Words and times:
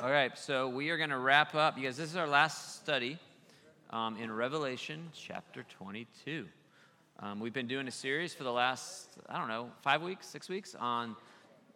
All 0.00 0.12
right, 0.12 0.38
so 0.38 0.68
we 0.68 0.90
are 0.90 0.96
going 0.96 1.10
to 1.10 1.18
wrap 1.18 1.56
up 1.56 1.74
because 1.74 1.96
this 1.96 2.08
is 2.08 2.14
our 2.14 2.28
last 2.28 2.76
study 2.76 3.18
um, 3.90 4.16
in 4.16 4.30
Revelation 4.30 5.08
chapter 5.12 5.64
22. 5.76 6.46
Um, 7.18 7.40
we've 7.40 7.52
been 7.52 7.66
doing 7.66 7.88
a 7.88 7.90
series 7.90 8.32
for 8.32 8.44
the 8.44 8.52
last, 8.52 9.08
I 9.28 9.38
don't 9.38 9.48
know, 9.48 9.72
five 9.82 10.00
weeks, 10.00 10.28
six 10.28 10.48
weeks 10.48 10.76
on 10.78 11.16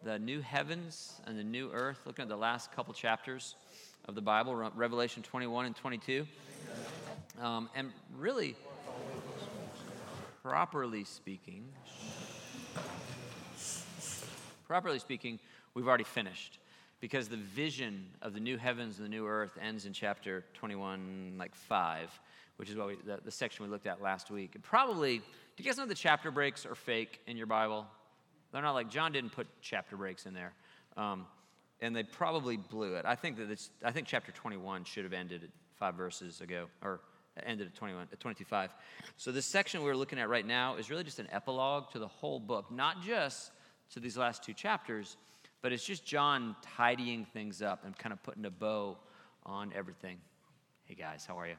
the 0.03 0.17
new 0.19 0.39
heavens 0.39 1.19
and 1.27 1.37
the 1.37 1.43
new 1.43 1.69
earth, 1.73 1.99
looking 2.05 2.23
at 2.23 2.29
the 2.29 2.37
last 2.37 2.71
couple 2.71 2.93
chapters 2.93 3.55
of 4.07 4.15
the 4.15 4.21
Bible, 4.21 4.55
Revelation 4.55 5.21
21 5.21 5.65
and 5.65 5.75
22. 5.75 6.25
Um, 7.41 7.69
and 7.75 7.91
really, 8.17 8.55
properly 10.41 11.03
speaking, 11.03 11.65
properly 14.65 14.99
speaking, 14.99 15.39
we've 15.73 15.89
already 15.89 16.05
finished 16.05 16.59
because 17.03 17.27
the 17.27 17.35
vision 17.35 18.05
of 18.21 18.33
the 18.33 18.39
new 18.39 18.55
heavens 18.57 18.95
and 18.95 19.05
the 19.05 19.09
new 19.09 19.27
earth 19.27 19.57
ends 19.61 19.85
in 19.85 19.91
chapter 19.91 20.45
21, 20.53 21.35
like 21.37 21.53
5, 21.53 22.09
which 22.55 22.69
is 22.69 22.77
what 22.77 22.87
we, 22.87 22.95
the, 23.05 23.19
the 23.25 23.29
section 23.29 23.65
we 23.65 23.69
looked 23.69 23.87
at 23.87 24.01
last 24.01 24.31
week. 24.31 24.51
And 24.55 24.63
probably, 24.63 25.17
do 25.17 25.23
you 25.57 25.65
guys 25.65 25.77
know 25.77 25.85
the 25.85 25.95
chapter 25.95 26.31
breaks 26.31 26.65
are 26.65 26.75
fake 26.75 27.19
in 27.27 27.35
your 27.35 27.45
Bible? 27.45 27.85
They're 28.53 28.61
not 28.61 28.71
like, 28.71 28.89
John 28.89 29.11
didn't 29.11 29.33
put 29.33 29.47
chapter 29.59 29.97
breaks 29.97 30.25
in 30.25 30.33
there. 30.33 30.53
Um, 30.95 31.25
and 31.81 31.93
they 31.93 32.03
probably 32.03 32.55
blew 32.55 32.95
it. 32.95 33.03
I 33.05 33.15
think 33.15 33.35
that 33.35 33.49
this, 33.49 33.69
I 33.83 33.91
think 33.91 34.07
chapter 34.07 34.31
21 34.31 34.85
should 34.85 35.03
have 35.03 35.11
ended 35.11 35.43
at 35.43 35.49
five 35.75 35.95
verses 35.95 36.39
ago, 36.39 36.67
or 36.81 37.01
ended 37.45 37.67
at 37.67 37.75
21, 37.75 38.07
at 38.13 38.19
25. 38.21 38.69
So 39.17 39.33
this 39.33 39.45
section 39.45 39.83
we're 39.83 39.97
looking 39.97 40.19
at 40.19 40.29
right 40.29 40.47
now 40.47 40.77
is 40.77 40.89
really 40.89 41.03
just 41.03 41.19
an 41.19 41.27
epilogue 41.33 41.91
to 41.91 41.99
the 41.99 42.07
whole 42.07 42.39
book, 42.39 42.71
not 42.71 43.01
just 43.03 43.51
to 43.91 43.99
these 43.99 44.15
last 44.15 44.41
two 44.41 44.53
chapters, 44.53 45.17
but 45.63 45.71
it's 45.71 45.85
just 45.85 46.05
John 46.05 46.55
tidying 46.61 47.25
things 47.25 47.61
up 47.61 47.85
and 47.85 47.97
kind 47.97 48.11
of 48.13 48.21
putting 48.21 48.45
a 48.45 48.51
bow 48.51 48.97
on 49.45 49.71
everything. 49.73 50.17
Hey 50.85 50.93
guys, 50.93 51.25
how 51.25 51.39
are 51.39 51.47
you? 51.47 51.55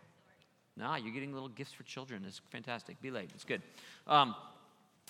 Nah, 0.77 0.97
you're 0.97 1.15
getting 1.15 1.33
little 1.33 1.49
gifts 1.49 1.73
for 1.73 1.85
children. 1.85 2.23
It's 2.27 2.41
fantastic. 2.51 3.01
Be 3.01 3.11
late. 3.11 3.31
It's 3.35 3.45
good. 3.45 3.63
Um, 4.07 4.35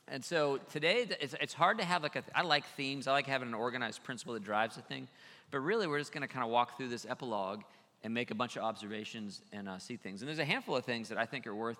and 0.06 0.24
so 0.24 0.60
today, 0.70 1.06
it's, 1.20 1.34
it's 1.40 1.54
hard 1.54 1.78
to 1.78 1.84
have 1.84 2.04
like 2.04 2.14
a, 2.14 2.22
I 2.34 2.42
like 2.42 2.64
themes. 2.76 3.08
I 3.08 3.12
like 3.12 3.26
having 3.26 3.48
an 3.48 3.54
organized 3.54 4.04
principle 4.04 4.34
that 4.34 4.44
drives 4.44 4.76
a 4.76 4.82
thing. 4.82 5.08
But 5.50 5.60
really, 5.60 5.86
we're 5.88 5.98
just 5.98 6.12
going 6.12 6.26
to 6.26 6.32
kind 6.32 6.44
of 6.44 6.50
walk 6.50 6.76
through 6.76 6.88
this 6.88 7.04
epilogue 7.08 7.62
and 8.04 8.14
make 8.14 8.30
a 8.30 8.34
bunch 8.34 8.56
of 8.56 8.62
observations 8.62 9.42
and 9.52 9.68
uh, 9.68 9.78
see 9.78 9.96
things. 9.96 10.22
And 10.22 10.28
there's 10.28 10.38
a 10.38 10.44
handful 10.44 10.76
of 10.76 10.84
things 10.84 11.08
that 11.08 11.18
I 11.18 11.26
think 11.26 11.46
are 11.46 11.54
worth 11.54 11.78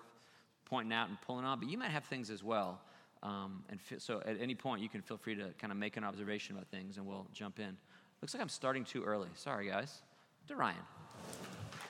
pointing 0.65 0.91
out 0.91 1.07
and 1.07 1.21
pulling 1.21 1.45
on, 1.45 1.59
but 1.59 1.69
you 1.69 1.77
might 1.77 1.91
have 1.91 2.03
things 2.05 2.29
as 2.29 2.43
well 2.43 2.81
um, 3.25 3.63
and 3.69 3.79
so 3.97 4.21
at 4.23 4.39
any 4.39 4.53
point, 4.53 4.83
you 4.83 4.89
can 4.89 5.01
feel 5.01 5.17
free 5.17 5.33
to 5.33 5.49
kind 5.59 5.71
of 5.71 5.77
make 5.77 5.97
an 5.97 6.03
observation 6.03 6.55
about 6.55 6.67
things 6.67 6.97
and 6.97 7.05
we'll 7.07 7.25
jump 7.33 7.59
in. 7.59 7.75
Looks 8.21 8.35
like 8.35 8.41
I'm 8.41 8.49
starting 8.49 8.85
too 8.85 9.03
early. 9.03 9.29
Sorry, 9.33 9.67
guys. 9.67 10.01
To 10.47 10.55
Ryan. 10.55 10.77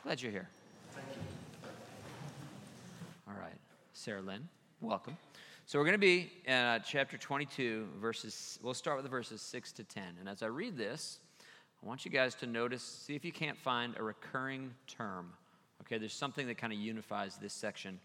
Glad 0.03 0.21
you're 0.21 0.31
here. 0.31 0.47
Thank 0.91 1.07
you. 1.09 1.69
All 3.27 3.33
right. 3.37 3.57
Sarah 3.91 4.21
Lynn, 4.21 4.47
welcome. 4.79 5.17
So 5.65 5.77
we're 5.77 5.83
going 5.83 5.95
to 5.95 5.97
be 5.97 6.31
in 6.45 6.53
uh, 6.53 6.79
chapter 6.79 7.17
22, 7.17 7.87
verses, 7.99 8.57
we'll 8.63 8.73
start 8.73 8.95
with 8.95 9.03
the 9.03 9.09
verses 9.09 9.41
6 9.41 9.73
to 9.73 9.83
10. 9.83 10.03
And 10.21 10.29
as 10.29 10.41
I 10.41 10.45
read 10.45 10.77
this, 10.77 11.19
I 11.83 11.85
want 11.85 12.05
you 12.05 12.11
guys 12.11 12.33
to 12.35 12.45
notice, 12.45 12.81
see 12.81 13.15
if 13.15 13.25
you 13.25 13.33
can't 13.33 13.57
find 13.57 13.93
a 13.97 14.03
recurring 14.03 14.73
term. 14.87 15.33
Okay, 15.81 15.97
there's 15.97 16.13
something 16.13 16.47
that 16.47 16.57
kind 16.57 16.71
of 16.71 16.79
unifies 16.79 17.35
this 17.37 17.53
section, 17.53 17.99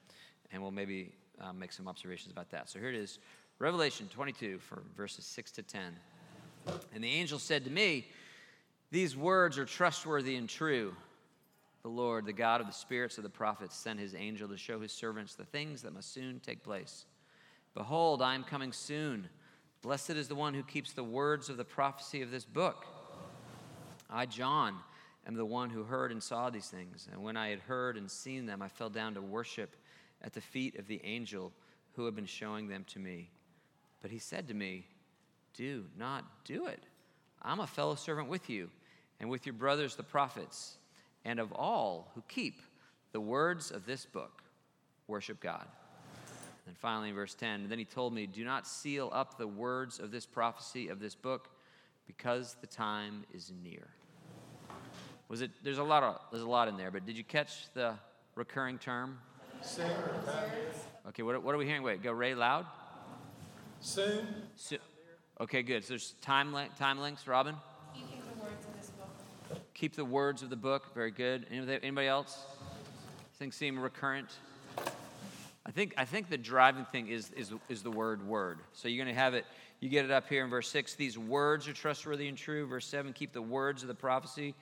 and 0.50 0.60
we'll 0.60 0.72
maybe 0.72 1.12
uh, 1.40 1.52
make 1.52 1.72
some 1.72 1.88
observations 1.88 2.32
about 2.32 2.50
that. 2.50 2.68
So 2.68 2.78
here 2.78 2.88
it 2.88 2.94
is 2.94 3.18
Revelation 3.58 4.08
22, 4.12 4.58
for 4.58 4.82
verses 4.96 5.24
6 5.24 5.52
to 5.52 5.62
10. 5.62 5.82
And 6.94 7.02
the 7.02 7.10
angel 7.10 7.38
said 7.38 7.64
to 7.64 7.70
me, 7.70 8.06
These 8.90 9.16
words 9.16 9.58
are 9.58 9.64
trustworthy 9.64 10.36
and 10.36 10.48
true. 10.48 10.94
The 11.82 11.88
Lord, 11.88 12.26
the 12.26 12.32
God 12.32 12.60
of 12.60 12.66
the 12.66 12.72
spirits 12.72 13.16
of 13.16 13.24
the 13.24 13.30
prophets, 13.30 13.74
sent 13.74 13.98
his 13.98 14.14
angel 14.14 14.48
to 14.48 14.56
show 14.56 14.80
his 14.80 14.92
servants 14.92 15.34
the 15.34 15.44
things 15.44 15.82
that 15.82 15.94
must 15.94 16.12
soon 16.12 16.40
take 16.40 16.62
place. 16.62 17.06
Behold, 17.74 18.20
I 18.20 18.34
am 18.34 18.44
coming 18.44 18.72
soon. 18.72 19.28
Blessed 19.82 20.10
is 20.10 20.28
the 20.28 20.34
one 20.34 20.52
who 20.52 20.62
keeps 20.62 20.92
the 20.92 21.04
words 21.04 21.48
of 21.48 21.56
the 21.56 21.64
prophecy 21.64 22.20
of 22.20 22.30
this 22.30 22.44
book. 22.44 22.84
I, 24.10 24.26
John, 24.26 24.74
am 25.26 25.34
the 25.34 25.44
one 25.44 25.70
who 25.70 25.84
heard 25.84 26.12
and 26.12 26.22
saw 26.22 26.50
these 26.50 26.68
things. 26.68 27.08
And 27.12 27.22
when 27.22 27.36
I 27.36 27.48
had 27.48 27.60
heard 27.60 27.96
and 27.96 28.10
seen 28.10 28.44
them, 28.44 28.60
I 28.60 28.68
fell 28.68 28.90
down 28.90 29.14
to 29.14 29.22
worship 29.22 29.76
at 30.22 30.32
the 30.32 30.40
feet 30.40 30.78
of 30.78 30.86
the 30.86 31.00
angel 31.04 31.52
who 31.92 32.04
had 32.04 32.14
been 32.14 32.26
showing 32.26 32.68
them 32.68 32.84
to 32.88 32.98
me. 32.98 33.30
But 34.02 34.10
he 34.10 34.18
said 34.18 34.48
to 34.48 34.54
me, 34.54 34.86
Do 35.54 35.84
not 35.98 36.24
do 36.44 36.66
it. 36.66 36.82
I'm 37.42 37.60
a 37.60 37.66
fellow 37.66 37.94
servant 37.94 38.28
with 38.28 38.50
you 38.50 38.70
and 39.18 39.28
with 39.30 39.46
your 39.46 39.52
brothers, 39.54 39.96
the 39.96 40.02
prophets, 40.02 40.76
and 41.24 41.38
of 41.38 41.52
all 41.52 42.10
who 42.14 42.22
keep 42.28 42.60
the 43.12 43.20
words 43.20 43.70
of 43.70 43.86
this 43.86 44.06
book. 44.06 44.42
Worship 45.06 45.40
God. 45.40 45.66
And 46.66 46.76
finally, 46.78 47.08
in 47.08 47.14
verse 47.14 47.34
10, 47.34 47.68
then 47.68 47.78
he 47.78 47.84
told 47.84 48.14
me, 48.14 48.26
Do 48.26 48.44
not 48.44 48.66
seal 48.66 49.10
up 49.12 49.36
the 49.36 49.48
words 49.48 49.98
of 49.98 50.10
this 50.10 50.24
prophecy 50.26 50.88
of 50.88 51.00
this 51.00 51.14
book, 51.14 51.48
because 52.06 52.56
the 52.60 52.66
time 52.66 53.24
is 53.34 53.52
near. 53.62 53.88
Was 55.28 55.42
it? 55.42 55.50
There's 55.62 55.78
a 55.78 55.84
lot 55.84 56.02
of 56.02 56.20
there's 56.30 56.42
a 56.42 56.48
lot 56.48 56.68
in 56.68 56.76
there, 56.76 56.90
but 56.90 57.06
did 57.06 57.16
you 57.16 57.24
catch 57.24 57.72
the 57.74 57.94
recurring 58.34 58.78
term? 58.78 59.18
Soon. 59.62 59.90
Okay, 61.08 61.22
what, 61.22 61.42
what 61.42 61.54
are 61.54 61.58
we 61.58 61.66
hearing? 61.66 61.82
Wait, 61.82 62.02
go 62.02 62.12
Ray 62.12 62.34
loud. 62.34 62.66
Soon. 63.80 64.26
So, 64.56 64.76
okay, 65.40 65.62
good. 65.62 65.84
So 65.84 65.90
there's 65.90 66.14
time, 66.22 66.54
time 66.78 66.98
links, 66.98 67.26
Robin? 67.26 67.54
Keeping 67.94 68.22
the 68.34 68.42
words 68.42 68.66
of 68.66 68.80
this 68.80 68.90
book. 68.90 69.58
Keep 69.74 69.96
the 69.96 70.04
words 70.04 70.42
of 70.42 70.50
the 70.50 70.56
book. 70.56 70.94
Very 70.94 71.10
good. 71.10 71.46
Anybody, 71.50 71.78
anybody 71.82 72.06
else? 72.06 72.38
Things 73.38 73.56
seem 73.56 73.78
recurrent. 73.78 74.28
I 75.66 75.70
think, 75.72 75.94
I 75.96 76.04
think 76.04 76.28
the 76.28 76.38
driving 76.38 76.84
thing 76.86 77.08
is, 77.08 77.30
is, 77.36 77.52
is 77.68 77.82
the 77.82 77.90
word 77.90 78.26
word. 78.26 78.58
So 78.72 78.88
you're 78.88 79.04
going 79.04 79.14
to 79.14 79.20
have 79.20 79.34
it, 79.34 79.44
you 79.80 79.88
get 79.88 80.04
it 80.04 80.10
up 80.10 80.28
here 80.28 80.42
in 80.42 80.50
verse 80.50 80.68
6. 80.68 80.94
These 80.94 81.18
words 81.18 81.68
are 81.68 81.72
trustworthy 81.72 82.28
and 82.28 82.36
true. 82.36 82.66
Verse 82.66 82.86
7, 82.86 83.12
keep 83.12 83.32
the 83.32 83.42
words 83.42 83.82
of 83.82 83.88
the 83.88 83.94
prophecy. 83.94 84.54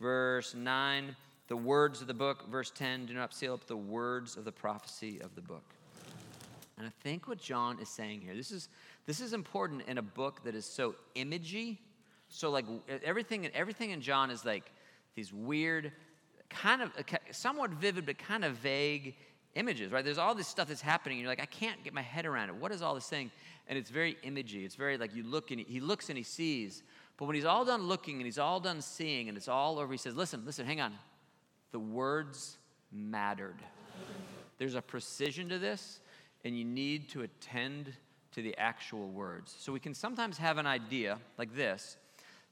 Verse 0.00 0.54
9, 0.54 1.16
the 1.48 1.56
words 1.56 2.00
of 2.00 2.06
the 2.06 2.14
book. 2.14 2.48
Verse 2.50 2.70
10 2.70 3.06
do 3.06 3.14
not 3.14 3.34
seal 3.34 3.54
up 3.54 3.66
the 3.66 3.76
words 3.76 4.36
of 4.36 4.44
the 4.44 4.52
prophecy 4.52 5.20
of 5.20 5.34
the 5.34 5.40
book. 5.40 5.64
And 6.78 6.86
I 6.86 6.90
think 7.02 7.28
what 7.28 7.38
John 7.38 7.78
is 7.80 7.88
saying 7.88 8.22
here, 8.22 8.34
this 8.34 8.50
is, 8.50 8.68
this 9.06 9.20
is 9.20 9.32
important 9.32 9.82
in 9.86 9.98
a 9.98 10.02
book 10.02 10.42
that 10.44 10.54
is 10.54 10.64
so 10.64 10.94
imagey. 11.14 11.78
So, 12.28 12.50
like, 12.50 12.64
everything, 13.04 13.46
everything 13.54 13.90
in 13.90 14.00
John 14.00 14.30
is 14.30 14.44
like 14.44 14.72
these 15.14 15.32
weird, 15.32 15.92
kind 16.48 16.82
of 16.82 16.90
uh, 16.98 17.18
somewhat 17.30 17.70
vivid, 17.70 18.06
but 18.06 18.18
kind 18.18 18.44
of 18.44 18.56
vague 18.56 19.14
images, 19.54 19.92
right? 19.92 20.02
There's 20.02 20.18
all 20.18 20.34
this 20.34 20.48
stuff 20.48 20.68
that's 20.68 20.80
happening, 20.80 21.18
and 21.18 21.22
you're 21.22 21.30
like, 21.30 21.42
I 21.42 21.46
can't 21.46 21.84
get 21.84 21.92
my 21.92 22.00
head 22.00 22.24
around 22.24 22.48
it. 22.48 22.56
What 22.56 22.72
is 22.72 22.80
all 22.80 22.94
this 22.94 23.06
thing? 23.06 23.30
And 23.68 23.78
it's 23.78 23.90
very 23.90 24.16
imagey. 24.24 24.64
It's 24.64 24.74
very 24.74 24.96
like 24.96 25.14
you 25.14 25.24
look 25.24 25.50
and 25.50 25.60
he 25.60 25.78
looks 25.78 26.08
and 26.08 26.16
he 26.16 26.24
sees. 26.24 26.82
But 27.18 27.26
when 27.26 27.36
he's 27.36 27.44
all 27.44 27.64
done 27.64 27.82
looking 27.82 28.16
and 28.16 28.24
he's 28.24 28.38
all 28.38 28.58
done 28.58 28.80
seeing 28.80 29.28
and 29.28 29.36
it's 29.36 29.48
all 29.48 29.78
over, 29.78 29.92
he 29.92 29.98
says, 29.98 30.16
Listen, 30.16 30.42
listen, 30.46 30.64
hang 30.64 30.80
on 30.80 30.94
the 31.72 31.80
words 31.80 32.58
mattered. 32.92 33.56
There's 34.58 34.74
a 34.74 34.82
precision 34.82 35.48
to 35.48 35.58
this, 35.58 36.00
and 36.44 36.56
you 36.56 36.64
need 36.64 37.08
to 37.10 37.22
attend 37.22 37.92
to 38.32 38.42
the 38.42 38.56
actual 38.56 39.08
words. 39.08 39.54
So 39.58 39.72
we 39.72 39.80
can 39.80 39.94
sometimes 39.94 40.38
have 40.38 40.58
an 40.58 40.66
idea 40.66 41.18
like 41.38 41.54
this 41.54 41.96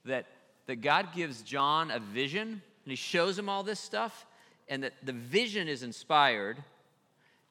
that, 0.04 0.26
that 0.66 0.81
God 0.81 1.14
gives 1.14 1.42
John 1.42 1.91
a 1.91 2.00
vision, 2.00 2.48
and 2.48 2.91
he 2.91 2.97
shows 2.97 3.38
him 3.38 3.48
all 3.48 3.62
this 3.62 3.81
stuff, 3.81 4.26
and 4.69 4.82
that 4.82 4.94
the 5.03 5.12
vision 5.12 5.69
is 5.69 5.82
inspired, 5.82 6.62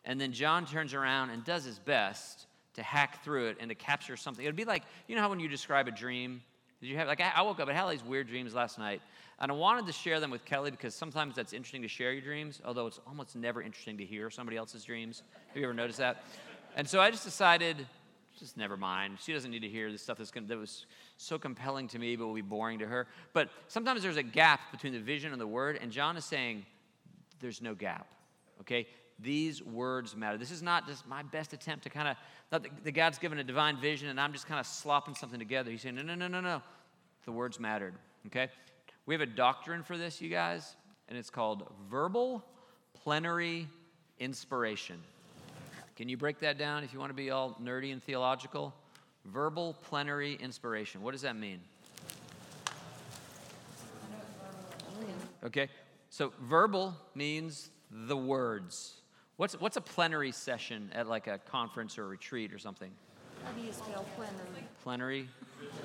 and 0.06 0.20
then 0.20 0.32
John 0.32 0.66
turns 0.66 0.94
around 0.94 1.30
and 1.30 1.44
does 1.44 1.64
his 1.64 1.78
best 1.80 2.48
to 2.76 2.84
hack 2.84 3.24
through 3.24 3.48
it 3.48 3.58
and 3.60 3.70
to 3.70 3.76
capture 3.76 4.18
something. 4.18 4.44
It'd 4.44 4.56
be 4.56 4.66
like, 4.66 4.84
you 5.08 5.16
know 5.16 5.22
how 5.22 5.30
when 5.30 5.40
you 5.40 5.48
describe 5.48 5.88
a 5.88 5.92
dream, 5.92 6.42
did 6.82 6.88
you 6.88 6.98
have, 6.98 7.08
like, 7.08 7.22
I 7.22 7.42
woke 7.42 7.60
up, 7.60 7.68
I 7.68 7.74
had 7.74 7.90
these 7.90 8.04
weird 8.04 8.28
dreams 8.28 8.54
last 8.54 8.80
night, 8.80 9.02
and 9.40 9.52
I 9.52 9.56
wanted 9.56 9.86
to 9.88 9.92
share 9.92 10.20
them 10.20 10.32
with 10.32 10.46
Kelly 10.46 10.72
because 10.72 10.96
sometimes 10.96 11.36
that's 11.36 11.52
interesting 11.52 11.82
to 11.82 11.88
share 11.88 12.14
your 12.14 12.22
dreams, 12.22 12.62
although 12.64 12.88
it's 12.88 13.00
almost 13.06 13.36
never 13.36 13.62
interesting 13.62 13.98
to 13.98 14.06
hear 14.06 14.30
somebody 14.30 14.58
else's 14.58 14.84
dreams. 14.86 15.24
Have 15.48 15.58
you 15.58 15.64
ever 15.64 15.74
noticed 15.74 16.00
that? 16.00 16.24
And 16.76 16.88
so 16.88 17.02
I 17.02 17.12
just 17.12 17.26
decided, 17.26 17.86
just 18.38 18.56
never 18.56 18.78
mind. 18.78 19.18
She 19.22 19.34
doesn't 19.34 19.52
need 19.52 19.62
to 19.62 19.68
hear 19.68 19.92
the 19.92 19.98
stuff 19.98 20.18
that's 20.18 20.32
gonna, 20.32 20.48
that 20.48 20.58
was 20.58 20.86
so 21.18 21.38
compelling 21.38 21.90
to 21.90 22.00
me, 22.00 22.16
but 22.16 22.28
will 22.28 22.34
be 22.34 22.42
boring 22.42 22.80
to 22.80 22.88
her. 22.88 23.08
But 23.34 23.50
sometimes 23.68 24.02
there's 24.02 24.18
a 24.18 24.24
gap 24.24 24.72
between 24.72 24.94
the 24.94 25.00
vision 25.00 25.34
and 25.34 25.42
the 25.42 25.48
word, 25.48 25.80
and 25.82 25.92
John 25.92 26.16
is 26.16 26.24
saying 26.24 26.66
there's 27.42 27.62
no 27.62 27.76
gap. 27.76 28.08
Okay? 28.62 28.88
These 29.22 29.62
words 29.62 30.16
matter. 30.16 30.38
This 30.38 30.52
is 30.52 30.62
not 30.62 30.88
just 30.88 31.08
my 31.08 31.24
best 31.24 31.54
attempt 31.54 31.84
to 31.84 31.90
kind 31.90 32.08
of, 32.08 32.18
not 32.52 32.64
that 32.64 32.84
the 32.84 32.92
God's 32.92 33.18
given 33.18 33.40
a 33.40 33.44
divine 33.44 33.80
vision 33.80 34.10
and 34.10 34.20
I'm 34.20 34.32
just 34.32 34.48
kind 34.48 34.60
of 34.60 34.66
slopping 34.66 35.16
something 35.16 35.40
together. 35.40 35.72
He's 35.72 35.82
saying, 35.82 35.96
no, 35.96 36.02
no, 36.02 36.16
no, 36.16 36.28
no, 36.28 36.40
no. 36.40 36.62
The 37.26 37.32
words 37.32 37.60
mattered. 37.60 37.96
Okay? 38.28 38.48
We 39.06 39.14
have 39.14 39.22
a 39.22 39.26
doctrine 39.26 39.84
for 39.84 39.98
this, 39.98 40.22
you 40.22 40.30
guys, 40.30 40.76
and 41.10 41.18
it's 41.18 41.30
called 41.30 41.68
verbal 41.90 42.44
plenary 42.94 43.68
inspiration. 44.20 45.02
Can 45.96 46.08
you 46.08 46.16
break 46.16 46.40
that 46.40 46.58
down 46.58 46.84
if 46.84 46.94
you 46.94 47.00
want 47.00 47.10
to 47.10 47.16
be 47.16 47.30
all 47.30 47.58
nerdy 47.62 47.92
and 47.92 48.02
theological? 48.02 48.74
Verbal 49.26 49.76
plenary 49.82 50.36
inspiration. 50.36 51.02
What 51.02 51.12
does 51.12 51.24
that 51.24 51.36
mean? 51.36 51.60
Okay? 55.44 55.68
So 56.10 56.32
verbal 56.42 56.96
means 57.16 57.70
the 57.92 58.16
words. 58.16 58.94
What's, 59.40 59.54
what's 59.54 59.78
a 59.78 59.82
plenary 59.82 60.34
session 60.34 60.92
at 60.94 61.08
like 61.08 61.28
a 61.28 61.38
conference 61.38 61.98
or 61.98 62.04
a 62.04 62.08
retreat 62.08 62.52
or 62.52 62.60
something? 62.60 62.92
How 63.46 63.54
do 63.54 63.62
you 63.62 63.72
spell 63.72 64.06
plenary? 64.18 64.68
Plenary? 64.84 65.30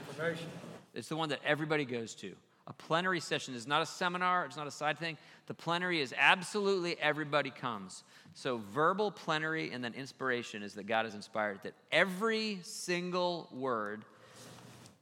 Information. 0.09 0.49
It's 0.93 1.07
the 1.07 1.17
one 1.17 1.29
that 1.29 1.39
everybody 1.47 1.85
goes 1.85 2.17
to. 2.17 2.33
A 2.67 2.73
plenary 2.73 3.21
session 3.21 3.55
is 3.55 3.65
not 3.69 3.81
a 3.81 3.87
seminar, 3.87 4.45
it's 4.45 4.57
not 4.57 4.67
a 4.67 4.73
side 4.73 4.99
thing. 4.99 5.17
The 5.47 5.55
plenary 5.55 6.01
is 6.01 6.13
absolutely 6.19 6.99
everybody 7.01 7.51
comes. 7.51 8.03
So, 8.33 8.61
verbal, 8.73 9.13
plenary, 9.13 9.71
and 9.71 9.85
then 9.85 9.95
inspiration 9.95 10.65
is 10.65 10.75
that 10.75 10.89
God 10.89 11.07
is 11.07 11.15
inspired, 11.15 11.61
that 11.63 11.75
every 11.93 12.59
single 12.63 13.49
word 13.53 14.05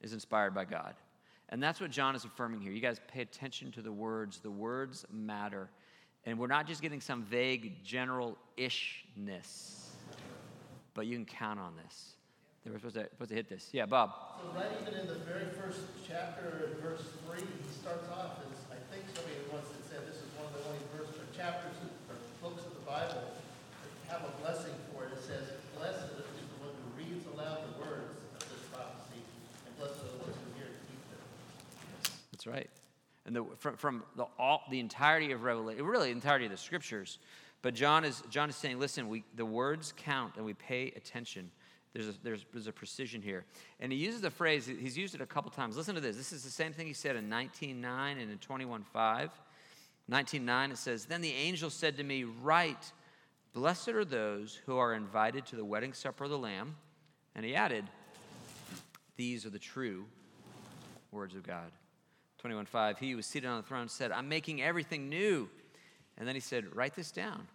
is 0.03 0.13
inspired 0.13 0.55
by 0.55 0.67
God. 0.67 0.93
And 1.49 1.63
that's 1.63 1.81
what 1.81 1.91
John 1.91 2.15
is 2.15 2.27
affirming 2.27 2.61
here. 2.61 2.73
You 2.73 2.83
guys 2.83 3.01
pay 3.09 3.23
attention 3.23 3.73
to 3.73 3.81
the 3.81 3.93
words, 3.93 4.41
the 4.41 4.51
words 4.51 5.07
matter. 5.11 5.71
And 6.25 6.39
we're 6.39 6.47
not 6.47 6.67
just 6.67 6.83
getting 6.83 7.01
some 7.01 7.25
vague 7.25 7.83
general 7.85 8.39
ishness, 8.57 9.91
but 10.95 11.07
you 11.07 11.17
can 11.17 11.27
count 11.27 11.59
on 11.59 11.75
this. 11.83 12.15
They 12.65 12.71
were 12.71 12.79
supposed 12.79 12.95
to, 12.95 13.11
supposed 13.11 13.31
to 13.31 13.35
hit 13.35 13.49
this. 13.49 13.71
Yeah, 13.73 13.87
Bob. 13.87 14.15
So 14.39 14.55
right 14.55 14.71
even 14.81 14.95
in 14.95 15.09
the 15.09 15.19
very 15.27 15.51
first 15.59 15.83
chapter, 16.07 16.71
in 16.71 16.79
verse 16.79 17.03
three, 17.27 17.43
he 17.43 17.71
starts 17.75 18.07
off 18.15 18.39
as, 18.39 18.55
I 18.71 18.79
think 18.95 19.03
somebody 19.11 19.35
once 19.51 19.67
had 19.75 19.83
said, 19.91 20.07
this 20.07 20.23
is 20.23 20.31
one 20.39 20.47
of 20.47 20.55
the 20.55 20.63
only 20.71 20.79
verse, 20.95 21.11
or 21.11 21.27
chapters 21.35 21.75
or 22.07 22.15
books 22.39 22.63
of 22.63 22.71
the 22.79 22.87
Bible 22.87 23.19
that 23.19 24.15
have 24.15 24.23
a 24.23 24.33
blessing 24.39 24.79
for 24.95 25.11
it. 25.11 25.19
It 25.19 25.27
says, 25.27 25.59
blessed 25.75 26.07
is 26.23 26.23
the 26.23 26.59
one 26.63 26.71
who 26.71 26.87
reads 26.95 27.27
aloud 27.35 27.67
the 27.67 27.83
words 27.83 28.15
of 28.39 28.47
this 28.47 28.63
prophecy, 28.71 29.27
and 29.67 29.75
blessed 29.75 29.99
are 29.99 30.15
the 30.15 30.23
ones 30.23 30.39
who 30.39 30.55
hear 30.55 30.71
and 30.71 30.79
keep 30.87 31.03
them. 31.11 31.23
That's 32.31 32.47
right. 32.47 32.71
And 33.25 33.37
the, 33.37 33.45
from, 33.59 33.77
from 33.77 34.05
the, 34.17 34.27
all, 34.39 34.63
the 34.71 34.81
entirety 34.81 35.33
of 35.33 35.45
Revelation, 35.45 35.85
really 35.85 36.09
the 36.09 36.15
entirety 36.15 36.47
of 36.47 36.51
the 36.51 36.57
scriptures. 36.57 37.19
But 37.63 37.75
John 37.75 38.05
is, 38.05 38.23
John 38.29 38.51
is 38.51 38.57
saying, 38.57 38.81
listen, 38.81 39.09
we, 39.09 39.23
the 39.37 39.47
words 39.47 39.95
count 39.97 40.35
and 40.37 40.45
we 40.45 40.55
pay 40.55 40.93
attention. 40.97 41.51
There's 41.93 42.09
a, 42.09 42.15
there's, 42.23 42.45
there's 42.53 42.67
a 42.67 42.73
precision 42.73 43.23
here. 43.23 43.45
And 43.79 43.93
he 43.93 43.99
uses 43.99 44.21
the 44.21 44.31
phrase, 44.31 44.67
he's 44.67 44.99
used 44.99 45.15
it 45.15 45.21
a 45.21 45.27
couple 45.27 45.51
times. 45.51 45.77
Listen 45.77 45.95
to 45.95 46.01
this. 46.01 46.17
This 46.17 46.33
is 46.33 46.43
the 46.43 46.51
same 46.51 46.73
thing 46.73 46.87
he 46.87 46.93
said 46.93 47.15
in 47.15 47.29
19.9 47.29 47.85
and 47.85 48.31
in 48.31 48.39
21.5. 48.39 49.31
19.9, 50.11 50.73
it 50.73 50.79
says, 50.79 51.05
Then 51.05 51.21
the 51.21 51.33
angel 51.33 51.71
said 51.71 51.97
to 51.99 52.03
me, 52.03 52.25
Write, 52.25 52.93
blessed 53.53 53.91
are 53.91 54.05
those 54.05 54.59
who 54.67 54.79
are 54.79 54.95
invited 54.95 55.47
to 55.47 55.57
the 55.57 55.65
wedding 55.65 55.93
supper 55.93 56.25
of 56.25 56.31
the 56.31 56.39
Lamb. 56.39 56.75
And 57.37 57.45
he 57.45 57.55
added, 57.55 57.85
These 59.17 59.47
are 59.47 59.51
the 59.51 59.59
true 59.59 60.07
words 61.13 61.37
of 61.37 61.47
God. 61.47 61.71
21.5, 62.43 62.99
he 62.99 63.11
who 63.11 63.17
was 63.17 63.27
seated 63.27 63.47
on 63.47 63.59
the 63.59 63.63
throne 63.63 63.89
said, 63.89 64.13
I'm 64.13 64.29
making 64.29 64.63
everything 64.63 65.09
new. 65.09 65.49
And 66.19 66.27
then 66.27 66.35
he 66.35 66.41
said, 66.41 66.75
Write 66.75 66.95
this 66.95 67.11
down, 67.11 67.47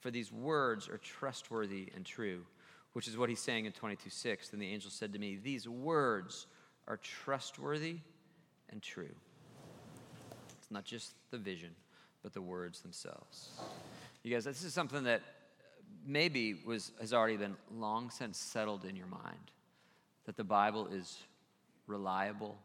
for 0.00 0.10
these 0.10 0.32
words 0.32 0.88
are 0.88 0.98
trustworthy 0.98 1.88
and 1.94 2.04
true, 2.04 2.44
which 2.92 3.08
is 3.08 3.16
what 3.16 3.28
he's 3.28 3.40
saying 3.40 3.66
in 3.66 3.72
22.6. 3.72 4.50
Then 4.50 4.60
the 4.60 4.68
angel 4.68 4.90
said 4.90 5.12
to 5.12 5.18
me, 5.18 5.38
These 5.42 5.68
words 5.68 6.46
are 6.88 6.96
trustworthy 6.96 7.98
and 8.70 8.82
true. 8.82 9.14
It's 10.58 10.70
not 10.70 10.84
just 10.84 11.14
the 11.30 11.38
vision, 11.38 11.70
but 12.22 12.32
the 12.32 12.42
words 12.42 12.80
themselves. 12.80 13.50
You 14.22 14.32
guys, 14.32 14.44
this 14.44 14.64
is 14.64 14.72
something 14.72 15.04
that 15.04 15.22
maybe 16.06 16.54
was, 16.64 16.92
has 17.00 17.12
already 17.12 17.36
been 17.36 17.56
long 17.76 18.10
since 18.10 18.38
settled 18.38 18.84
in 18.84 18.96
your 18.96 19.06
mind 19.06 19.50
that 20.24 20.36
the 20.36 20.44
Bible 20.44 20.88
is 20.88 21.18
reliable, 21.86 22.56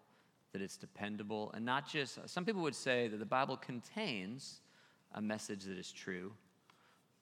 that 0.53 0.61
it's 0.61 0.77
dependable, 0.77 1.51
and 1.53 1.65
not 1.65 1.87
just, 1.87 2.17
some 2.29 2.45
people 2.45 2.61
would 2.61 2.75
say 2.75 3.07
that 3.07 3.17
the 3.17 3.25
Bible 3.25 3.57
contains 3.57 4.61
a 5.13 5.21
message 5.21 5.63
that 5.63 5.77
is 5.77 5.91
true, 5.91 6.31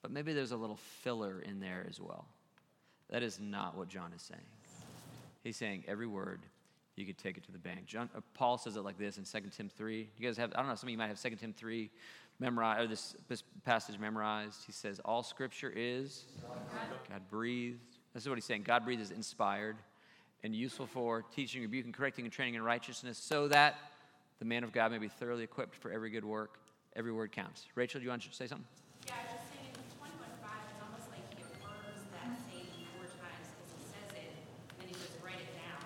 but 0.02 0.10
maybe 0.10 0.32
there's 0.32 0.52
a 0.52 0.56
little 0.56 0.76
filler 0.76 1.40
in 1.40 1.60
there 1.60 1.86
as 1.88 2.00
well. 2.00 2.26
That 3.10 3.22
is 3.22 3.38
not 3.40 3.76
what 3.76 3.88
John 3.88 4.12
is 4.14 4.22
saying. 4.22 4.40
He's 5.42 5.56
saying 5.56 5.84
every 5.86 6.06
word, 6.06 6.40
you 6.96 7.06
could 7.06 7.18
take 7.18 7.36
it 7.36 7.44
to 7.44 7.52
the 7.52 7.58
bank. 7.58 7.86
John, 7.86 8.08
uh, 8.16 8.20
Paul 8.34 8.58
says 8.58 8.76
it 8.76 8.80
like 8.80 8.98
this 8.98 9.18
in 9.18 9.24
2 9.24 9.48
Tim 9.50 9.68
3. 9.68 10.08
You 10.18 10.26
guys 10.26 10.36
have, 10.38 10.52
I 10.54 10.58
don't 10.58 10.68
know, 10.68 10.74
some 10.74 10.88
of 10.88 10.90
you 10.92 10.98
might 10.98 11.08
have 11.08 11.20
2 11.20 11.30
Tim 11.36 11.52
3 11.52 11.90
memorized, 12.38 12.80
or 12.80 12.86
this, 12.86 13.16
this 13.28 13.42
passage 13.64 13.98
memorized. 13.98 14.64
He 14.66 14.72
says, 14.72 15.00
All 15.04 15.22
scripture 15.22 15.72
is 15.74 16.24
God 17.08 17.22
breathed. 17.30 17.78
This 18.12 18.22
is 18.22 18.28
what 18.28 18.36
he's 18.36 18.44
saying 18.44 18.62
God 18.62 18.84
breathed 18.84 19.02
is 19.02 19.10
inspired 19.10 19.76
and 20.42 20.54
useful 20.54 20.86
for 20.86 21.22
teaching, 21.34 21.62
rebuking, 21.62 21.92
correcting, 21.92 22.24
and 22.24 22.32
training 22.32 22.54
in 22.54 22.62
righteousness, 22.62 23.18
so 23.18 23.48
that 23.48 23.76
the 24.38 24.44
man 24.44 24.64
of 24.64 24.72
God 24.72 24.92
may 24.92 24.98
be 24.98 25.08
thoroughly 25.08 25.44
equipped 25.44 25.74
for 25.74 25.90
every 25.90 26.10
good 26.10 26.24
work. 26.24 26.58
Every 26.94 27.12
word 27.12 27.32
counts. 27.32 27.66
Rachel, 27.74 28.00
do 28.00 28.04
you 28.04 28.10
want 28.10 28.22
to 28.22 28.32
say 28.32 28.46
something? 28.46 28.64
Yeah, 29.06 29.14
I 29.20 29.32
was 29.32 29.44
saying 29.52 29.68
twenty-one 30.00 30.32
five, 30.40 30.64
it's 30.72 30.80
almost 30.80 31.12
like 31.12 31.20
he 31.36 31.44
affirms 31.44 32.08
that 32.16 32.24
saying 32.48 32.72
four 32.96 33.04
times 33.20 33.46
because 33.52 33.68
he 33.76 33.84
says 33.84 34.08
it, 34.16 34.32
then 34.80 34.88
he 34.88 34.96
says, 34.96 35.12
write 35.20 35.36
it 35.36 35.52
down, 35.60 35.84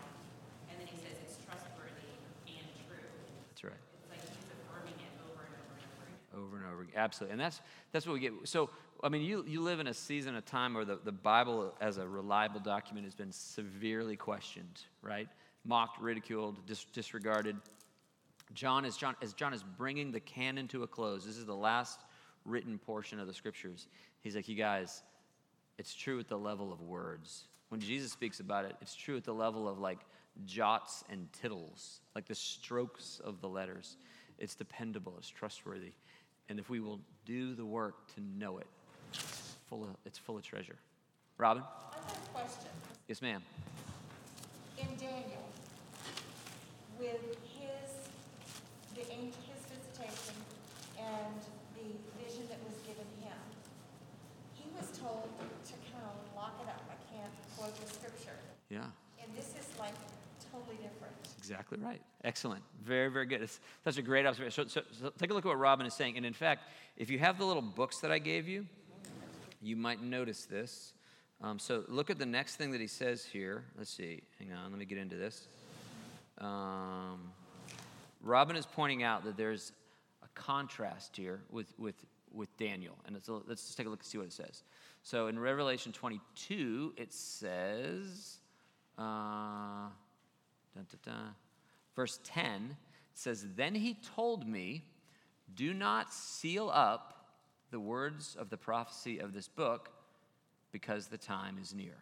and 0.70 0.79
then 0.79 0.87
he 0.87 0.94
says 1.02 1.19
it's 1.26 1.43
trustworthy 1.43 2.14
and 2.47 2.62
true. 2.87 3.11
That's 3.50 3.67
right. 3.67 3.75
It's 3.75 4.06
like 4.06 4.23
he's 4.23 4.50
affirming 4.55 5.02
it 5.02 5.14
over 5.26 5.43
and 5.43 5.50
over 5.50 5.75
and 5.75 5.91
over 5.91 6.06
again. 6.06 6.31
over 6.38 6.55
and 6.62 6.67
over 6.70 6.82
again. 6.87 6.94
Absolutely. 6.94 7.32
And 7.35 7.41
that's 7.43 7.58
that's 7.91 8.06
what 8.06 8.14
we 8.14 8.20
get. 8.23 8.32
So 8.47 8.70
I 9.02 9.08
mean 9.08 9.23
you 9.23 9.44
you 9.47 9.61
live 9.62 9.81
in 9.81 9.87
a 9.87 9.94
season 9.94 10.37
of 10.37 10.44
time 10.44 10.75
where 10.75 10.85
the, 10.85 10.99
the 11.02 11.12
Bible 11.12 11.75
as 11.81 11.99
a 11.99 12.06
reliable 12.06 12.61
document 12.61 13.06
has 13.06 13.14
been 13.14 13.32
severely 13.32 14.17
questioned, 14.17 14.82
right? 15.02 15.29
Mocked, 15.64 16.00
ridiculed, 16.00 16.67
dis- 16.67 16.87
disregarded. 16.93 17.56
John 18.52 18.85
is 18.85 18.97
John 18.97 19.17
as 19.23 19.32
John 19.32 19.55
is 19.55 19.62
bringing 19.62 20.12
the 20.12 20.20
canon 20.20 20.69
to 20.69 20.82
a 20.82 20.87
close. 20.87 21.25
This 21.25 21.37
is 21.37 21.47
the 21.47 21.56
last 21.56 22.00
written 22.44 22.79
portion 22.79 23.20
of 23.20 23.26
the 23.26 23.35
scriptures. 23.35 23.87
He's 24.23 24.37
like, 24.37 24.49
you 24.49 24.55
guys, 24.55 25.02
it's 25.79 25.94
true 25.94 26.19
at 26.20 26.29
the 26.29 26.38
level 26.38 26.73
of 26.73 26.81
words. 26.81 27.44
When 27.69 27.81
Jesus 27.81 28.12
speaks 28.12 28.41
about 28.41 28.64
it, 28.64 28.75
it's 28.82 28.94
true 28.94 29.17
at 29.17 29.25
the 29.25 29.32
level 29.32 29.69
of 29.69 29.79
like 29.79 30.00
jots 30.44 31.05
and 31.08 31.29
tittles, 31.32 32.00
like 32.14 32.26
the 32.26 32.35
strokes 32.35 33.20
of 33.25 33.41
the 33.41 33.49
letters. 33.49 33.97
It's 34.38 34.55
dependable, 34.55 35.14
it's 35.19 35.29
trustworthy. 35.29 35.93
And 36.49 36.58
if 36.58 36.69
we 36.69 36.81
will 36.81 37.00
do 37.25 37.55
the 37.55 37.64
work 37.64 38.12
to 38.14 38.20
know 38.20 38.58
it, 38.58 38.67
full 39.19 39.85
of, 39.85 39.91
it's 40.05 40.19
full 40.19 40.37
of 40.37 40.43
treasure. 40.43 40.77
Robin? 41.39 41.62
I 41.62 41.97
have 41.97 42.17
a 42.17 42.31
question. 42.31 42.71
Yes, 43.09 43.23
ma'am. 43.23 43.43
In 44.79 44.89
Daniel, 44.99 45.45
with 46.99 47.37
his, 47.59 47.89
the 48.95 49.11
angel, 49.11 49.41
his 49.49 49.62
visitation 49.73 50.35
and 50.99 51.41
the 51.77 51.89
vision 52.23 52.45
that 52.49 52.59
was 52.67 52.76
given 52.87 53.07
him, 53.23 53.38
he 54.55 54.69
was 54.76 54.88
told 54.99 55.29
to 55.67 55.73
kind 55.93 56.05
of 56.05 56.37
lock 56.37 56.61
it 56.62 56.69
up. 56.69 56.83
I 56.88 56.99
can't 57.14 57.33
quote 57.57 57.75
the 57.81 57.93
scripture. 57.93 58.37
Yeah. 58.69 58.85
And 59.23 59.31
this 59.37 59.55
is 59.59 59.67
like 59.79 59.95
totally 60.52 60.76
different. 60.76 61.14
Exactly 61.38 61.79
right. 61.81 62.00
Excellent. 62.25 62.62
Very, 62.85 63.11
very 63.11 63.26
good. 63.26 63.43
It's 63.43 63.61
such 63.83 63.97
a 63.97 64.02
great 64.02 64.26
observation. 64.26 64.69
So, 64.69 64.83
so, 64.83 64.87
so 65.00 65.12
take 65.19 65.31
a 65.31 65.35
look 65.35 65.45
at 65.45 65.49
what 65.49 65.59
Robin 65.59 65.87
is 65.87 65.95
saying. 65.95 66.17
And 66.17 66.26
in 66.26 66.35
fact, 66.35 66.64
if 66.97 67.11
you 67.11 67.19
have 67.19 67.38
the 67.38 67.45
little 67.45 67.62
books 67.62 67.99
that 68.00 68.12
I 68.12 68.19
gave 68.19 68.47
you, 68.47 68.67
you 69.61 69.76
might 69.76 70.02
notice 70.02 70.45
this. 70.47 70.93
Um, 71.43 71.59
so 71.59 71.85
look 71.88 72.11
at 72.11 72.19
the 72.19 72.26
next 72.26 72.57
thing 72.57 72.71
that 72.73 72.81
he 72.81 72.87
says 72.87 73.25
here. 73.25 73.64
Let's 73.76 73.90
see. 73.90 74.23
Hang 74.38 74.52
on. 74.52 74.71
Let 74.71 74.79
me 74.79 74.85
get 74.85 74.99
into 74.99 75.17
this. 75.17 75.47
Um, 76.38 77.33
Robin 78.23 78.57
is 78.57 78.67
pointing 78.67 79.02
out 79.02 79.25
that 79.25 79.37
there's 79.37 79.73
a 80.23 80.29
contrast 80.35 81.17
here 81.17 81.40
with, 81.50 81.73
with, 81.79 81.95
with 82.33 82.55
Daniel. 82.57 82.97
And 83.07 83.17
a, 83.17 83.33
let's 83.47 83.64
just 83.64 83.76
take 83.76 83.87
a 83.87 83.90
look 83.90 84.00
and 84.00 84.07
see 84.07 84.19
what 84.19 84.26
it 84.26 84.33
says. 84.33 84.62
So 85.02 85.29
in 85.29 85.38
Revelation 85.38 85.93
22, 85.93 86.95
it 86.97 87.12
says. 87.12 88.38
Uh, 88.99 89.88
Dun, 90.75 90.87
dun, 90.90 91.14
dun. 91.14 91.35
Verse 91.97 92.21
10 92.25 92.76
says, 93.14 93.47
Then 93.57 93.75
he 93.75 93.97
told 94.14 94.47
me, 94.47 94.85
Do 95.55 95.75
not 95.75 96.12
seal 96.12 96.71
up 96.73 97.20
the 97.71 97.81
words 97.81 98.37
of 98.39 98.50
the 98.50 98.57
prophecy 98.57 99.19
of 99.19 99.33
this 99.33 99.49
book, 99.49 99.91
because 100.73 101.07
the 101.07 101.19
time 101.19 101.59
is 101.61 101.75
near. 101.75 101.97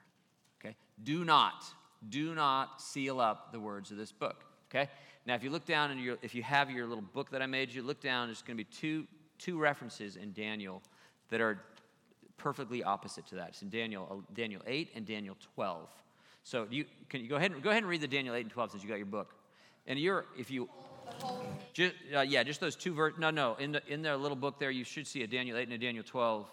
Okay? 0.61 0.77
Do 1.03 1.25
not, 1.25 1.65
do 2.09 2.35
not 2.35 2.81
seal 2.81 3.21
up 3.21 3.53
the 3.53 3.61
words 3.61 3.91
of 3.91 3.97
this 3.97 4.13
book. 4.13 4.45
Okay? 4.71 4.89
Now, 5.27 5.35
if 5.35 5.43
you 5.43 5.51
look 5.51 5.65
down 5.65 5.91
and 5.91 6.19
if 6.23 6.35
you 6.35 6.43
have 6.43 6.71
your 6.71 6.87
little 6.87 7.03
book 7.03 7.31
that 7.31 7.43
I 7.43 7.47
made 7.47 7.73
you, 7.73 7.83
look 7.83 8.01
down, 8.01 8.29
there's 8.29 8.43
going 8.43 8.57
to 8.57 8.65
be 8.65 8.71
two, 8.71 9.07
two 9.39 9.59
references 9.59 10.17
in 10.17 10.33
Daniel 10.33 10.83
that 11.29 11.41
are 11.41 11.61
perfectly 12.39 12.83
opposite 12.83 13.27
to 13.27 13.35
that. 13.35 13.49
It's 13.49 13.63
in 13.63 13.69
Daniel, 13.69 14.09
uh, 14.11 14.33
Daniel 14.35 14.63
8 14.67 14.91
and 14.95 15.05
Daniel 15.05 15.37
12. 15.55 15.89
So 16.45 16.67
you 16.71 16.87
can 17.11 17.21
you 17.21 17.29
go 17.29 17.37
ahead 17.37 17.51
and 17.51 17.63
go 17.63 17.69
ahead 17.69 17.83
and 17.83 17.91
read 17.91 18.01
the 18.01 18.09
Daniel 18.09 18.35
8 18.35 18.41
and 18.41 18.51
12 18.51 18.71
since 18.71 18.83
you 18.83 18.89
got 18.89 18.97
your 18.97 19.07
book. 19.07 19.35
And 19.87 19.99
you're 19.99 20.25
if 20.39 20.51
you 20.51 20.69
just, 21.73 21.95
uh, 22.15 22.21
yeah, 22.21 22.43
just 22.43 22.61
those 22.61 22.75
two 22.75 22.93
ver- 22.93 23.15
no 23.19 23.31
no 23.31 23.55
in 23.61 23.73
the 23.73 23.83
in 23.87 24.03
their 24.03 24.17
little 24.17 24.37
book 24.37 24.59
there 24.59 24.71
you 24.71 24.85
should 24.85 25.07
see 25.07 25.23
a 25.23 25.27
Daniel 25.27 25.57
8 25.57 25.63
and 25.65 25.73
a 25.73 25.79
Daniel 25.79 26.05
12 26.05 26.47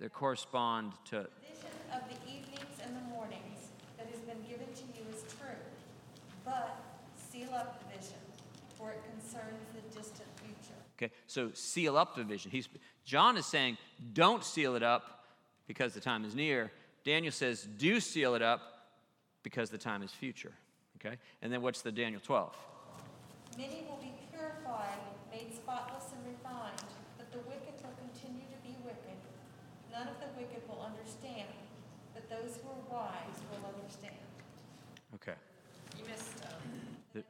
that 0.00 0.12
correspond 0.12 0.92
to 1.06 1.28
vision 1.40 1.70
of 1.92 2.00
the 2.08 2.16
evenings 2.30 2.78
and 2.84 2.96
the 2.96 3.00
mornings 3.14 3.70
that 3.96 4.06
has 4.06 4.20
been 4.20 4.42
given 4.48 4.66
to 4.74 4.82
you 4.98 5.04
is 5.12 5.22
true, 5.38 5.48
but 6.44 6.76
seal 7.30 7.52
up 7.54 7.80
the 7.80 7.98
vision, 7.98 8.18
for 8.76 8.90
it 8.90 9.02
concerns 9.12 9.60
the 9.74 9.80
distant 9.96 10.28
future. 10.38 10.78
Okay, 10.96 11.12
so 11.26 11.50
seal 11.54 11.96
up 11.96 12.16
the 12.16 12.24
vision. 12.24 12.50
He's, 12.50 12.68
John 13.04 13.36
is 13.36 13.46
saying, 13.46 13.78
don't 14.12 14.44
seal 14.44 14.76
it 14.76 14.82
up 14.82 15.24
because 15.66 15.94
the 15.94 16.00
time 16.00 16.24
is 16.24 16.34
near. 16.34 16.70
Daniel 17.04 17.32
says, 17.32 17.66
do 17.78 18.00
seal 18.00 18.34
it 18.34 18.42
up 18.42 18.60
because 19.42 19.70
the 19.70 19.78
time 19.78 20.02
is 20.02 20.12
future. 20.12 20.52
Okay, 21.04 21.16
and 21.42 21.52
then 21.52 21.62
what's 21.62 21.82
the 21.82 21.92
Daniel 21.92 22.20
12? 22.24 22.56
Many 23.58 23.84
will 23.88 24.00
be 24.00 24.12
purified, 24.32 24.98
made 25.30 25.52
spotless 25.54 26.08
and 26.16 26.22
refined, 26.24 26.88
but 27.18 27.30
the 27.32 27.38
wicked 27.44 27.76
will 27.84 27.96
continue 28.00 28.48
to 28.48 28.58
be 28.64 28.72
wicked. 28.84 29.18
None 29.92 30.08
of 30.08 30.16
the 30.24 30.30
wicked 30.40 30.64
will 30.68 30.80
understand, 30.80 31.52
but 32.16 32.24
those 32.32 32.56
who 32.60 32.72
are 32.72 32.84
wise 32.88 33.38
will 33.52 33.60
understand. 33.68 34.24
Okay. 35.14 35.36
You 35.98 36.04
missed, 36.08 36.40
um, 36.48 36.96
The- 37.12 37.24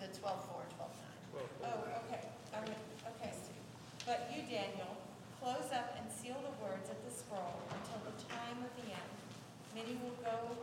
the 0.00 0.08
twelve 0.14 0.46
four, 0.46 0.62
twelve 0.78 0.94
nine. 0.94 1.42
Oh, 1.66 2.06
okay, 2.06 2.22
I'm, 2.54 2.62
okay. 3.18 3.32
But 4.06 4.30
you, 4.30 4.42
Daniel, 4.42 4.94
close 5.42 5.72
up 5.74 5.96
and 5.98 6.06
seal 6.10 6.38
the 6.38 6.54
words 6.62 6.88
of 6.90 6.96
the 7.04 7.10
scroll 7.10 7.58
until 7.74 7.98
the 8.06 8.14
time 8.30 8.62
of 8.62 8.70
the 8.78 8.92
end. 8.94 9.12
Many 9.74 9.98
will 9.98 10.14
go 10.22 10.54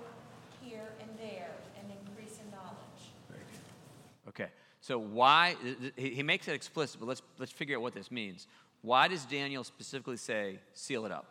here 0.63 0.93
and 1.01 1.09
there 1.19 1.51
and 1.75 1.91
increase 1.91 2.39
in 2.39 2.49
knowledge. 2.51 3.11
Okay. 4.29 4.47
So 4.81 4.97
why 4.97 5.55
he 5.95 6.23
makes 6.23 6.47
it 6.47 6.53
explicit, 6.53 6.99
but 6.99 7.07
let's 7.07 7.21
let's 7.37 7.51
figure 7.51 7.77
out 7.77 7.83
what 7.83 7.93
this 7.93 8.11
means. 8.11 8.47
Why 8.81 9.07
does 9.07 9.25
Daniel 9.25 9.63
specifically 9.63 10.17
say 10.17 10.59
seal 10.73 11.05
it 11.05 11.11
up? 11.11 11.25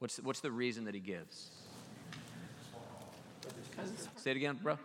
What's 0.00 0.18
what's 0.18 0.40
the 0.40 0.50
reason 0.50 0.84
that 0.84 0.94
he 0.94 1.00
gives? 1.00 1.50
Say 4.16 4.32
it 4.32 4.36
again, 4.36 4.58
bro. 4.62 4.76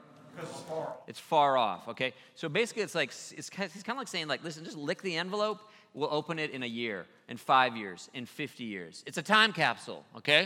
It's 0.41 0.60
far. 0.62 0.94
It's 1.08 1.20
far 1.20 1.58
off. 1.58 1.88
Okay. 1.89 2.13
So 2.36 2.50
basically, 2.50 2.84
it's 2.84 2.96
like 2.96 3.10
it's 3.10 3.50
kind 3.50 3.70
of, 3.70 3.75
it's 3.75 3.84
kind 3.84 3.96
of 3.96 4.01
like 4.01 4.08
saying 4.08 4.27
like, 4.27 4.44
listen, 4.44 4.63
just 4.63 4.77
lick 4.77 5.01
the 5.01 5.15
envelope. 5.15 5.60
We'll 5.94 6.13
open 6.13 6.39
it 6.39 6.51
in 6.51 6.62
a 6.62 6.67
year, 6.67 7.05
in 7.29 7.38
five 7.38 7.77
years, 7.77 8.10
in 8.13 8.25
50 8.25 8.65
years. 8.65 9.03
It's 9.08 9.17
a 9.17 9.22
time 9.22 9.53
capsule. 9.53 10.03
Okay. 10.17 10.44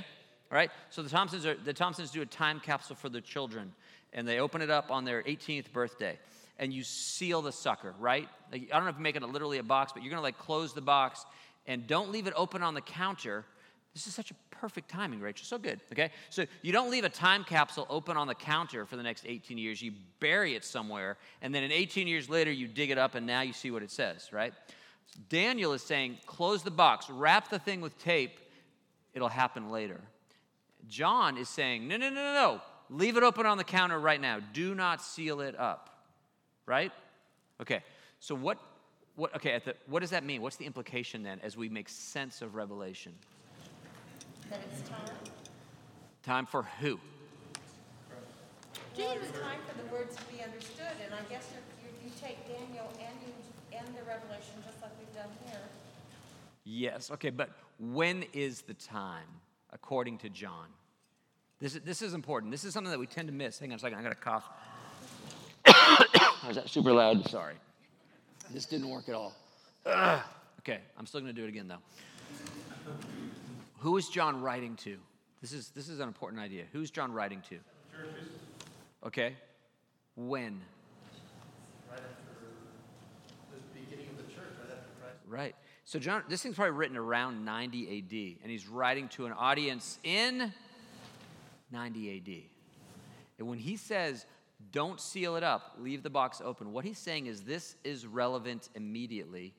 All 0.51 0.55
right. 0.55 0.69
So 0.91 1.01
the 1.01 1.09
Thompsons 1.09 1.45
are 1.45 1.55
the 1.55 1.73
Thompsons 1.73 2.11
do 2.11 2.21
a 2.21 2.25
time 2.25 2.59
capsule 2.59 2.95
for 2.95 3.09
their 3.09 3.21
children, 3.21 3.73
and 4.13 4.27
they 4.27 4.39
open 4.39 4.61
it 4.61 4.69
up 4.69 4.91
on 4.91 5.05
their 5.05 5.23
18th 5.23 5.71
birthday, 5.71 6.17
and 6.59 6.71
you 6.73 6.83
seal 6.83 7.41
the 7.41 7.51
sucker. 7.51 7.95
Right. 7.99 8.29
Like, 8.51 8.69
I 8.71 8.75
don't 8.75 8.83
know 8.83 8.91
if 8.91 8.97
you 8.97 9.03
make 9.03 9.15
it 9.15 9.23
literally 9.23 9.57
a 9.57 9.63
box, 9.63 9.91
but 9.93 10.03
you're 10.03 10.11
gonna 10.11 10.21
like 10.21 10.37
close 10.37 10.73
the 10.73 10.81
box 10.81 11.25
and 11.65 11.87
don't 11.87 12.11
leave 12.11 12.27
it 12.27 12.33
open 12.35 12.61
on 12.61 12.73
the 12.73 12.81
counter. 12.81 13.45
This 13.93 14.05
is 14.05 14.13
such 14.13 14.31
a 14.31 14.35
perfect 14.51 14.89
timing, 14.89 15.19
Rachel. 15.19 15.45
So 15.45 15.57
good. 15.57 15.79
Okay? 15.91 16.11
So 16.29 16.45
you 16.61 16.71
don't 16.71 16.91
leave 16.91 17.05
a 17.05 17.09
time 17.09 17.43
capsule 17.43 17.87
open 17.89 18.17
on 18.17 18.27
the 18.27 18.35
counter 18.35 18.85
for 18.85 18.97
the 18.97 19.03
next 19.03 19.25
18 19.25 19.57
years. 19.57 19.81
You 19.81 19.93
bury 20.19 20.55
it 20.55 20.63
somewhere, 20.63 21.17
and 21.41 21.53
then 21.53 21.63
in 21.63 21.71
18 21.71 22.07
years 22.07 22.29
later, 22.29 22.51
you 22.51 22.67
dig 22.67 22.91
it 22.91 22.97
up, 22.97 23.15
and 23.15 23.25
now 23.25 23.41
you 23.41 23.53
see 23.53 23.71
what 23.71 23.81
it 23.81 23.91
says, 23.91 24.31
right? 24.31 24.53
Daniel 25.27 25.73
is 25.73 25.81
saying, 25.81 26.17
close 26.25 26.61
the 26.61 26.71
box, 26.71 27.09
wrap 27.09 27.49
the 27.49 27.59
thing 27.59 27.81
with 27.81 27.97
tape, 27.97 28.39
it'll 29.13 29.27
happen 29.27 29.71
later. 29.71 29.99
John 30.87 31.37
is 31.37 31.49
saying, 31.49 31.87
no, 31.87 31.97
no, 31.97 32.09
no, 32.09 32.15
no, 32.15 32.33
no. 32.33 32.61
Leave 32.89 33.17
it 33.17 33.23
open 33.23 33.45
on 33.45 33.57
the 33.57 33.63
counter 33.63 33.99
right 33.99 34.19
now. 34.19 34.39
Do 34.53 34.73
not 34.73 35.01
seal 35.01 35.41
it 35.41 35.59
up. 35.59 35.98
Right? 36.69 36.91
Okay. 37.59 37.81
So 38.19 38.35
what 38.35 38.59
what 39.15 39.35
okay, 39.35 39.53
at 39.53 39.65
the, 39.65 39.73
what 39.87 40.01
does 40.01 40.11
that 40.11 40.23
mean? 40.23 40.43
What's 40.43 40.55
the 40.55 40.67
implication 40.67 41.23
then 41.23 41.39
as 41.41 41.57
we 41.57 41.67
make 41.67 41.89
sense 41.89 42.43
of 42.43 42.53
Revelation? 42.53 43.11
That 44.51 44.59
it's 44.71 44.87
time. 44.87 44.99
Time 46.21 46.45
for 46.45 46.61
who? 46.79 46.99
Well, 48.95 49.11
it's 49.13 49.39
time 49.39 49.59
for 49.67 49.81
the 49.81 49.91
words 49.91 50.15
to 50.15 50.23
be 50.31 50.43
understood, 50.43 50.93
and 51.03 51.11
I 51.13 51.27
guess 51.27 51.47
you, 51.83 51.89
you, 52.05 52.11
take 52.21 52.37
Daniel 52.47 52.85
and 52.99 53.15
you 53.25 53.77
end 53.77 53.87
the 53.97 54.03
Revelation 54.03 54.53
just 54.63 54.79
like 54.81 54.91
we've 54.99 55.15
done 55.15 55.29
here. 55.47 55.61
Yes, 56.65 57.09
okay, 57.11 57.29
but 57.29 57.49
when 57.79 58.25
is 58.33 58.61
the 58.61 58.73
time, 58.73 59.27
according 59.71 60.17
to 60.19 60.29
John? 60.29 60.67
This 61.59 61.75
is, 61.75 61.81
this 61.81 62.01
is 62.01 62.13
important. 62.13 62.51
This 62.51 62.65
is 62.65 62.73
something 62.73 62.91
that 62.91 62.99
we 62.99 63.07
tend 63.07 63.27
to 63.29 63.33
miss. 63.33 63.57
Hang 63.57 63.71
on 63.71 63.77
a 63.77 63.79
second, 63.79 63.97
I 63.97 64.03
got 64.03 64.11
a 64.11 64.15
cough. 64.15 64.43
Was 66.47 66.55
that 66.55 66.69
super 66.69 66.91
loud? 66.93 67.27
Sorry. 67.29 67.55
This 68.51 68.65
didn't 68.65 68.89
work 68.89 69.09
at 69.09 69.15
all. 69.15 69.33
Ugh. 69.85 70.21
Okay, 70.59 70.79
I'm 70.97 71.05
still 71.05 71.21
gonna 71.21 71.33
do 71.33 71.43
it 71.43 71.49
again 71.49 71.67
though. 71.67 72.93
Who 73.79 73.97
is 73.97 74.09
John 74.09 74.41
writing 74.41 74.75
to? 74.77 74.97
This 75.41 75.53
is, 75.53 75.69
this 75.69 75.87
is 75.87 75.99
an 75.99 76.07
important 76.07 76.41
idea. 76.41 76.65
Who's 76.73 76.91
John 76.91 77.13
writing 77.13 77.41
to? 77.49 77.55
Churches. 77.95 78.27
Okay, 79.05 79.35
when? 80.15 80.59
Right 81.89 81.99
after 81.99 82.23
the 83.51 83.79
beginning 83.79 84.09
of 84.09 84.17
the 84.17 84.33
church, 84.33 84.51
right. 85.01 85.13
Right. 85.27 85.55
So 85.85 85.97
John, 85.97 86.23
this 86.27 86.43
thing's 86.43 86.55
probably 86.55 86.71
written 86.71 86.97
around 86.97 87.45
90 87.45 87.83
AD, 87.83 88.43
and 88.43 88.51
he's 88.51 88.67
writing 88.67 89.07
to 89.09 89.25
an 89.27 89.31
audience 89.31 89.97
in 90.03 90.53
90 91.71 92.17
AD. 92.17 92.43
And 93.39 93.47
when 93.47 93.59
he 93.59 93.77
says, 93.77 94.25
"Don't 94.71 94.99
seal 94.99 95.35
it 95.35 95.43
up, 95.43 95.75
leave 95.79 96.03
the 96.03 96.09
box 96.09 96.41
open," 96.43 96.71
what 96.71 96.85
he's 96.85 96.99
saying 96.99 97.27
is 97.27 97.41
this 97.41 97.75
is 97.83 98.05
relevant 98.05 98.69
immediately 98.75 99.53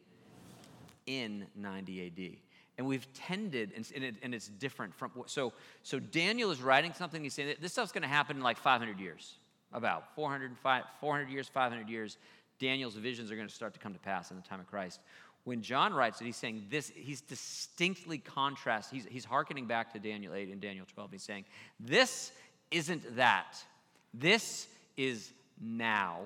in 1.07 1.47
90 1.57 2.07
AD. 2.07 2.37
And 2.78 2.87
we've 2.87 3.12
tended, 3.12 3.73
and, 3.76 3.90
and, 3.95 4.04
it, 4.04 4.14
and 4.23 4.35
it's 4.35 4.49
different 4.49 4.95
from. 4.95 5.11
So, 5.26 5.52
so 5.83 5.99
Daniel 5.99 6.50
is 6.50 6.62
writing 6.62 6.95
something. 6.95 7.23
He's 7.23 7.35
saying 7.35 7.57
this 7.61 7.73
stuff's 7.73 7.92
going 7.92 8.02
to 8.02 8.09
happen 8.09 8.38
in 8.38 8.42
like 8.42 8.57
500 8.57 8.99
years, 8.99 9.35
about 9.73 10.14
400, 10.14 10.57
400 10.59 11.28
years, 11.28 11.49
500 11.49 11.88
years. 11.88 12.16
Daniel's 12.59 12.95
visions 12.95 13.30
are 13.30 13.37
going 13.37 13.49
to 13.49 13.54
start 13.54 13.75
to 13.75 13.80
come 13.80 13.92
to 13.92 13.99
pass 13.99 14.30
in 14.30 14.37
the 14.37 14.42
time 14.42 14.61
of 14.61 14.66
Christ. 14.66 15.00
When 15.45 15.62
John 15.62 15.95
writes 15.95 16.21
it, 16.21 16.26
he's 16.26 16.37
saying 16.37 16.66
this, 16.71 16.92
he's 16.95 17.23
distinctly 17.23 18.19
contrast. 18.19 18.90
He's, 18.90 19.07
he's 19.07 19.25
hearkening 19.25 19.66
back 19.66 19.92
to 19.95 19.99
Daniel 19.99 20.35
8 20.35 20.50
and 20.50 20.61
Daniel 20.61 20.87
12. 20.92 21.12
He's 21.12 21.23
saying, 21.23 21.47
this 21.78 22.30
isn't 22.71 23.16
that. 23.16 23.57
This 24.12 24.69
is 24.97 25.32
now 25.61 26.20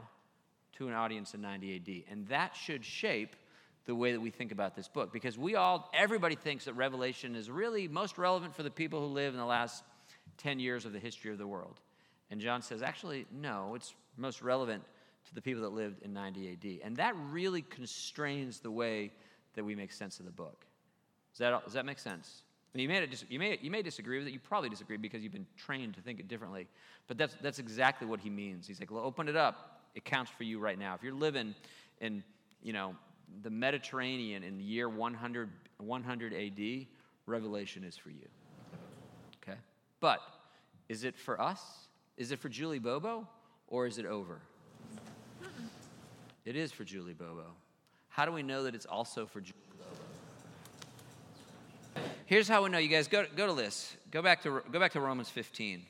to 0.74 0.88
an 0.88 0.94
audience 0.94 1.34
in 1.34 1.40
90 1.40 1.76
AD. 1.76 2.12
And 2.12 2.26
that 2.28 2.56
should 2.56 2.84
shape 2.84 3.36
the 3.86 3.94
way 3.94 4.12
that 4.12 4.20
we 4.20 4.30
think 4.30 4.50
about 4.50 4.74
this 4.74 4.88
book 4.88 5.12
because 5.12 5.36
we 5.36 5.56
all, 5.56 5.90
everybody 5.94 6.34
thinks 6.34 6.64
that 6.64 6.74
Revelation 6.74 7.34
is 7.34 7.50
really 7.50 7.86
most 7.86 8.16
relevant 8.18 8.54
for 8.54 8.62
the 8.62 8.70
people 8.70 9.00
who 9.00 9.12
live 9.12 9.34
in 9.34 9.38
the 9.38 9.46
last 9.46 9.84
10 10.38 10.58
years 10.58 10.84
of 10.84 10.92
the 10.92 10.98
history 10.98 11.30
of 11.30 11.38
the 11.38 11.46
world. 11.46 11.80
And 12.30 12.40
John 12.40 12.62
says, 12.62 12.82
actually, 12.82 13.26
no, 13.30 13.74
it's 13.74 13.94
most 14.16 14.42
relevant 14.42 14.82
to 15.26 15.34
the 15.34 15.42
people 15.42 15.62
that 15.62 15.72
lived 15.72 16.02
in 16.02 16.12
90 16.12 16.52
AD. 16.52 16.86
And 16.86 16.96
that 16.96 17.14
really 17.30 17.62
constrains 17.62 18.60
the 18.60 18.70
way 18.70 19.12
that 19.54 19.64
we 19.64 19.74
make 19.74 19.92
sense 19.92 20.18
of 20.18 20.26
the 20.26 20.32
book. 20.32 20.64
Does 21.32 21.38
that, 21.38 21.64
does 21.64 21.72
that 21.74 21.86
make 21.86 21.98
sense? 21.98 22.42
You, 22.74 22.88
may, 22.88 23.08
you, 23.28 23.38
may, 23.38 23.58
you 23.62 23.70
may 23.70 23.82
disagree 23.82 24.18
with 24.18 24.26
it. 24.26 24.32
You 24.32 24.40
probably 24.40 24.68
disagree 24.68 24.96
because 24.96 25.22
you've 25.22 25.32
been 25.32 25.46
trained 25.56 25.94
to 25.94 26.00
think 26.00 26.18
it 26.18 26.26
differently. 26.26 26.66
But 27.06 27.18
that's, 27.18 27.36
that's 27.40 27.60
exactly 27.60 28.06
what 28.06 28.18
he 28.18 28.30
means. 28.30 28.66
He's 28.66 28.80
like, 28.80 28.90
well, 28.90 29.04
open 29.04 29.28
it 29.28 29.36
up. 29.36 29.82
It 29.94 30.04
counts 30.04 30.30
for 30.36 30.42
you 30.42 30.58
right 30.58 30.78
now. 30.78 30.94
If 30.94 31.02
you're 31.02 31.14
living 31.14 31.54
in, 32.00 32.24
you 32.62 32.72
know, 32.72 32.96
the 33.42 33.50
Mediterranean 33.50 34.42
in 34.42 34.58
the 34.58 34.64
year 34.64 34.88
100, 34.88 35.50
100 35.78 36.32
AD, 36.32 36.86
Revelation 37.26 37.84
is 37.84 37.96
for 37.96 38.10
you. 38.10 38.26
Okay? 39.42 39.58
But 40.00 40.20
is 40.88 41.04
it 41.04 41.16
for 41.16 41.40
us? 41.40 41.60
Is 42.16 42.32
it 42.32 42.40
for 42.40 42.48
Julie 42.48 42.80
Bobo? 42.80 43.28
Or 43.68 43.86
is 43.86 43.98
it 43.98 44.06
over? 44.06 44.40
It 46.44 46.56
is 46.56 46.72
for 46.72 46.84
Julie 46.84 47.14
Bobo. 47.14 47.46
How 48.08 48.26
do 48.26 48.32
we 48.32 48.42
know 48.42 48.64
that 48.64 48.74
it's 48.74 48.84
also 48.84 49.26
for 49.26 49.40
Julie 49.40 49.58
Bobo? 49.78 50.03
Here's 52.26 52.48
how 52.48 52.64
we 52.64 52.70
know. 52.70 52.78
You 52.78 52.88
guys 52.88 53.06
go, 53.06 53.26
go 53.36 53.46
to 53.46 53.52
this. 53.52 53.94
Go 54.10 54.22
back 54.22 54.42
to, 54.44 54.62
go 54.72 54.80
back 54.80 54.92
to 54.92 55.00
Romans 55.00 55.28
15. 55.28 55.82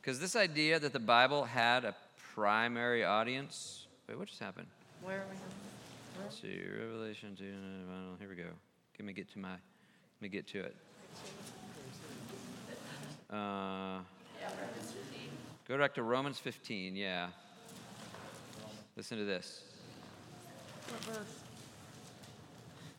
Because 0.00 0.20
this 0.20 0.36
idea 0.36 0.78
that 0.78 0.92
the 0.92 1.00
Bible 1.00 1.42
had 1.42 1.84
a 1.84 1.96
primary 2.32 3.04
audience. 3.04 3.86
Wait, 4.08 4.16
what 4.16 4.28
just 4.28 4.38
happened? 4.38 4.68
Where 5.02 5.16
are 5.16 5.24
we? 5.28 5.36
Let's 6.22 6.40
see, 6.40 6.60
Revelation 6.80 7.34
2. 7.36 7.44
Here 8.20 8.28
we 8.28 8.36
go. 8.36 8.44
Let 8.98 9.04
me 9.04 9.12
get 9.12 9.28
to 9.32 9.40
my, 9.40 9.50
let 9.50 9.58
me 10.20 10.28
get 10.28 10.46
to 10.48 10.60
it. 10.60 10.76
Uh, 13.28 13.98
go 15.66 15.76
back 15.76 15.94
to 15.94 16.04
Romans 16.04 16.38
15, 16.38 16.94
yeah. 16.94 17.26
Listen 18.96 19.18
to 19.18 19.24
this. 19.24 19.64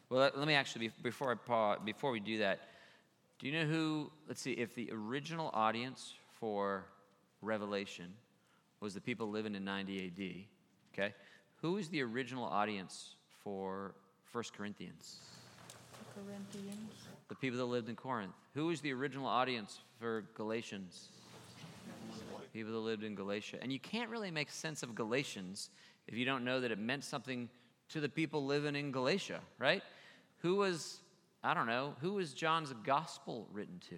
Well, 0.09 0.21
let, 0.21 0.37
let 0.37 0.47
me 0.47 0.53
actually, 0.53 0.89
before 1.03 1.31
I 1.31 1.35
pause, 1.35 1.79
before 1.83 2.11
we 2.11 2.19
do 2.19 2.39
that, 2.39 2.61
do 3.39 3.47
you 3.47 3.53
know 3.53 3.65
who, 3.65 4.11
let's 4.27 4.41
see, 4.41 4.53
if 4.53 4.73
the 4.73 4.89
original 4.91 5.51
audience 5.53 6.13
for 6.39 6.85
Revelation 7.41 8.13
was 8.79 8.93
the 8.93 9.01
people 9.01 9.29
living 9.29 9.53
in 9.53 9.63
90 9.65 10.07
AD, 10.07 10.93
okay? 10.93 11.13
Who 11.61 11.77
is 11.77 11.89
the 11.89 12.01
original 12.03 12.45
audience 12.45 13.15
for 13.43 13.95
1 14.31 14.43
Corinthians? 14.55 15.17
Corinthians. 16.15 16.91
The 17.27 17.35
people 17.35 17.59
that 17.59 17.65
lived 17.65 17.89
in 17.89 17.95
Corinth. 17.95 18.33
Who 18.53 18.69
is 18.69 18.81
the 18.81 18.93
original 18.93 19.27
audience 19.27 19.79
for 19.99 20.23
Galatians? 20.35 21.09
People 22.53 22.71
that 22.71 22.79
lived 22.79 23.03
in 23.03 23.13
Galatia. 23.13 23.57
And 23.61 23.71
you 23.71 23.79
can't 23.79 24.09
really 24.09 24.31
make 24.31 24.49
sense 24.49 24.81
of 24.83 24.95
Galatians 24.95 25.69
if 26.07 26.15
you 26.15 26.25
don't 26.25 26.43
know 26.43 26.61
that 26.61 26.71
it 26.71 26.79
meant 26.79 27.03
something 27.03 27.49
to 27.89 27.99
the 27.99 28.09
people 28.09 28.45
living 28.45 28.75
in 28.75 28.91
Galatia, 28.91 29.41
right? 29.59 29.83
Who 30.39 30.55
was, 30.55 30.99
I 31.43 31.53
don't 31.53 31.67
know, 31.67 31.95
who 32.01 32.13
was 32.13 32.33
John's 32.33 32.73
gospel 32.83 33.47
written 33.51 33.79
to? 33.89 33.95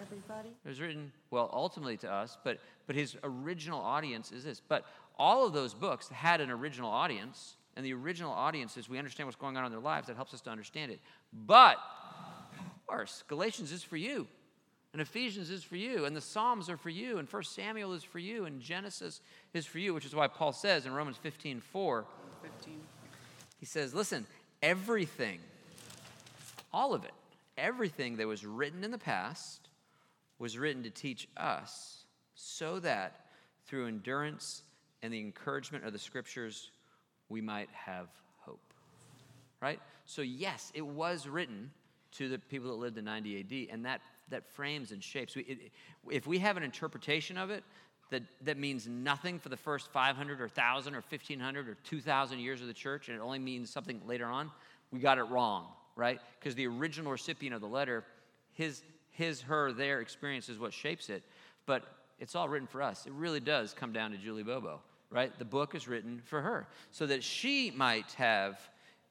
Everybody? 0.00 0.50
It 0.64 0.68
was 0.68 0.80
written, 0.80 1.10
well, 1.30 1.48
ultimately 1.52 1.96
to 1.98 2.10
us, 2.10 2.36
but, 2.44 2.58
but 2.86 2.96
his 2.96 3.16
original 3.22 3.80
audience 3.80 4.30
is 4.30 4.44
this. 4.44 4.60
But 4.60 4.84
all 5.18 5.46
of 5.46 5.52
those 5.52 5.72
books 5.72 6.08
had 6.08 6.40
an 6.40 6.50
original 6.50 6.90
audience, 6.90 7.56
and 7.76 7.84
the 7.84 7.94
original 7.94 8.32
audience 8.32 8.76
is 8.76 8.88
we 8.88 8.98
understand 8.98 9.26
what's 9.26 9.36
going 9.36 9.56
on 9.56 9.64
in 9.64 9.70
their 9.70 9.80
lives. 9.80 10.08
That 10.08 10.16
helps 10.16 10.34
us 10.34 10.42
to 10.42 10.50
understand 10.50 10.92
it. 10.92 11.00
But, 11.32 11.78
of 12.58 12.86
course, 12.86 13.24
Galatians 13.28 13.72
is 13.72 13.82
for 13.82 13.96
you, 13.96 14.26
and 14.92 15.00
Ephesians 15.00 15.50
is 15.50 15.62
for 15.62 15.76
you, 15.76 16.04
and 16.04 16.14
the 16.14 16.20
Psalms 16.20 16.68
are 16.68 16.76
for 16.76 16.90
you, 16.90 17.18
and 17.18 17.28
First 17.28 17.54
Samuel 17.54 17.94
is 17.94 18.04
for 18.04 18.18
you, 18.18 18.44
and 18.44 18.60
Genesis 18.60 19.20
is 19.54 19.64
for 19.64 19.78
you, 19.78 19.94
which 19.94 20.04
is 20.04 20.14
why 20.14 20.26
Paul 20.26 20.52
says 20.52 20.84
in 20.84 20.92
Romans 20.92 21.16
15 21.16 21.60
4, 21.60 22.04
15. 22.42 22.80
he 23.58 23.66
says, 23.66 23.94
listen, 23.94 24.26
everything, 24.66 25.38
all 26.72 26.92
of 26.92 27.04
it, 27.04 27.12
everything 27.56 28.16
that 28.16 28.26
was 28.26 28.44
written 28.44 28.82
in 28.82 28.90
the 28.90 28.98
past 28.98 29.68
was 30.40 30.58
written 30.58 30.82
to 30.82 30.90
teach 30.90 31.28
us 31.36 32.04
so 32.34 32.80
that 32.80 33.26
through 33.66 33.86
endurance 33.86 34.62
and 35.02 35.12
the 35.12 35.20
encouragement 35.20 35.84
of 35.84 35.92
the 35.92 35.98
scriptures, 36.00 36.72
we 37.28 37.40
might 37.40 37.68
have 37.70 38.08
hope. 38.40 38.60
Right? 39.62 39.78
So, 40.04 40.22
yes, 40.22 40.72
it 40.74 40.84
was 40.84 41.28
written 41.28 41.70
to 42.12 42.28
the 42.28 42.38
people 42.38 42.68
that 42.70 42.76
lived 42.76 42.98
in 42.98 43.04
90 43.04 43.68
AD, 43.68 43.72
and 43.72 43.84
that, 43.84 44.00
that 44.30 44.50
frames 44.52 44.90
and 44.90 45.02
shapes. 45.02 45.36
We, 45.36 45.42
it, 45.42 45.58
if 46.10 46.26
we 46.26 46.38
have 46.40 46.56
an 46.56 46.64
interpretation 46.64 47.38
of 47.38 47.50
it 47.50 47.62
that, 48.10 48.22
that 48.42 48.56
means 48.56 48.86
nothing 48.86 49.38
for 49.38 49.48
the 49.48 49.56
first 49.56 49.90
500 49.90 50.40
or 50.40 50.44
1,000 50.44 50.94
or 50.94 51.02
1,500 51.08 51.68
or 51.68 51.74
2,000 51.84 52.38
years 52.38 52.60
of 52.60 52.68
the 52.68 52.74
church, 52.74 53.08
and 53.08 53.16
it 53.16 53.20
only 53.20 53.38
means 53.38 53.70
something 53.70 54.00
later 54.06 54.26
on, 54.26 54.50
we 54.92 55.00
got 55.00 55.18
it 55.18 55.24
wrong, 55.24 55.66
right? 55.96 56.20
Because 56.38 56.54
the 56.54 56.66
original 56.66 57.10
recipient 57.10 57.54
of 57.54 57.60
the 57.60 57.66
letter, 57.66 58.04
his, 58.52 58.82
his, 59.10 59.40
her, 59.42 59.72
their 59.72 60.00
experience 60.00 60.48
is 60.48 60.58
what 60.58 60.72
shapes 60.72 61.10
it. 61.10 61.24
But 61.66 61.82
it's 62.20 62.34
all 62.34 62.48
written 62.48 62.68
for 62.68 62.82
us. 62.82 63.06
It 63.06 63.12
really 63.12 63.40
does 63.40 63.74
come 63.74 63.92
down 63.92 64.12
to 64.12 64.16
Julie 64.16 64.44
Bobo, 64.44 64.80
right? 65.10 65.36
The 65.38 65.44
book 65.44 65.74
is 65.74 65.88
written 65.88 66.22
for 66.24 66.40
her 66.40 66.68
so 66.92 67.06
that 67.06 67.24
she 67.24 67.72
might 67.72 68.12
have 68.12 68.58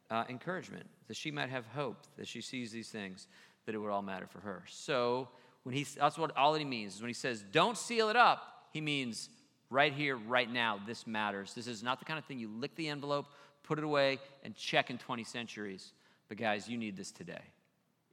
uh, 0.10 0.24
encouragement, 0.30 0.86
that 1.08 1.18
she 1.18 1.32
might 1.32 1.50
have 1.50 1.66
hope, 1.68 1.98
that 2.18 2.28
she 2.28 2.42
sees 2.42 2.72
these 2.72 2.90
things, 2.90 3.28
that 3.66 3.76
it 3.76 3.78
would 3.78 3.92
all 3.92 4.02
matter 4.02 4.28
for 4.28 4.40
her. 4.40 4.64
So 4.70 5.28
when 5.64 5.76
he, 5.76 5.84
that's 5.84 6.18
what 6.18 6.36
all 6.38 6.54
that 6.54 6.60
he 6.60 6.66
means 6.66 6.96
is 6.96 7.02
when 7.02 7.10
he 7.10 7.14
says, 7.14 7.44
don't 7.52 7.78
seal 7.78 8.10
it 8.10 8.16
up, 8.16 8.55
he 8.76 8.82
means 8.82 9.30
right 9.70 9.94
here, 9.94 10.18
right 10.18 10.52
now, 10.52 10.82
this 10.86 11.08
matters. 11.08 11.54
This 11.54 11.66
is 11.66 11.82
not 11.82 12.00
the 12.00 12.04
kind 12.04 12.20
of 12.20 12.26
thing 12.26 12.40
you 12.40 12.50
lick 12.50 12.76
the 12.76 12.90
envelope, 12.90 13.28
put 13.64 13.78
it 13.78 13.86
away, 13.86 14.20
and 14.44 14.54
check 14.54 14.90
in 14.90 14.98
20 14.98 15.24
centuries. 15.24 15.94
But 16.28 16.36
guys, 16.36 16.68
you 16.68 16.78
need 16.78 16.98
this 16.98 17.10
today 17.10 17.40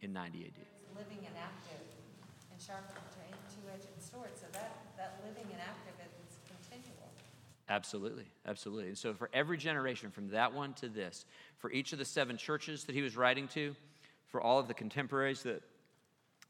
in 0.03 0.13
90 0.13 0.39
AD. 0.39 0.53
Living 0.97 1.19
and 1.27 1.35
active 1.37 1.85
and 2.53 2.63
sharp 2.63 2.85
and 2.95 3.35
two-edged 3.51 3.89
sword, 4.01 4.31
so 4.37 4.47
that, 4.53 4.77
that 4.97 5.21
living 5.27 5.51
and 5.51 5.61
active 5.61 5.95
is 6.25 6.39
continual. 6.47 7.11
Absolutely, 7.69 8.27
absolutely. 8.47 8.87
And 8.87 8.97
so, 8.97 9.15
for 9.15 9.31
every 9.33 9.59
generation 9.59 10.13
from 10.13 10.29
that 10.29 10.55
one 10.55 10.75
to 10.75 10.89
this, 10.89 11.25
for 11.59 11.73
each 11.73 11.93
of 11.93 11.99
the 11.99 12.05
seven 12.05 12.37
churches 12.37 12.85
that 12.85 12.95
he 12.95 13.03
was 13.03 13.17
writing 13.17 13.49
to, 13.49 13.75
for 14.29 14.41
all 14.41 14.61
of 14.61 14.69
the 14.69 14.75
contemporaries 14.75 15.43
that, 15.43 15.61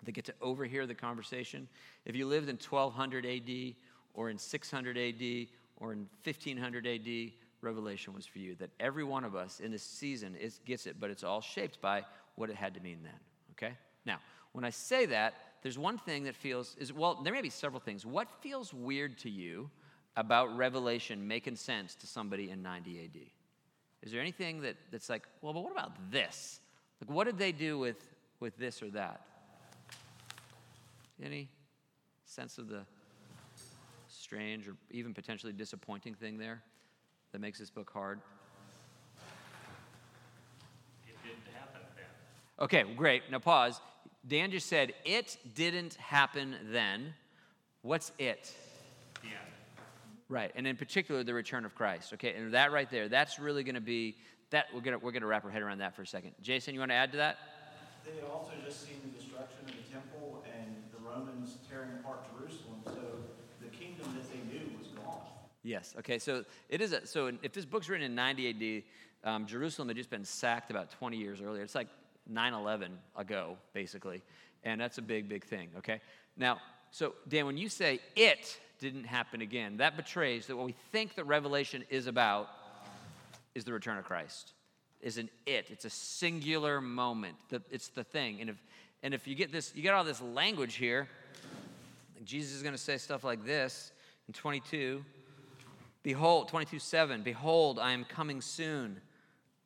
that 0.02 0.12
get 0.12 0.26
to 0.26 0.34
overhear 0.42 0.86
the 0.86 0.94
conversation, 0.94 1.66
if 2.04 2.14
you 2.14 2.26
lived 2.26 2.50
in 2.50 2.56
1200 2.56 3.24
AD 3.24 3.74
or 4.14 4.30
in 4.30 4.38
600 4.38 4.98
AD 4.98 5.46
or 5.76 5.92
in 5.92 6.08
1500 6.24 6.86
AD, 6.86 7.32
Revelation 7.60 8.12
was 8.12 8.26
for 8.26 8.38
you. 8.38 8.54
That 8.56 8.70
every 8.80 9.04
one 9.04 9.24
of 9.24 9.34
us 9.34 9.60
in 9.60 9.70
this 9.70 9.82
season 9.82 10.36
is, 10.36 10.60
gets 10.64 10.86
it, 10.86 10.96
but 10.98 11.10
it's 11.10 11.24
all 11.24 11.40
shaped 11.40 11.80
by 11.80 12.04
what 12.34 12.50
it 12.50 12.56
had 12.56 12.74
to 12.74 12.80
mean 12.80 12.98
then. 13.02 13.18
Okay? 13.52 13.74
Now, 14.04 14.18
when 14.52 14.64
I 14.64 14.70
say 14.70 15.06
that, 15.06 15.34
there's 15.62 15.78
one 15.78 15.96
thing 15.96 16.24
that 16.24 16.34
feels 16.34 16.76
is 16.78 16.92
well, 16.92 17.20
there 17.22 17.32
may 17.32 17.40
be 17.40 17.50
several 17.50 17.80
things. 17.80 18.04
What 18.04 18.28
feels 18.40 18.74
weird 18.74 19.18
to 19.18 19.30
you 19.30 19.70
about 20.16 20.56
Revelation 20.56 21.26
making 21.26 21.56
sense 21.56 21.94
to 21.96 22.06
somebody 22.06 22.50
in 22.50 22.62
90 22.62 23.04
AD? 23.04 23.20
Is 24.02 24.10
there 24.10 24.20
anything 24.20 24.62
that, 24.62 24.76
that's 24.90 25.08
like, 25.08 25.22
well, 25.40 25.52
but 25.52 25.62
what 25.62 25.72
about 25.72 25.92
this? 26.10 26.60
Like, 27.00 27.10
what 27.10 27.24
did 27.24 27.38
they 27.38 27.52
do 27.52 27.78
with, 27.78 27.96
with 28.40 28.56
this 28.56 28.82
or 28.82 28.90
that? 28.90 29.22
Any 31.22 31.48
sense 32.24 32.58
of 32.58 32.68
the 32.68 32.80
strange 34.32 34.66
or 34.66 34.74
even 34.90 35.12
potentially 35.12 35.52
disappointing 35.52 36.14
thing 36.14 36.38
there 36.38 36.62
that 37.32 37.40
makes 37.40 37.58
this 37.58 37.68
book 37.68 37.90
hard? 37.92 38.18
It 41.06 41.14
didn't 41.22 41.54
happen 41.54 41.82
then. 41.94 42.64
Okay, 42.64 42.84
great. 42.96 43.24
Now 43.30 43.40
pause. 43.40 43.78
Dan 44.26 44.50
just 44.50 44.68
said, 44.68 44.94
it 45.04 45.36
didn't 45.54 45.96
happen 45.96 46.56
then. 46.70 47.12
What's 47.82 48.10
it? 48.18 48.54
The 49.20 49.28
end. 49.28 49.36
Right, 50.30 50.50
and 50.54 50.66
in 50.66 50.76
particular, 50.76 51.22
the 51.24 51.34
return 51.34 51.66
of 51.66 51.74
Christ. 51.74 52.14
Okay, 52.14 52.32
and 52.34 52.54
that 52.54 52.72
right 52.72 52.90
there, 52.90 53.10
that's 53.10 53.38
really 53.38 53.64
going 53.64 53.74
to 53.74 53.82
be 53.82 54.16
that. 54.50 54.66
We're 54.72 54.80
gonna 54.80 54.98
we're 54.98 55.12
gonna 55.12 55.26
wrap 55.26 55.44
our 55.44 55.50
head 55.50 55.60
around 55.60 55.78
that 55.78 55.94
for 55.94 56.02
a 56.02 56.06
second. 56.06 56.32
Jason, 56.40 56.72
you 56.72 56.80
want 56.80 56.90
to 56.90 56.94
add 56.94 57.10
to 57.12 57.18
that? 57.18 57.36
They 58.06 58.14
had 58.14 58.24
also 58.32 58.52
just 58.64 58.86
seen 58.86 58.96
the 59.04 59.18
destruction 59.18 59.58
of 59.66 59.74
the 59.76 59.92
temple 59.92 60.42
and 60.56 60.76
the 60.94 61.00
Romans 61.06 61.58
tearing 61.68 61.90
apart 62.00 62.24
Jerusalem, 62.32 62.80
so 62.86 63.22
the 63.62 63.68
kingdom 63.76 64.06
that 64.18 64.26
they 64.26 64.42
knew 64.50 64.76
was 64.78 64.88
gone. 64.88 65.22
Yes. 65.62 65.94
Okay. 65.98 66.18
So 66.18 66.44
it 66.68 66.80
is. 66.80 66.92
A, 66.92 67.06
so 67.06 67.32
if 67.42 67.52
this 67.52 67.64
book's 67.64 67.88
written 67.88 68.04
in 68.04 68.14
90 68.14 68.84
AD, 69.24 69.28
um, 69.28 69.46
Jerusalem 69.46 69.88
had 69.88 69.96
just 69.96 70.10
been 70.10 70.24
sacked 70.24 70.70
about 70.70 70.90
20 70.90 71.16
years 71.16 71.40
earlier. 71.40 71.62
It's 71.62 71.74
like 71.74 71.88
9/11 72.30 72.90
ago, 73.16 73.56
basically, 73.72 74.22
and 74.64 74.80
that's 74.80 74.98
a 74.98 75.02
big, 75.02 75.28
big 75.28 75.44
thing. 75.44 75.68
Okay. 75.78 76.00
Now, 76.36 76.58
so 76.90 77.14
Dan, 77.28 77.46
when 77.46 77.56
you 77.56 77.68
say 77.68 78.00
it 78.16 78.58
didn't 78.80 79.04
happen 79.04 79.40
again, 79.40 79.76
that 79.76 79.96
betrays 79.96 80.46
that 80.46 80.56
what 80.56 80.66
we 80.66 80.74
think 80.90 81.14
that 81.14 81.24
Revelation 81.24 81.84
is 81.88 82.06
about 82.06 82.48
is 83.54 83.64
the 83.64 83.72
return 83.72 83.98
of 83.98 84.04
Christ. 84.04 84.52
Is 85.00 85.18
an 85.18 85.28
it. 85.46 85.66
It's 85.70 85.84
a 85.84 85.90
singular 85.90 86.80
moment. 86.80 87.34
The, 87.48 87.62
it's 87.70 87.88
the 87.88 88.04
thing. 88.04 88.40
And 88.40 88.50
if 88.50 88.56
and 89.02 89.14
if 89.14 89.26
you 89.26 89.34
get 89.34 89.50
this, 89.50 89.72
you 89.74 89.82
get 89.82 89.94
all 89.94 90.04
this 90.04 90.20
language 90.20 90.74
here. 90.74 91.08
Jesus 92.24 92.54
is 92.54 92.62
going 92.62 92.74
to 92.74 92.80
say 92.80 92.98
stuff 92.98 93.24
like 93.24 93.44
this 93.44 93.90
in 94.28 94.34
22. 94.34 95.04
Behold, 96.02 96.48
22 96.48 96.78
7, 96.78 97.22
behold, 97.22 97.78
I 97.78 97.92
am 97.92 98.04
coming 98.04 98.40
soon. 98.40 99.00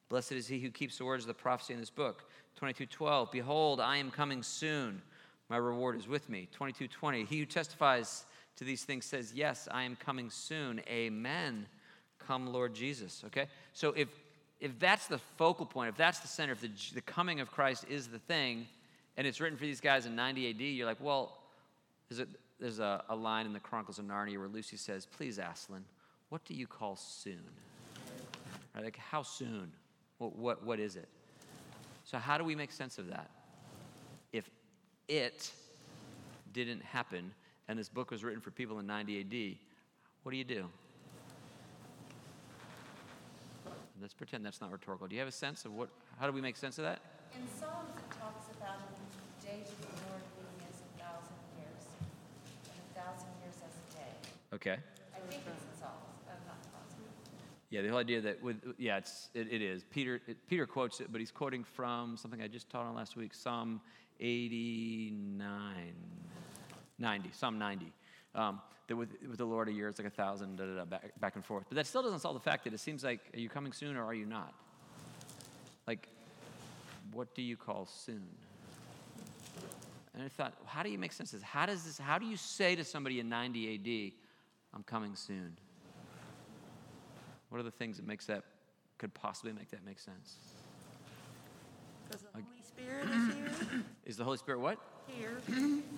Blessed 0.09 0.33
is 0.33 0.46
he 0.46 0.59
who 0.61 0.70
keeps 0.70 0.99
the 0.99 1.05
words 1.05 1.25
of 1.25 1.29
the 1.29 1.35
prophecy 1.35 1.72
in 1.75 1.81
this 1.81 1.90
book. 1.90 2.25
22 2.57 2.87
12, 2.87 3.33
behold, 3.33 3.81
I 3.81 3.96
am 3.96 4.11
coming 4.11 4.42
soon. 4.42 5.03
My 5.49 5.57
reward 5.57 5.96
is 5.96 6.09
with 6.09 6.29
me. 6.29 6.49
22 6.53 6.88
20, 6.88 7.25
he 7.25 7.38
who 7.38 7.46
testifies 7.46 8.27
to 8.57 8.64
these 8.64 8.85
things 8.85 9.05
says, 9.05 9.33
Yes, 9.35 9.68
I 9.70 9.83
am 9.85 9.96
coming 9.96 10.31
soon. 10.31 10.81
Amen. 10.88 11.66
Come, 12.18 12.46
Lord 12.46 12.75
Jesus. 12.75 13.22
Okay? 13.27 13.46
So 13.72 13.92
if 13.92 14.09
if 14.61 14.79
that's 14.79 15.07
the 15.07 15.18
focal 15.18 15.66
point, 15.66 15.90
if 15.90 15.96
that's 15.96 16.20
the 16.20 16.29
center, 16.29 16.53
if 16.53 16.61
the, 16.61 16.70
the 16.94 17.03
coming 17.03 17.40
of 17.40 17.51
Christ 17.51 17.85
is 17.90 18.09
the 18.09 18.18
thing, 18.18 18.66
and 19.16 19.27
it's 19.27 19.40
written 19.40 19.59
for 19.59 19.64
these 19.64 19.81
guys 19.81 20.07
in 20.07 20.16
90 20.16 20.51
AD, 20.51 20.61
you're 20.61 20.87
like, 20.87 21.01
well, 21.01 21.38
there's 22.09 22.20
a, 22.20 22.27
there's 22.59 22.79
a, 22.79 23.05
a 23.09 23.16
line 23.16 23.46
in 23.46 23.53
the 23.53 23.61
Chronicles 23.61 23.99
of 23.99 24.07
Narnia 24.07 24.38
where 24.38 24.49
Lucy 24.49 24.77
says, 24.77 25.07
Please, 25.07 25.38
Aslan, 25.38 25.85
what 26.37 26.44
do 26.44 26.53
you 26.53 26.66
call 26.66 26.96
soon? 26.96 27.40
Right, 28.75 28.85
like, 28.85 28.99
how 28.99 29.22
soon? 29.22 29.72
What, 30.18 30.37
what, 30.37 30.62
what 30.66 30.79
is 30.79 30.96
it? 30.96 31.09
So, 32.05 32.18
how 32.18 32.37
do 32.37 32.44
we 32.44 32.55
make 32.55 32.72
sense 32.72 32.99
of 32.99 33.09
that? 33.09 33.31
If 34.35 34.51
it 35.09 35.51
didn't 36.53 36.83
happen 36.83 37.33
and 37.68 37.79
this 37.79 37.88
book 37.88 38.11
was 38.11 38.22
written 38.22 38.42
for 38.42 38.51
people 38.51 38.79
in 38.81 38.87
90 38.87 39.20
AD, 39.20 39.57
what 40.25 40.33
do 40.33 40.37
you 40.37 40.44
do? 40.44 40.66
Let's 44.03 44.12
pretend 44.12 44.44
that's 44.44 44.61
not 44.61 44.70
rhetorical. 44.70 45.07
Do 45.07 45.14
you 45.14 45.20
have 45.20 45.29
a 45.29 45.33
sense 45.33 45.64
of 45.64 45.72
what, 45.72 45.88
how 46.20 46.27
do 46.27 46.35
we 46.35 46.42
make 46.42 46.59
sense 46.59 46.77
of 46.77 46.85
that? 46.85 47.01
In 47.35 47.49
Psalms, 47.59 47.96
it 47.96 48.20
talks 48.20 48.44
about 48.59 48.77
the 48.92 49.46
days 49.46 49.68
of 49.70 49.81
the 49.81 49.88
Lord 50.05 50.20
being 50.37 50.68
as 50.68 50.83
a 50.85 51.01
thousand 51.01 51.40
years, 51.57 51.81
and 52.68 52.77
a 52.77 53.01
thousand 53.01 53.33
years 53.40 53.57
as 53.64 53.72
a 53.72 53.96
day. 53.96 54.12
Okay. 54.53 54.77
I 55.16 55.20
think 55.31 55.42
it's 55.49 55.64
in 55.64 55.75
Psalms, 55.81 56.29
I'm 56.29 56.44
not 56.44 56.61
positive. 56.70 57.09
Yeah, 57.70 57.83
the 57.83 57.88
whole 57.88 57.98
idea 57.98 58.20
that 58.20 58.42
with 58.42 58.57
yeah, 58.79 58.98
it's 58.98 59.29
it, 59.35 59.48
it 59.50 59.61
is. 59.61 59.85
Peter 59.90 60.20
it, 60.26 60.37
Peter 60.48 60.66
quotes 60.66 61.00
it, 61.00 61.09
but 61.11 61.20
he's 61.20 61.33
quoting 61.33 61.64
from 61.64 62.16
something 62.16 62.40
I 62.40 62.48
just 62.48 62.70
taught 62.70 62.87
on 62.87 62.94
last 62.94 63.16
week, 63.16 63.35
Psalm 63.35 63.81
89, 64.20 65.92
90, 66.98 67.31
Psalm 67.33 67.59
90. 67.59 67.92
Um, 68.35 68.61
that 68.87 68.96
with, 68.96 69.11
with 69.29 69.38
the 69.38 69.44
Lord 69.44 69.68
a 69.68 69.72
year 69.72 69.88
is 69.88 69.98
like 69.98 70.07
a 70.07 70.11
thousand, 70.11 70.57
da, 70.57 70.64
da, 70.64 70.74
da, 70.76 70.85
back, 70.85 71.20
back 71.20 71.35
and 71.35 71.44
forth. 71.44 71.64
But 71.68 71.76
that 71.76 71.87
still 71.87 72.02
doesn't 72.02 72.20
solve 72.20 72.35
the 72.35 72.40
fact 72.40 72.64
that 72.64 72.72
it 72.72 72.81
seems 72.81 73.02
like, 73.02 73.20
are 73.35 73.40
you 73.40 73.48
coming 73.48 73.72
soon 73.72 73.96
or 73.96 74.05
are 74.05 74.14
you 74.14 74.26
not? 74.26 74.55
Like, 75.87 76.09
what 77.12 77.35
do 77.35 77.42
you 77.42 77.57
call 77.57 77.87
soon? 77.87 78.26
And 80.14 80.22
I 80.24 80.29
thought, 80.29 80.55
how 80.66 80.83
do 80.83 80.88
you 80.88 80.98
make 80.98 81.12
sense 81.12 81.33
of 81.33 81.40
this? 81.40 81.48
How 81.48 81.66
does 81.66 81.85
this? 81.85 81.98
How 81.98 82.18
do 82.18 82.26
you 82.26 82.37
say 82.37 82.74
to 82.76 82.85
somebody 82.85 83.20
in 83.20 83.29
90 83.29 83.74
AD, 83.74 84.12
"I'm 84.74 84.83
coming 84.83 85.14
soon"? 85.14 85.59
What 87.48 87.59
are 87.59 87.62
the 87.64 87.70
things 87.70 87.96
that 87.96 88.06
makes 88.06 88.26
that 88.26 88.44
could 88.98 89.14
possibly 89.14 89.52
make 89.52 89.70
that 89.70 89.85
make 89.85 89.98
sense? 89.98 90.37
Because 92.09 92.22
the 92.22 92.28
Holy 92.32 92.44
Spirit 92.62 93.04
is 93.09 93.35
here, 93.68 93.82
Is 94.06 94.16
the 94.16 94.24
Holy 94.24 94.37
Spirit 94.38 94.61
what? 94.61 94.78
here, 95.06 95.38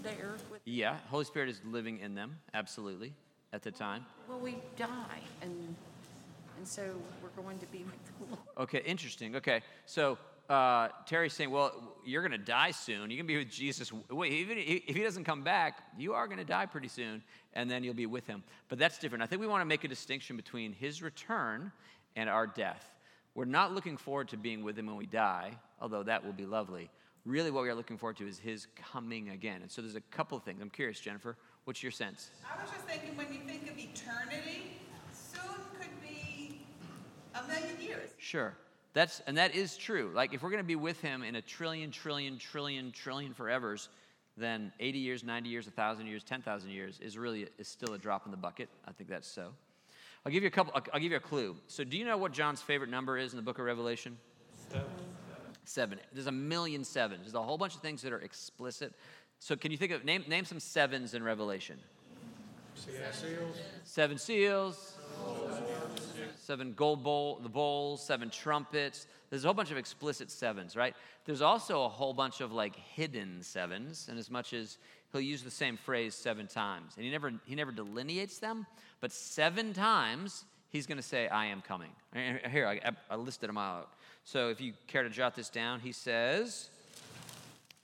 there, 0.03 0.37
with, 0.51 0.61
Yeah, 0.65 0.97
Holy 1.09 1.25
Spirit 1.25 1.49
is 1.49 1.61
living 1.65 1.99
in 2.01 2.15
them, 2.15 2.37
absolutely, 2.55 3.15
at 3.53 3.63
the 3.63 3.71
time. 3.71 4.05
well, 4.29 4.39
we 4.39 4.57
die, 4.77 5.21
and, 5.43 5.75
and 6.59 6.67
so 6.69 6.83
we're 7.23 7.43
going 7.43 7.59
to 7.59 7.67
be 7.67 7.79
with 7.79 8.19
the 8.19 8.25
Lord. 8.27 8.41
Okay, 8.59 8.83
interesting. 8.85 9.37
Okay, 9.37 9.63
so 9.87 10.19
uh, 10.49 10.89
Terry's 11.07 11.35
saying, 11.35 11.51
well, 11.51 11.99
you're 12.05 12.23
going 12.23 12.33
to 12.33 12.39
die 12.39 12.71
soon. 12.71 13.11
You're 13.11 13.23
going 13.23 13.29
to 13.29 13.35
be 13.35 13.37
with 13.39 13.51
Jesus. 13.51 13.93
Wait, 14.11 14.33
even 14.33 14.57
if 14.59 14.97
he 14.97 15.03
doesn't 15.03 15.25
come 15.25 15.43
back, 15.43 15.83
you 15.99 16.15
are 16.15 16.27
going 16.27 16.39
to 16.39 16.45
die 16.45 16.67
pretty 16.67 16.89
soon, 16.89 17.23
and 17.53 17.71
then 17.71 17.85
you'll 17.85 17.95
be 17.95 18.07
with 18.07 18.27
him. 18.27 18.43
But 18.69 18.79
that's 18.79 18.99
different. 18.99 19.23
I 19.23 19.27
think 19.27 19.41
we 19.41 19.47
want 19.47 19.61
to 19.61 19.67
make 19.67 19.85
a 19.85 19.89
distinction 19.89 20.37
between 20.37 20.73
his 20.73 21.03
return 21.03 21.71
and 22.17 22.31
our 22.31 22.47
death. 22.47 22.95
We're 23.35 23.45
not 23.45 23.75
looking 23.75 23.97
forward 23.97 24.29
to 24.29 24.37
being 24.37 24.65
with 24.65 24.79
him 24.79 24.87
when 24.87 24.97
we 24.97 25.07
die, 25.07 25.53
although 25.81 26.03
that 26.03 26.25
will 26.25 26.33
be 26.33 26.47
lovely. 26.47 26.91
Really, 27.27 27.51
what 27.51 27.63
we 27.63 27.69
are 27.69 27.75
looking 27.75 27.99
forward 27.99 28.17
to 28.17 28.27
is 28.27 28.39
his 28.39 28.69
coming 28.75 29.29
again. 29.31 29.61
And 29.61 29.71
so 29.71 29.83
there's 29.83 29.97
a 29.97 30.01
couple 30.01 30.39
of 30.39 30.45
things. 30.45 30.63
I'm 30.63 30.71
curious, 30.71 30.99
Jennifer, 30.99 31.37
what's 31.65 31.83
your 31.83 31.93
sense? 31.93 32.31
I 32.51 32.63
was 32.63 32.73
just 32.73 32.87
thinking, 32.87 33.17
when 33.19 33.31
you 33.33 33.41
think 33.41 33.71
of 33.71 33.79
eternity, 33.79 34.79
soon 35.13 35.43
could 35.79 36.03
be 36.03 36.63
a 37.35 37.47
million 37.47 37.81
years. 37.81 38.11
Sure. 38.17 38.57
That's 38.99 39.23
and 39.29 39.37
that 39.37 39.55
is 39.55 39.77
true. 39.77 40.11
Like 40.13 40.35
if 40.35 40.43
we're 40.43 40.51
going 40.51 40.59
to 40.59 40.67
be 40.67 40.75
with 40.75 41.01
him 41.01 41.23
in 41.23 41.37
a 41.37 41.41
trillion, 41.41 41.93
trillion, 41.93 42.37
trillion, 42.37 42.91
trillion 42.91 43.33
forevers, 43.33 43.87
then 44.37 44.73
80 44.81 44.99
years, 44.99 45.23
90 45.23 45.49
years, 45.49 45.67
1,000 45.67 46.09
years, 46.09 46.25
10,000 46.25 46.69
years 46.69 46.99
is 46.99 47.17
really 47.17 47.47
is 47.59 47.69
still 47.69 47.95
a 47.95 47.99
drop 47.99 48.25
in 48.25 48.33
the 48.33 48.37
bucket. 48.37 48.69
I 48.89 48.91
think 48.91 49.09
that's 49.09 49.29
so. 49.29 49.51
I'll 50.27 50.33
give 50.33 50.43
you 50.43 50.49
a 50.49 50.51
couple. 50.51 50.73
I'll, 50.75 50.83
I'll 50.95 50.99
give 50.99 51.13
you 51.13 51.17
a 51.17 51.21
clue. 51.21 51.55
So, 51.69 51.85
do 51.85 51.97
you 51.97 52.05
know 52.05 52.17
what 52.17 52.33
John's 52.33 52.61
favorite 52.61 52.91
number 52.91 53.17
is 53.17 53.33
in 53.33 53.37
the 53.37 53.43
Book 53.43 53.61
of 53.61 53.67
Revelation? 53.67 54.19
Seven. 54.69 54.89
Seven. 55.65 56.01
There's 56.13 56.27
a 56.27 56.33
million 56.33 56.83
sevens. 56.83 57.21
There's 57.23 57.35
a 57.35 57.43
whole 57.43 57.57
bunch 57.57 57.77
of 57.77 57.81
things 57.81 58.03
that 58.03 58.13
are 58.13 58.19
explicit. 58.19 58.95
So, 59.39 59.55
can 59.55 59.71
you 59.71 59.79
think 59.79 59.93
of 59.93 60.05
name 60.05 60.25
name 60.27 60.45
some 60.45 60.59
sevens 60.59 61.15
in 61.15 61.23
Revelation? 61.23 61.79
Seven 63.85 64.19
seals. 64.19 64.75
Seven 64.75 64.98
gold 66.79 67.03
bowl, 67.03 67.41
the 67.43 67.49
bowls, 67.49 68.07
seven 68.07 68.31
trumpets. 68.31 69.07
There's 69.29 69.45
a 69.45 69.49
whole 69.49 69.55
bunch 69.55 69.73
of 69.73 69.77
explicit 69.77 70.31
sevens, 70.31 70.77
right? 70.77 70.95
There's 71.27 71.43
also 71.43 71.83
a 71.83 71.89
whole 71.89 72.15
bunch 72.15 72.41
of 72.41 72.53
like 72.53 72.77
hidden 72.77 73.43
sevens, 73.43 74.07
and 74.09 74.19
as 74.19 74.31
much 74.31 74.55
as 74.55 74.79
he'll 75.13 75.21
use 75.21 75.43
the 75.43 75.51
same 75.51 75.77
phrase 75.77 76.15
seven 76.15 76.47
times, 76.47 76.95
and 76.97 77.05
he 77.05 77.11
never 77.11 77.33
he 77.45 77.55
never 77.55 77.73
delineates 77.73 78.39
them, 78.39 78.65
but 79.01 79.13
seven 79.13 79.75
times 79.75 80.45
he's 80.71 80.87
going 80.87 80.97
to 80.97 81.03
say, 81.03 81.29
"I 81.29 81.47
am 81.47 81.61
coming." 81.61 81.91
Here, 82.15 82.67
I, 82.67 82.81
I 83.11 83.17
listed 83.17 83.49
them 83.49 83.59
out. 83.59 83.91
So 84.25 84.49
if 84.49 84.61
you 84.61 84.73
care 84.87 85.03
to 85.03 85.11
jot 85.11 85.35
this 85.35 85.51
down, 85.51 85.81
he 85.81 85.93
says 85.93 86.71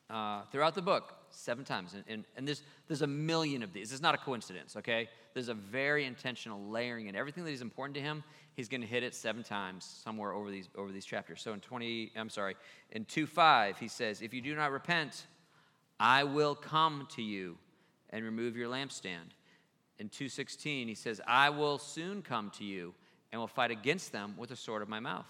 uh, 0.08 0.42
throughout 0.52 0.74
the 0.74 0.82
book 0.82 1.14
seven 1.30 1.64
times, 1.64 1.94
and, 1.94 2.04
and, 2.06 2.24
and 2.36 2.46
there's 2.46 2.62
there's 2.86 3.02
a 3.02 3.08
million 3.08 3.64
of 3.64 3.72
these. 3.72 3.92
It's 3.92 4.02
not 4.02 4.14
a 4.14 4.18
coincidence, 4.18 4.76
okay? 4.76 5.08
There's 5.34 5.48
a 5.48 5.54
very 5.54 6.04
intentional 6.04 6.64
layering, 6.68 7.08
in 7.08 7.16
everything 7.16 7.44
that 7.44 7.50
is 7.50 7.60
important 7.60 7.96
to 7.96 8.00
him, 8.00 8.22
he's 8.54 8.68
going 8.68 8.80
to 8.82 8.86
hit 8.86 9.02
it 9.02 9.14
seven 9.14 9.42
times 9.42 9.84
somewhere 9.84 10.32
over 10.32 10.48
these 10.48 10.68
over 10.76 10.92
these 10.92 11.04
chapters. 11.04 11.42
So 11.42 11.52
in 11.52 11.60
20, 11.60 12.12
I'm 12.16 12.30
sorry, 12.30 12.54
in 12.92 13.04
2:5, 13.04 13.78
he 13.78 13.88
says, 13.88 14.22
"If 14.22 14.32
you 14.32 14.40
do 14.40 14.54
not 14.54 14.70
repent, 14.70 15.26
I 15.98 16.22
will 16.22 16.54
come 16.54 17.08
to 17.10 17.22
you 17.22 17.58
and 18.10 18.24
remove 18.24 18.56
your 18.56 18.68
lampstand." 18.68 19.34
In 19.98 20.08
2:16, 20.08 20.86
he 20.86 20.94
says, 20.94 21.20
"I 21.26 21.50
will 21.50 21.78
soon 21.78 22.22
come 22.22 22.50
to 22.52 22.64
you 22.64 22.94
and 23.32 23.40
will 23.40 23.48
fight 23.48 23.72
against 23.72 24.12
them 24.12 24.36
with 24.36 24.50
the 24.50 24.56
sword 24.56 24.82
of 24.82 24.88
my 24.88 25.00
mouth." 25.00 25.26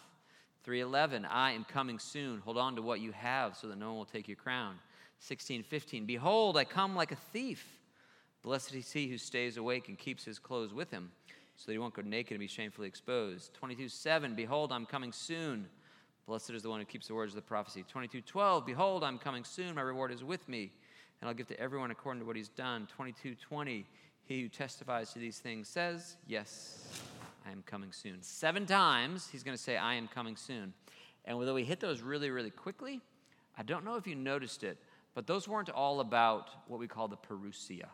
3:11, 0.65 1.25
"I 1.25 1.53
am 1.53 1.65
coming 1.65 1.99
soon. 1.99 2.41
Hold 2.41 2.59
on 2.59 2.77
to 2.77 2.83
what 2.83 3.01
you 3.01 3.13
have 3.13 3.57
so 3.57 3.69
that 3.69 3.77
no 3.77 3.89
one 3.89 3.97
will 3.97 4.05
take 4.05 4.29
your 4.29 4.37
crown." 4.37 4.81
16:15, 5.19 6.05
"Behold, 6.05 6.59
I 6.59 6.65
come 6.65 6.95
like 6.95 7.11
a 7.11 7.17
thief." 7.17 7.81
Blessed 8.45 8.75
is 8.75 8.93
he 8.93 9.09
who 9.09 9.17
stays 9.17 9.57
awake 9.57 9.89
and 9.89 9.99
keeps 9.99 10.23
his 10.23 10.39
clothes 10.39 10.75
with 10.75 10.91
him, 10.91 11.11
so 11.57 11.65
that 11.67 11.73
he 11.73 11.79
won't 11.79 11.95
go 11.95 12.03
naked 12.03 12.33
and 12.33 12.41
be 12.41 12.47
shamefully 12.47 12.87
exposed. 12.87 13.55
22 13.55 13.89
7, 13.89 14.35
Behold, 14.35 14.71
I'm 14.71 14.85
coming 14.85 15.13
soon. 15.13 15.67
Blessed 16.27 16.51
is 16.51 16.63
the 16.63 16.69
one 16.69 16.79
who 16.79 16.85
keeps 16.85 17.09
the 17.09 17.15
words 17.15 17.33
of 17.33 17.37
the 17.37 17.43
prophecy. 17.43 17.85
22 17.89 18.21
12, 18.21 18.67
Behold, 18.67 19.03
I'm 19.03 19.19
coming 19.19 19.45
soon. 19.45 19.75
My 19.75 19.81
reward 19.81 20.13
is 20.13 20.23
with 20.23 20.47
me, 20.47 20.71
and 21.21 21.29
I'll 21.29 21.35
give 21.35 21.47
to 21.49 21.59
everyone 21.59 21.91
according 21.91 22.21
to 22.21 22.27
what 22.27 22.37
he's 22.37 22.51
done. 22.51 22.87
22 22.95 23.35
20, 23.35 23.87
He 24.25 24.43
who 24.43 24.49
testifies 24.51 25.15
to 25.15 25.19
these 25.19 25.39
things 25.39 25.67
says, 25.67 26.19
Yes, 26.27 27.01
I 27.47 27.51
am 27.51 27.63
coming 27.65 27.93
soon. 27.93 28.19
Seven 28.21 28.67
times 28.67 29.27
he's 29.33 29.43
going 29.43 29.57
to 29.57 29.63
say, 29.63 29.79
I 29.79 29.95
am 29.95 30.07
coming 30.07 30.37
soon. 30.37 30.75
And 31.25 31.39
although 31.39 31.55
we 31.55 31.65
hit 31.65 31.81
those 31.81 32.03
really, 32.03 32.29
really 32.29 32.51
quickly, 32.51 33.01
I 33.57 33.63
don't 33.63 33.87
know 33.87 33.95
if 33.95 34.07
you 34.07 34.15
noticed 34.15 34.65
it, 34.65 34.77
but 35.15 35.27
those 35.27 35.49
weren't 35.49 35.71
all 35.71 36.01
about 36.01 36.51
what 36.69 36.79
we 36.79 36.87
call 36.87 37.09
the 37.09 37.17
parousia. 37.17 37.89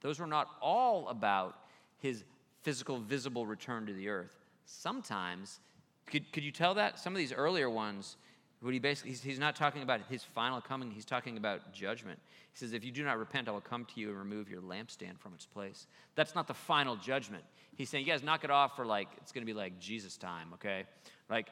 Those 0.00 0.18
were 0.18 0.26
not 0.26 0.48
all 0.60 1.08
about 1.08 1.56
his 1.98 2.24
physical, 2.62 2.98
visible 2.98 3.46
return 3.46 3.86
to 3.86 3.92
the 3.92 4.08
earth. 4.08 4.36
Sometimes, 4.64 5.60
could, 6.06 6.30
could 6.32 6.42
you 6.42 6.52
tell 6.52 6.74
that? 6.74 6.98
Some 6.98 7.12
of 7.12 7.18
these 7.18 7.32
earlier 7.32 7.68
ones, 7.68 8.16
what 8.60 8.72
he 8.72 8.78
basically, 8.78 9.10
he's, 9.10 9.22
he's 9.22 9.38
not 9.38 9.56
talking 9.56 9.82
about 9.82 10.00
his 10.08 10.22
final 10.22 10.60
coming, 10.60 10.90
he's 10.90 11.04
talking 11.04 11.36
about 11.36 11.72
judgment. 11.72 12.18
He 12.52 12.58
says, 12.58 12.72
If 12.72 12.84
you 12.84 12.92
do 12.92 13.04
not 13.04 13.18
repent, 13.18 13.48
I 13.48 13.52
will 13.52 13.60
come 13.60 13.84
to 13.86 14.00
you 14.00 14.08
and 14.10 14.18
remove 14.18 14.50
your 14.50 14.60
lampstand 14.60 15.18
from 15.18 15.34
its 15.34 15.46
place. 15.46 15.86
That's 16.14 16.34
not 16.34 16.46
the 16.46 16.54
final 16.54 16.96
judgment. 16.96 17.44
He's 17.76 17.88
saying, 17.88 18.06
You 18.06 18.12
guys 18.12 18.22
knock 18.22 18.44
it 18.44 18.50
off 18.50 18.76
for 18.76 18.84
like, 18.84 19.08
it's 19.18 19.32
going 19.32 19.42
to 19.42 19.50
be 19.52 19.56
like 19.56 19.78
Jesus 19.78 20.16
time, 20.16 20.48
okay? 20.54 20.84
Like, 21.28 21.48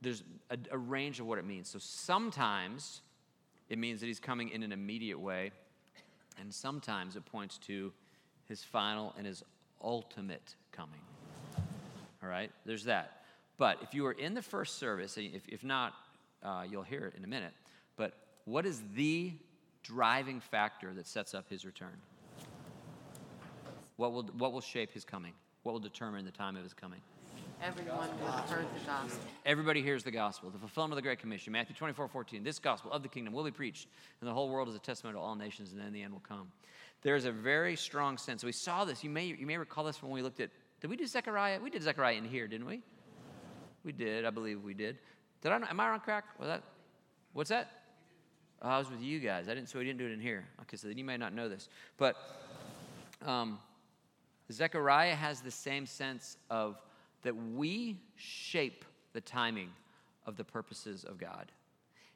there's 0.00 0.22
a, 0.50 0.58
a 0.70 0.78
range 0.78 1.20
of 1.20 1.26
what 1.26 1.38
it 1.38 1.46
means. 1.46 1.68
So 1.68 1.78
sometimes 1.78 3.02
it 3.68 3.78
means 3.78 4.00
that 4.00 4.06
he's 4.06 4.20
coming 4.20 4.50
in 4.50 4.62
an 4.62 4.72
immediate 4.72 5.18
way, 5.18 5.52
and 6.40 6.52
sometimes 6.52 7.16
it 7.16 7.24
points 7.26 7.58
to 7.58 7.92
his 8.48 8.62
final 8.62 9.14
and 9.16 9.26
his 9.26 9.42
ultimate 9.82 10.54
coming. 10.70 11.00
All 12.22 12.28
right, 12.28 12.50
there's 12.64 12.84
that. 12.84 13.22
But 13.58 13.78
if 13.82 13.94
you 13.94 14.04
were 14.04 14.12
in 14.12 14.34
the 14.34 14.42
first 14.42 14.78
service, 14.78 15.16
if, 15.18 15.48
if 15.48 15.64
not, 15.64 15.94
uh, 16.42 16.64
you'll 16.68 16.82
hear 16.82 17.06
it 17.06 17.14
in 17.16 17.24
a 17.24 17.28
minute. 17.28 17.52
But 17.96 18.14
what 18.44 18.66
is 18.66 18.82
the 18.94 19.32
driving 19.82 20.40
factor 20.40 20.92
that 20.94 21.06
sets 21.06 21.34
up 21.34 21.48
his 21.48 21.64
return? 21.64 21.96
What 23.96 24.12
will, 24.12 24.24
what 24.38 24.52
will 24.52 24.60
shape 24.60 24.92
his 24.92 25.04
coming? 25.04 25.32
What 25.62 25.72
will 25.72 25.80
determine 25.80 26.24
the 26.24 26.30
time 26.30 26.56
of 26.56 26.62
his 26.62 26.74
coming? 26.74 27.00
Everyone 27.62 28.08
who 28.18 28.26
heard 28.52 28.66
the 28.74 28.84
gospel. 28.84 29.20
Everybody 29.46 29.82
hears 29.82 30.02
the 30.02 30.10
gospel, 30.10 30.50
the 30.50 30.58
fulfillment 30.58 30.94
of 30.94 30.96
the 30.96 31.02
Great 31.02 31.20
Commission. 31.20 31.52
Matthew 31.52 31.76
24, 31.76 32.08
14. 32.08 32.42
This 32.42 32.58
gospel 32.58 32.90
of 32.90 33.04
the 33.04 33.08
kingdom 33.08 33.32
will 33.32 33.44
be 33.44 33.52
preached, 33.52 33.86
and 34.20 34.28
the 34.28 34.34
whole 34.34 34.48
world 34.48 34.68
is 34.68 34.74
a 34.74 34.80
testimony 34.80 35.16
to 35.16 35.20
all 35.20 35.36
nations, 35.36 35.70
and 35.70 35.80
then 35.80 35.92
the 35.92 36.02
end 36.02 36.12
will 36.12 36.24
come. 36.28 36.50
There's 37.02 37.24
a 37.24 37.30
very 37.30 37.76
strong 37.76 38.18
sense. 38.18 38.42
We 38.42 38.50
saw 38.50 38.84
this. 38.84 39.04
You 39.04 39.10
may, 39.10 39.26
you 39.26 39.46
may 39.46 39.56
recall 39.56 39.84
this 39.84 40.02
when 40.02 40.10
we 40.10 40.22
looked 40.22 40.40
at, 40.40 40.50
did 40.80 40.90
we 40.90 40.96
do 40.96 41.06
Zechariah? 41.06 41.60
We 41.60 41.70
did 41.70 41.84
Zechariah 41.84 42.16
in 42.16 42.24
here, 42.24 42.48
didn't 42.48 42.66
we? 42.66 42.82
We 43.84 43.92
did. 43.92 44.24
I 44.24 44.30
believe 44.30 44.60
we 44.64 44.74
did. 44.74 44.98
Did 45.40 45.52
I? 45.52 45.60
Am 45.70 45.78
I 45.78 45.90
on 45.90 46.00
crack? 46.00 46.24
Was 46.40 46.48
that? 46.48 46.64
What's 47.32 47.50
that? 47.50 47.70
Oh, 48.60 48.70
I 48.70 48.78
was 48.78 48.90
with 48.90 49.00
you 49.00 49.20
guys. 49.20 49.48
I 49.48 49.54
didn't. 49.54 49.68
So 49.68 49.78
we 49.78 49.84
didn't 49.84 50.00
do 50.00 50.06
it 50.06 50.12
in 50.12 50.20
here. 50.20 50.48
Okay, 50.62 50.76
so 50.76 50.88
then 50.88 50.98
you 50.98 51.04
may 51.04 51.16
not 51.16 51.32
know 51.32 51.48
this, 51.48 51.68
but 51.96 52.16
um, 53.24 53.60
Zechariah 54.50 55.14
has 55.14 55.40
the 55.40 55.50
same 55.52 55.86
sense 55.86 56.36
of 56.50 56.76
that 57.22 57.34
we 57.36 57.98
shape 58.16 58.84
the 59.12 59.20
timing 59.20 59.70
of 60.26 60.36
the 60.36 60.44
purposes 60.44 61.04
of 61.04 61.18
God. 61.18 61.52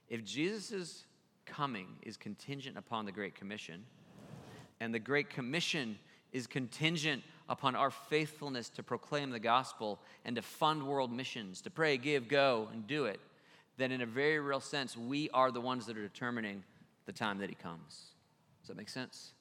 If 0.09 0.25
Jesus' 0.25 1.05
coming 1.45 1.87
is 2.03 2.17
contingent 2.17 2.77
upon 2.77 3.07
the 3.07 3.13
Great 3.13 3.35
Commission, 3.35 3.85
and 4.81 4.93
the 4.93 4.99
Great 4.99 5.31
Commission 5.31 5.99
is 6.33 6.47
contingent 6.47 7.23
upon 7.49 7.75
our 7.75 7.91
faithfulness 7.91 8.69
to 8.71 8.83
proclaim 8.83 9.31
the 9.31 9.39
gospel 9.39 10.01
and 10.25 10.37
to 10.37 10.43
fund 10.43 10.87
world 10.87 11.13
missions, 11.13 11.61
to 11.63 11.71
pray, 11.71 11.97
give, 11.97 12.29
go, 12.29 12.69
and 12.73 12.87
do 12.87 13.07
it, 13.07 13.21
then 13.79 13.93
in 13.93 14.01
a 14.01 14.07
very 14.07 14.41
real 14.41 14.61
sense, 14.61 14.97
we 14.97 15.31
are 15.31 15.51
the 15.51 15.61
ones 15.61 15.87
that 15.87 15.97
are 15.97 16.03
determining 16.03 16.63
the 17.07 17.13
time 17.13 17.39
that 17.39 17.49
he 17.49 17.55
comes. 17.55 18.11
Does 18.61 18.69
that 18.69 18.77
make 18.77 18.89
sense? 18.89 19.33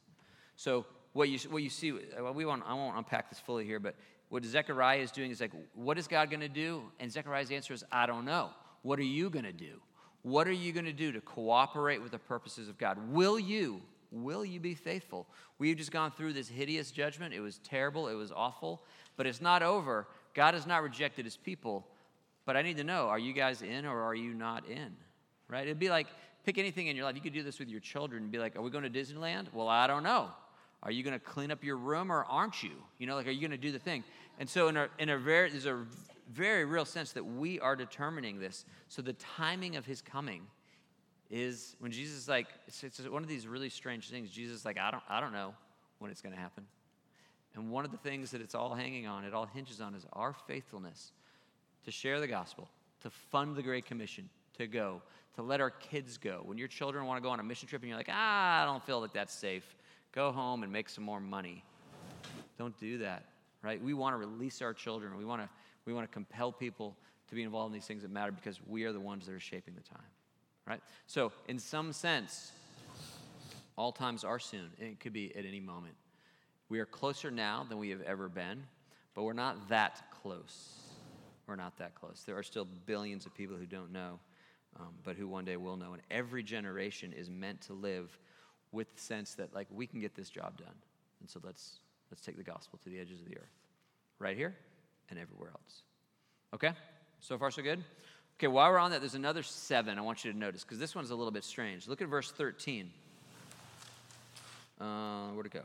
So 0.55 0.85
what 1.13 1.29
you, 1.29 1.39
what 1.49 1.63
you 1.63 1.69
see, 1.69 1.91
we 1.91 2.45
won't, 2.45 2.63
I 2.65 2.73
won't 2.73 2.97
unpack 2.97 3.29
this 3.29 3.39
fully 3.39 3.65
here, 3.65 3.79
but 3.79 3.95
what 4.35 4.43
Zechariah 4.43 4.99
is 4.99 5.11
doing 5.11 5.31
is 5.31 5.39
like, 5.39 5.53
what 5.75 5.97
is 5.97 6.09
God 6.09 6.29
going 6.29 6.41
to 6.41 6.49
do? 6.49 6.83
And 6.99 7.09
Zechariah's 7.09 7.51
answer 7.51 7.73
is, 7.73 7.85
I 7.89 8.05
don't 8.05 8.25
know. 8.25 8.49
What 8.81 8.99
are 8.99 9.03
you 9.03 9.29
going 9.29 9.45
to 9.45 9.53
do? 9.53 9.79
What 10.23 10.45
are 10.45 10.51
you 10.51 10.73
going 10.73 10.83
to 10.83 10.91
do 10.91 11.13
to 11.13 11.21
cooperate 11.21 12.01
with 12.01 12.11
the 12.11 12.19
purposes 12.19 12.67
of 12.67 12.77
God? 12.77 12.97
Will 13.13 13.39
you? 13.39 13.81
Will 14.11 14.43
you 14.43 14.59
be 14.59 14.75
faithful? 14.75 15.25
We've 15.57 15.77
just 15.77 15.93
gone 15.93 16.11
through 16.11 16.33
this 16.33 16.49
hideous 16.49 16.91
judgment. 16.91 17.33
It 17.33 17.39
was 17.39 17.59
terrible. 17.59 18.09
It 18.09 18.15
was 18.15 18.33
awful. 18.33 18.83
But 19.15 19.25
it's 19.25 19.39
not 19.39 19.63
over. 19.63 20.05
God 20.33 20.53
has 20.53 20.67
not 20.67 20.83
rejected 20.83 21.23
his 21.23 21.37
people. 21.37 21.87
But 22.45 22.57
I 22.57 22.61
need 22.61 22.75
to 22.75 22.83
know 22.83 23.07
are 23.07 23.17
you 23.17 23.31
guys 23.31 23.61
in 23.61 23.85
or 23.85 24.01
are 24.01 24.15
you 24.15 24.33
not 24.33 24.67
in? 24.67 24.97
Right? 25.47 25.63
It'd 25.63 25.79
be 25.79 25.89
like 25.89 26.07
pick 26.45 26.57
anything 26.57 26.87
in 26.87 26.97
your 26.97 27.05
life. 27.05 27.15
You 27.15 27.21
could 27.21 27.31
do 27.31 27.41
this 27.41 27.57
with 27.57 27.69
your 27.69 27.79
children 27.79 28.23
and 28.23 28.31
be 28.33 28.39
like, 28.39 28.57
are 28.57 28.61
we 28.61 28.69
going 28.69 28.83
to 28.83 28.89
Disneyland? 28.89 29.53
Well, 29.53 29.69
I 29.69 29.87
don't 29.87 30.03
know. 30.03 30.27
Are 30.85 30.91
you 30.91 31.01
going 31.03 31.17
to 31.17 31.25
clean 31.25 31.49
up 31.51 31.63
your 31.63 31.77
room 31.77 32.11
or 32.11 32.23
aren't 32.25 32.61
you? 32.61 32.73
You 32.99 33.07
know, 33.07 33.15
like, 33.15 33.27
are 33.27 33.31
you 33.31 33.41
going 33.41 33.49
to 33.51 33.57
do 33.57 33.71
the 33.71 33.79
thing? 33.79 34.03
And 34.39 34.49
so, 34.49 34.67
in 34.67 34.77
a, 34.77 34.89
in 34.99 35.09
a 35.09 35.17
very, 35.17 35.49
there's 35.49 35.65
a 35.65 35.85
very 36.31 36.65
real 36.65 36.85
sense 36.85 37.11
that 37.13 37.23
we 37.23 37.59
are 37.59 37.75
determining 37.75 38.39
this. 38.39 38.65
So 38.87 39.01
the 39.01 39.13
timing 39.13 39.75
of 39.75 39.85
his 39.85 40.01
coming 40.01 40.43
is 41.29 41.75
when 41.79 41.91
Jesus 41.91 42.17
is 42.17 42.27
like, 42.27 42.47
it's, 42.67 42.83
it's 42.83 42.99
one 43.07 43.23
of 43.23 43.29
these 43.29 43.47
really 43.47 43.69
strange 43.69 44.09
things. 44.09 44.29
Jesus 44.29 44.59
is 44.59 44.65
like, 44.65 44.77
I 44.77 44.91
don't, 44.91 45.03
I 45.09 45.19
don't 45.19 45.33
know 45.33 45.53
when 45.99 46.11
it's 46.11 46.21
going 46.21 46.33
to 46.33 46.41
happen. 46.41 46.65
And 47.55 47.71
one 47.71 47.85
of 47.85 47.91
the 47.91 47.97
things 47.97 48.31
that 48.31 48.41
it's 48.41 48.53
all 48.53 48.73
hanging 48.73 49.07
on, 49.07 49.23
it 49.23 49.33
all 49.33 49.45
hinges 49.45 49.79
on, 49.81 49.95
is 49.95 50.05
our 50.13 50.33
faithfulness 50.47 51.13
to 51.85 51.91
share 51.91 52.19
the 52.19 52.27
gospel, 52.27 52.67
to 53.01 53.09
fund 53.09 53.55
the 53.55 53.61
Great 53.61 53.85
Commission, 53.85 54.29
to 54.57 54.67
go, 54.67 55.01
to 55.35 55.41
let 55.41 55.61
our 55.61 55.69
kids 55.71 56.17
go. 56.17 56.41
When 56.43 56.57
your 56.57 56.67
children 56.67 57.05
want 57.05 57.17
to 57.17 57.23
go 57.25 57.29
on 57.29 57.39
a 57.39 57.43
mission 57.43 57.67
trip 57.67 57.81
and 57.81 57.89
you're 57.89 57.97
like, 57.97 58.09
ah, 58.11 58.63
I 58.63 58.65
don't 58.65 58.83
feel 58.83 58.99
like 58.99 59.13
that's 59.13 59.33
safe, 59.33 59.75
go 60.11 60.31
home 60.31 60.63
and 60.63 60.71
make 60.71 60.89
some 60.89 61.03
more 61.03 61.19
money. 61.19 61.63
Don't 62.57 62.77
do 62.79 62.97
that, 62.99 63.25
right? 63.65 63.81
We 63.83 63.95
want 63.95 64.13
to 64.13 64.17
release 64.17 64.61
our 64.61 64.73
children. 64.73 65.17
We 65.17 65.25
want 65.25 65.41
to, 65.41 65.49
we 65.85 65.93
want 65.93 66.07
to 66.07 66.13
compel 66.13 66.51
people 66.51 66.95
to 67.27 67.35
be 67.35 67.41
involved 67.41 67.73
in 67.73 67.73
these 67.73 67.87
things 67.87 68.03
that 68.03 68.11
matter 68.11 68.31
because 68.31 68.59
we 68.67 68.83
are 68.83 68.93
the 68.93 68.99
ones 68.99 69.25
that 69.25 69.33
are 69.33 69.39
shaping 69.39 69.73
the 69.73 69.81
time, 69.81 70.07
right? 70.67 70.81
So, 71.07 71.31
in 71.47 71.57
some 71.57 71.91
sense, 71.91 72.51
all 73.75 73.91
times 73.91 74.23
are 74.23 74.39
soon, 74.39 74.69
and 74.79 74.87
it 74.89 74.99
could 74.99 75.13
be 75.13 75.35
at 75.35 75.45
any 75.45 75.59
moment. 75.59 75.95
We 76.69 76.79
are 76.79 76.85
closer 76.85 77.31
now 77.31 77.65
than 77.67 77.79
we 77.79 77.89
have 77.89 78.01
ever 78.01 78.29
been, 78.29 78.63
but 79.15 79.23
we're 79.23 79.33
not 79.33 79.69
that 79.69 80.03
close. 80.21 80.79
We're 81.47 81.55
not 81.55 81.77
that 81.77 81.95
close. 81.95 82.23
There 82.25 82.37
are 82.37 82.43
still 82.43 82.67
billions 82.85 83.25
of 83.25 83.33
people 83.33 83.57
who 83.57 83.65
don't 83.65 83.91
know, 83.91 84.19
um, 84.79 84.89
but 85.03 85.15
who 85.15 85.27
one 85.27 85.45
day 85.45 85.57
will 85.57 85.77
know. 85.77 85.93
And 85.93 86.01
every 86.11 86.43
generation 86.43 87.13
is 87.13 87.29
meant 87.29 87.61
to 87.61 87.73
live 87.73 88.17
with 88.71 88.93
the 88.95 89.01
sense 89.01 89.33
that, 89.35 89.53
like, 89.53 89.67
we 89.71 89.87
can 89.87 89.99
get 89.99 90.15
this 90.15 90.29
job 90.29 90.57
done. 90.57 90.75
And 91.19 91.29
so 91.29 91.39
let's, 91.43 91.79
let's 92.11 92.21
take 92.21 92.37
the 92.37 92.43
gospel 92.43 92.79
to 92.83 92.89
the 92.89 92.99
edges 92.99 93.19
of 93.21 93.27
the 93.27 93.37
earth, 93.37 93.53
right 94.19 94.37
here 94.37 94.55
and 95.09 95.19
everywhere 95.19 95.49
else. 95.49 95.81
Okay? 96.53 96.71
So 97.19 97.37
far, 97.37 97.51
so 97.51 97.61
good? 97.61 97.83
Okay, 98.37 98.47
while 98.47 98.69
we're 98.69 98.79
on 98.79 98.91
that, 98.91 98.99
there's 98.99 99.15
another 99.15 99.43
seven 99.43 99.97
I 99.97 100.01
want 100.01 100.25
you 100.25 100.31
to 100.31 100.37
notice 100.37 100.63
because 100.63 100.79
this 100.79 100.93
one's 100.93 101.09
a 101.09 101.15
little 101.15 101.31
bit 101.31 101.43
strange. 101.43 101.87
Look 101.87 102.01
at 102.01 102.07
verse 102.07 102.31
13. 102.31 102.91
Uh, 104.79 105.27
where'd 105.29 105.45
it 105.45 105.53
go? 105.53 105.61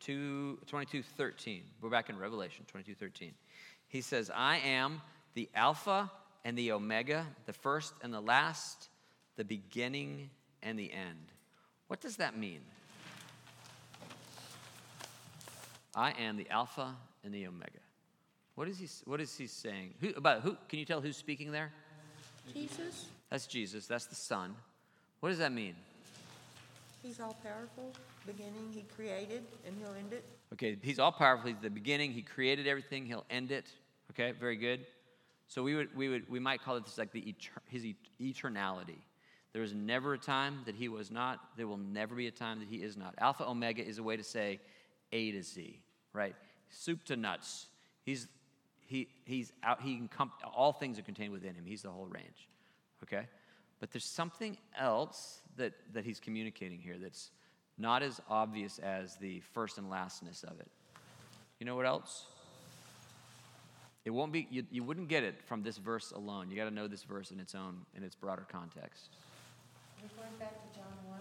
2, 0.00 0.58
22, 0.66 1.02
13. 1.02 1.62
We're 1.80 1.90
back 1.90 2.08
in 2.08 2.18
Revelation 2.18 2.64
22, 2.68 2.94
13. 2.94 3.32
He 3.88 4.00
says, 4.00 4.30
I 4.34 4.58
am 4.58 5.02
the 5.34 5.48
Alpha 5.54 6.10
and 6.44 6.56
the 6.56 6.72
Omega, 6.72 7.26
the 7.46 7.52
first 7.52 7.92
and 8.02 8.14
the 8.14 8.20
last, 8.20 8.88
the 9.36 9.44
beginning 9.44 10.30
and 10.62 10.78
the 10.78 10.92
end. 10.92 11.32
What 11.88 12.00
does 12.00 12.16
that 12.16 12.38
mean? 12.38 12.60
I 15.94 16.12
am 16.12 16.36
the 16.36 16.48
Alpha 16.50 16.94
and 17.24 17.34
the 17.34 17.46
Omega. 17.46 17.80
What 18.54 18.68
is 18.68 18.78
he, 18.78 18.88
what 19.04 19.20
is 19.20 19.36
he 19.36 19.46
saying? 19.46 19.94
Who, 20.00 20.10
about 20.16 20.42
who? 20.42 20.56
Can 20.68 20.78
you 20.78 20.84
tell 20.84 21.00
who's 21.00 21.16
speaking 21.16 21.50
there? 21.50 21.72
Jesus, 22.52 23.06
That's 23.30 23.46
Jesus. 23.46 23.86
That's 23.86 24.06
the 24.06 24.14
Son. 24.14 24.54
What 25.20 25.30
does 25.30 25.38
that 25.38 25.52
mean? 25.52 25.74
He's 27.02 27.20
all 27.20 27.36
powerful, 27.42 27.92
beginning, 28.26 28.68
he 28.72 28.84
created, 28.94 29.42
and 29.66 29.74
he'll 29.78 29.94
end 29.94 30.12
it. 30.12 30.24
Okay, 30.52 30.76
he's 30.82 30.98
all 30.98 31.12
powerful. 31.12 31.48
He's 31.48 31.60
the 31.62 31.70
beginning. 31.70 32.12
He 32.12 32.22
created 32.22 32.66
everything. 32.66 33.06
He'll 33.06 33.24
end 33.30 33.50
it. 33.50 33.66
Okay, 34.10 34.32
very 34.32 34.56
good. 34.56 34.84
So 35.48 35.62
we 35.62 35.74
would 35.74 35.96
we 35.96 36.08
would 36.08 36.28
we 36.28 36.38
might 36.38 36.62
call 36.62 36.76
it 36.76 36.84
this 36.84 36.98
like 36.98 37.12
the 37.12 37.22
eter- 37.22 37.62
his 37.68 37.84
et- 37.84 37.94
eternality. 38.20 38.98
There 39.52 39.62
was 39.62 39.74
never 39.74 40.14
a 40.14 40.18
time 40.18 40.60
that 40.66 40.74
he 40.74 40.88
was 40.88 41.10
not. 41.10 41.40
There 41.56 41.66
will 41.66 41.76
never 41.76 42.14
be 42.14 42.26
a 42.26 42.30
time 42.30 42.60
that 42.60 42.68
he 42.68 42.76
is 42.76 42.96
not. 42.96 43.14
Alpha 43.18 43.48
Omega 43.48 43.84
is 43.84 43.98
a 43.98 44.02
way 44.02 44.16
to 44.16 44.22
say 44.22 44.60
A 45.12 45.32
to 45.32 45.42
Z, 45.42 45.80
right? 46.12 46.34
Soup 46.68 47.02
to 47.04 47.16
nuts. 47.16 47.66
He's 48.04 48.28
he 48.86 49.08
he's 49.24 49.52
out. 49.62 49.80
He 49.82 49.96
can 49.96 50.08
come, 50.08 50.32
all 50.54 50.72
things 50.72 50.98
are 50.98 51.02
contained 51.02 51.32
within 51.32 51.54
him. 51.54 51.64
He's 51.64 51.82
the 51.82 51.90
whole 51.90 52.06
range. 52.06 52.48
Okay, 53.02 53.26
but 53.78 53.90
there's 53.92 54.04
something 54.04 54.56
else 54.78 55.40
that 55.56 55.72
that 55.92 56.04
he's 56.04 56.20
communicating 56.20 56.78
here 56.78 56.96
that's 57.00 57.30
not 57.78 58.02
as 58.02 58.20
obvious 58.28 58.78
as 58.78 59.16
the 59.16 59.40
first 59.52 59.78
and 59.78 59.88
lastness 59.88 60.44
of 60.44 60.60
it. 60.60 60.68
You 61.58 61.66
know 61.66 61.76
what 61.76 61.86
else? 61.86 62.26
It 64.04 64.10
won't 64.10 64.32
be, 64.32 64.48
you, 64.50 64.64
you 64.70 64.82
wouldn't 64.82 65.08
get 65.08 65.24
it 65.24 65.42
from 65.44 65.62
this 65.62 65.76
verse 65.76 66.10
alone. 66.10 66.50
You 66.50 66.56
got 66.56 66.64
to 66.64 66.70
know 66.70 66.88
this 66.88 67.02
verse 67.02 67.30
in 67.30 67.38
its 67.38 67.54
own, 67.54 67.76
in 67.94 68.02
its 68.02 68.14
broader 68.14 68.46
context. 68.50 69.10
We're 70.00 70.08
going 70.22 70.36
back 70.38 70.54
to 70.54 70.78
John 70.78 70.92
1. 71.06 71.18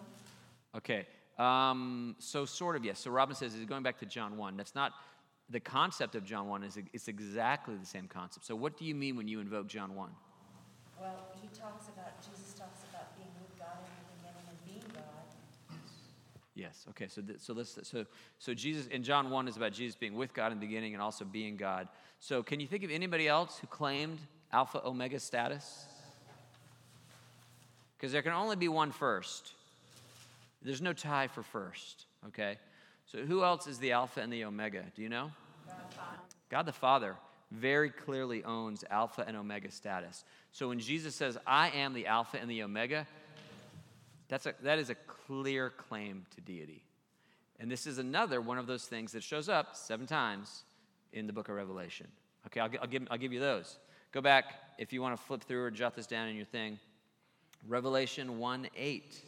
Okay, 0.77 1.05
um, 1.39 2.15
so 2.19 2.45
sort 2.45 2.75
of, 2.75 2.83
yes. 2.83 2.99
So 2.99 3.11
Robin 3.11 3.35
says 3.35 3.53
he's 3.53 3.65
going 3.65 3.83
back 3.83 3.97
to 3.99 4.05
John 4.05 4.37
1. 4.37 4.57
That's 4.57 4.75
not, 4.75 4.91
the 5.49 5.59
concept 5.59 6.15
of 6.15 6.25
John 6.25 6.47
1 6.47 6.63
is 6.63 6.77
it's 6.93 7.07
exactly 7.07 7.75
the 7.75 7.85
same 7.85 8.07
concept. 8.07 8.45
So 8.45 8.55
what 8.55 8.77
do 8.77 8.85
you 8.85 8.93
mean 8.93 9.15
when 9.15 9.27
you 9.27 9.39
invoke 9.39 9.67
John 9.67 9.95
1? 9.95 10.09
Well, 10.99 11.15
he 11.41 11.47
talks 11.47 11.87
about, 11.87 12.19
Jesus 12.19 12.53
talks 12.53 12.81
about 12.91 13.15
being 13.15 13.29
with 13.41 13.57
God 13.57 13.77
in 13.79 13.91
the 13.95 14.17
beginning 14.17 14.45
and 14.49 14.65
being 14.65 14.93
God. 14.93 15.77
Yes. 16.55 16.85
Okay. 16.89 17.07
So, 17.07 17.21
th- 17.21 17.39
so 17.39 17.53
let's 17.53 17.79
so 17.87 18.05
so 18.37 18.53
Jesus 18.53 18.87
in 18.87 19.01
John 19.01 19.29
one 19.29 19.47
is 19.47 19.55
about 19.55 19.71
Jesus 19.71 19.95
being 19.95 20.15
with 20.15 20.33
God 20.33 20.51
in 20.51 20.59
the 20.59 20.65
beginning 20.65 20.93
and 20.93 21.01
also 21.01 21.23
being 21.23 21.55
God. 21.55 21.87
So 22.19 22.43
can 22.43 22.59
you 22.59 22.67
think 22.67 22.83
of 22.83 22.91
anybody 22.91 23.29
else 23.29 23.59
who 23.59 23.67
claimed 23.67 24.19
Alpha 24.51 24.85
Omega 24.85 25.21
status? 25.21 25.85
Because 27.95 28.11
there 28.11 28.21
can 28.21 28.33
only 28.33 28.57
be 28.57 28.67
one 28.67 28.91
first. 28.91 29.53
There's 30.61 30.81
no 30.81 30.93
tie 30.93 31.27
for 31.27 31.43
first. 31.43 32.05
Okay. 32.27 32.57
So 33.05 33.19
who 33.19 33.43
else 33.43 33.65
is 33.67 33.79
the 33.79 33.93
Alpha 33.93 34.21
and 34.21 34.31
the 34.31 34.43
Omega? 34.43 34.83
Do 34.95 35.01
you 35.01 35.09
know? 35.09 35.31
God 36.49 36.65
the 36.65 36.73
Father 36.73 37.15
very 37.51 37.89
clearly 37.89 38.43
owns 38.43 38.83
Alpha 38.89 39.23
and 39.27 39.35
Omega 39.35 39.71
status. 39.71 40.23
So 40.51 40.69
when 40.69 40.79
Jesus 40.79 41.15
says, 41.15 41.37
"I 41.47 41.69
am 41.69 41.93
the 41.93 42.07
Alpha 42.07 42.39
and 42.39 42.49
the 42.49 42.61
Omega," 42.63 43.07
That's 44.29 44.45
a, 44.45 44.53
that 44.61 44.79
is 44.79 44.89
a 44.89 44.95
clear 44.95 45.71
claim 45.71 46.25
to 46.35 46.41
deity. 46.41 46.83
And 47.59 47.69
this 47.69 47.85
is 47.85 47.97
another 47.97 48.39
one 48.39 48.57
of 48.57 48.67
those 48.67 48.85
things 48.85 49.11
that 49.11 49.23
shows 49.23 49.49
up 49.49 49.75
seven 49.75 50.05
times 50.05 50.63
in 51.11 51.27
the 51.27 51.33
book 51.33 51.49
of 51.49 51.55
Revelation. 51.55 52.07
Okay, 52.45 52.61
I'll, 52.61 52.69
I'll, 52.79 52.87
give, 52.87 53.07
I'll 53.11 53.17
give 53.17 53.33
you 53.33 53.39
those. 53.39 53.79
Go 54.11 54.21
back 54.21 54.53
if 54.77 54.93
you 54.93 55.01
want 55.01 55.17
to 55.17 55.21
flip 55.21 55.43
through 55.43 55.63
or 55.63 55.71
jot 55.71 55.95
this 55.95 56.07
down 56.07 56.29
in 56.29 56.35
your 56.35 56.45
thing. 56.45 56.79
Revelation 57.67 58.37
1 58.39 58.69
8. 58.77 59.21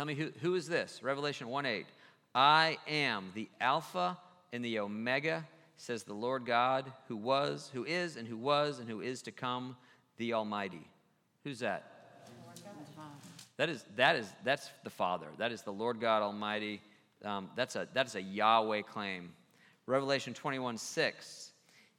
Tell 0.00 0.06
me 0.06 0.14
who, 0.14 0.30
who 0.40 0.54
is 0.54 0.66
this? 0.66 1.02
Revelation 1.02 1.48
1 1.48 1.66
8. 1.66 1.86
I 2.34 2.78
am 2.88 3.32
the 3.34 3.50
Alpha 3.60 4.16
and 4.50 4.64
the 4.64 4.78
Omega, 4.78 5.46
says 5.76 6.04
the 6.04 6.14
Lord 6.14 6.46
God, 6.46 6.90
who 7.08 7.18
was, 7.18 7.70
who 7.74 7.84
is, 7.84 8.16
and 8.16 8.26
who 8.26 8.38
was, 8.38 8.78
and 8.78 8.88
who 8.88 9.02
is 9.02 9.20
to 9.20 9.30
come, 9.30 9.76
the 10.16 10.32
Almighty. 10.32 10.88
Who's 11.44 11.58
that? 11.58 12.16
That 13.58 13.68
is, 13.68 13.84
that 13.96 14.16
is, 14.16 14.26
that's 14.42 14.70
the 14.84 14.88
Father. 14.88 15.26
That 15.36 15.52
is 15.52 15.60
the 15.60 15.70
Lord 15.70 16.00
God 16.00 16.22
Almighty. 16.22 16.80
Um, 17.22 17.50
that's, 17.54 17.76
a, 17.76 17.86
that 17.92 18.06
is 18.06 18.14
a 18.14 18.22
Yahweh 18.22 18.80
claim. 18.80 19.34
Revelation 19.84 20.32
21 20.32 20.78
6. 20.78 21.50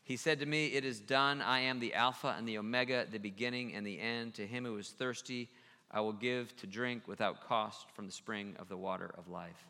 He 0.01 0.17
said 0.17 0.39
to 0.39 0.47
me, 0.47 0.69
It 0.69 0.85
is 0.85 0.99
done. 0.99 1.39
I 1.39 1.59
am 1.59 1.79
the 1.79 1.93
Alpha 1.93 2.33
and 2.35 2.47
the 2.47 2.57
Omega, 2.57 3.05
the 3.11 3.19
beginning 3.19 3.75
and 3.75 3.85
the 3.85 3.99
end. 3.99 4.33
To 4.33 4.47
him 4.47 4.65
who 4.65 4.75
is 4.77 4.89
thirsty, 4.89 5.49
I 5.91 6.01
will 6.01 6.13
give 6.13 6.55
to 6.57 6.67
drink 6.67 7.07
without 7.07 7.47
cost 7.47 7.87
from 7.91 8.05
the 8.05 8.11
spring 8.11 8.55
of 8.59 8.69
the 8.69 8.77
water 8.77 9.11
of 9.17 9.27
life. 9.27 9.67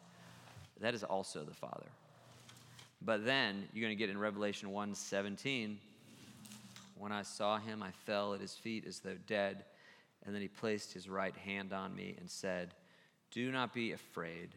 That 0.80 0.94
is 0.94 1.04
also 1.04 1.44
the 1.44 1.54
Father. 1.54 1.88
But 3.02 3.26
then 3.26 3.68
you're 3.74 3.82
going 3.82 3.98
to 3.98 4.00
get 4.00 4.10
in 4.10 4.18
Revelation 4.18 4.70
1 4.70 4.94
17. 4.94 5.80
When 6.98 7.12
I 7.12 7.24
saw 7.24 7.58
him, 7.58 7.82
I 7.82 7.92
fell 7.92 8.36
at 8.36 8.42
his 8.42 8.54
feet 8.54 8.86
as 8.88 9.00
though 9.00 9.18
dead. 9.26 9.66
And 10.24 10.36
then 10.36 10.42
he 10.42 10.48
placed 10.48 10.94
his 10.94 11.10
right 11.10 11.36
hand 11.36 11.74
on 11.74 11.96
me 11.96 12.16
and 12.20 12.30
said, 12.30 12.76
Do 13.32 13.52
not 13.52 13.74
be 13.74 13.92
afraid. 13.92 14.50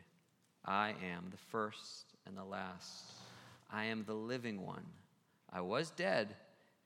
I 0.65 0.91
am 0.91 1.29
the 1.31 1.39
first 1.51 2.05
and 2.27 2.37
the 2.37 2.45
last. 2.45 3.05
I 3.71 3.85
am 3.87 4.05
the 4.05 4.15
living 4.15 4.65
one. 4.65 4.85
I 5.51 5.63
was 5.63 5.91
dead, 5.91 6.37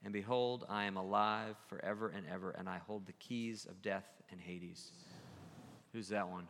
and 0.03 0.13
behold, 0.13 0.65
I 0.69 0.85
am 0.85 0.97
alive 0.97 1.55
forever 1.67 2.11
and 2.15 2.25
ever, 2.31 2.51
and 2.51 2.69
I 2.69 2.77
hold 2.87 3.05
the 3.05 3.13
keys 3.13 3.65
of 3.69 3.81
death 3.81 4.05
and 4.31 4.39
Hades. 4.39 4.91
Who's 5.93 6.09
that 6.09 6.27
one? 6.27 6.47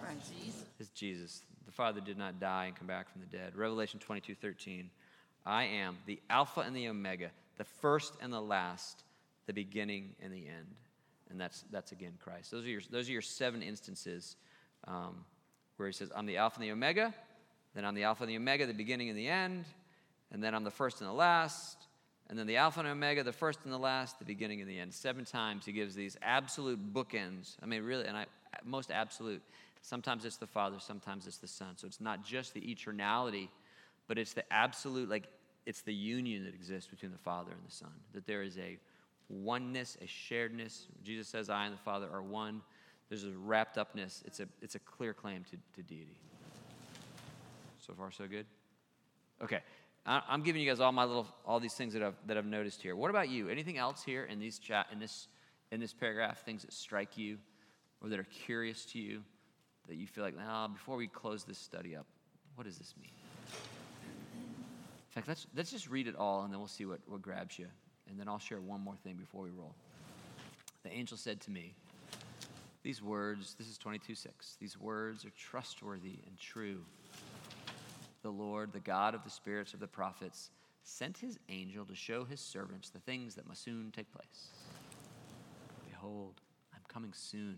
Christ. 0.00 0.32
It's 0.78 0.88
Jesus. 0.90 1.42
The 1.66 1.72
Father 1.72 2.00
did 2.00 2.16
not 2.16 2.40
die 2.40 2.66
and 2.66 2.76
come 2.76 2.86
back 2.86 3.10
from 3.10 3.20
the 3.20 3.36
dead. 3.36 3.56
Revelation 3.56 4.00
22 4.00 4.34
13. 4.34 4.90
I 5.44 5.64
am 5.64 5.98
the 6.06 6.20
Alpha 6.28 6.60
and 6.60 6.74
the 6.74 6.88
Omega, 6.88 7.30
the 7.56 7.64
first 7.64 8.14
and 8.20 8.32
the 8.32 8.40
last, 8.40 9.04
the 9.46 9.52
beginning 9.52 10.14
and 10.22 10.32
the 10.32 10.46
end. 10.46 10.74
And 11.30 11.40
that's, 11.40 11.64
that's 11.70 11.92
again 11.92 12.14
Christ. 12.22 12.50
Those 12.50 12.64
are 12.64 12.68
your, 12.68 12.80
those 12.90 13.08
are 13.08 13.12
your 13.12 13.22
seven 13.22 13.62
instances 13.62 14.36
um, 14.86 15.24
where 15.76 15.88
he 15.88 15.92
says, 15.92 16.10
I'm 16.14 16.26
the 16.26 16.36
Alpha 16.38 16.60
and 16.60 16.64
the 16.64 16.72
Omega, 16.72 17.14
then 17.74 17.84
I'm 17.84 17.94
the 17.94 18.04
Alpha 18.04 18.24
and 18.24 18.30
the 18.30 18.36
Omega, 18.36 18.66
the 18.66 18.72
beginning 18.72 19.08
and 19.08 19.18
the 19.18 19.28
end, 19.28 19.64
and 20.32 20.42
then 20.42 20.54
I'm 20.54 20.64
the 20.64 20.70
first 20.70 21.00
and 21.00 21.08
the 21.08 21.14
last, 21.14 21.76
and 22.28 22.38
then 22.38 22.46
the 22.46 22.56
Alpha 22.56 22.80
and 22.80 22.88
Omega, 22.88 23.22
the 23.22 23.32
first 23.32 23.60
and 23.64 23.72
the 23.72 23.78
last, 23.78 24.18
the 24.18 24.24
beginning 24.24 24.60
and 24.60 24.68
the 24.68 24.78
end. 24.78 24.92
Seven 24.92 25.24
times 25.24 25.64
he 25.64 25.72
gives 25.72 25.94
these 25.94 26.16
absolute 26.22 26.92
bookends. 26.92 27.56
I 27.62 27.66
mean, 27.66 27.84
really, 27.84 28.06
and 28.06 28.16
I, 28.16 28.26
most 28.64 28.90
absolute. 28.90 29.42
Sometimes 29.82 30.24
it's 30.24 30.36
the 30.36 30.46
Father, 30.46 30.78
sometimes 30.80 31.26
it's 31.26 31.38
the 31.38 31.46
Son. 31.46 31.76
So 31.76 31.86
it's 31.86 32.00
not 32.00 32.24
just 32.24 32.54
the 32.54 32.60
eternality, 32.60 33.48
but 34.08 34.18
it's 34.18 34.32
the 34.32 34.50
absolute, 34.52 35.08
like, 35.08 35.28
it's 35.66 35.82
the 35.82 35.94
union 35.94 36.44
that 36.44 36.54
exists 36.54 36.90
between 36.90 37.12
the 37.12 37.18
Father 37.18 37.52
and 37.52 37.60
the 37.66 37.74
Son, 37.74 37.92
that 38.12 38.26
there 38.26 38.42
is 38.42 38.58
a 38.58 38.78
oneness, 39.28 39.96
a 40.00 40.06
sharedness. 40.06 40.82
Jesus 41.04 41.28
says, 41.28 41.48
I 41.50 41.66
and 41.66 41.74
the 41.74 41.78
Father 41.78 42.08
are 42.12 42.22
one. 42.22 42.62
There's 43.08 43.24
a 43.24 43.30
wrapped 43.30 43.78
upness. 43.78 44.22
It's 44.26 44.40
a, 44.40 44.48
it's 44.62 44.74
a 44.74 44.80
clear 44.80 45.14
claim 45.14 45.44
to, 45.44 45.56
to 45.76 45.82
deity. 45.82 46.16
So 47.78 47.94
far, 47.94 48.10
so 48.10 48.26
good? 48.26 48.46
Okay. 49.42 49.60
I'm 50.06 50.42
giving 50.42 50.62
you 50.62 50.70
guys 50.70 50.78
all 50.78 50.92
my 50.92 51.04
little, 51.04 51.26
all 51.44 51.58
these 51.58 51.74
things 51.74 51.92
that 51.94 52.02
I've, 52.02 52.14
that 52.26 52.36
I've 52.36 52.46
noticed 52.46 52.80
here. 52.80 52.94
What 52.94 53.10
about 53.10 53.28
you? 53.28 53.48
Anything 53.48 53.76
else 53.76 54.04
here 54.04 54.24
in 54.24 54.38
these 54.38 54.60
chat, 54.60 54.86
in 54.92 55.00
this, 55.00 55.26
in 55.72 55.80
this 55.80 55.92
paragraph, 55.92 56.44
things 56.44 56.62
that 56.62 56.72
strike 56.72 57.18
you 57.18 57.38
or 58.00 58.08
that 58.10 58.20
are 58.20 58.26
curious 58.44 58.84
to 58.86 59.00
you 59.00 59.22
that 59.88 59.96
you 59.96 60.06
feel 60.06 60.22
like, 60.22 60.36
nah, 60.36 60.68
before 60.68 60.96
we 60.96 61.08
close 61.08 61.42
this 61.42 61.58
study 61.58 61.96
up, 61.96 62.06
what 62.54 62.66
does 62.66 62.78
this 62.78 62.94
mean? 63.00 63.10
In 65.08 65.12
fact, 65.12 65.26
let's, 65.26 65.46
let's 65.56 65.70
just 65.72 65.88
read 65.88 66.06
it 66.06 66.14
all 66.14 66.44
and 66.44 66.52
then 66.52 66.60
we'll 66.60 66.68
see 66.68 66.86
what, 66.86 67.00
what 67.08 67.20
grabs 67.20 67.58
you. 67.58 67.66
And 68.08 68.18
then 68.18 68.28
I'll 68.28 68.38
share 68.38 68.60
one 68.60 68.82
more 68.82 68.96
thing 69.02 69.14
before 69.14 69.42
we 69.42 69.50
roll. 69.50 69.74
The 70.84 70.92
angel 70.92 71.16
said 71.16 71.40
to 71.42 71.50
me, 71.50 71.74
These 72.84 73.02
words, 73.02 73.56
this 73.58 73.68
is 73.68 73.76
22 73.76 74.14
6, 74.14 74.56
these 74.60 74.78
words 74.78 75.24
are 75.24 75.30
trustworthy 75.30 76.18
and 76.26 76.38
true. 76.38 76.78
The 78.22 78.30
Lord, 78.30 78.72
the 78.72 78.80
God 78.80 79.14
of 79.14 79.22
the 79.24 79.30
spirits 79.30 79.74
of 79.74 79.80
the 79.80 79.86
prophets, 79.86 80.50
sent 80.82 81.18
his 81.18 81.38
angel 81.48 81.84
to 81.84 81.94
show 81.94 82.24
his 82.24 82.40
servants 82.40 82.90
the 82.90 83.00
things 83.00 83.34
that 83.34 83.46
must 83.46 83.62
soon 83.62 83.92
take 83.94 84.10
place. 84.12 84.50
Behold, 85.88 86.40
I'm 86.74 86.82
coming 86.88 87.12
soon. 87.12 87.56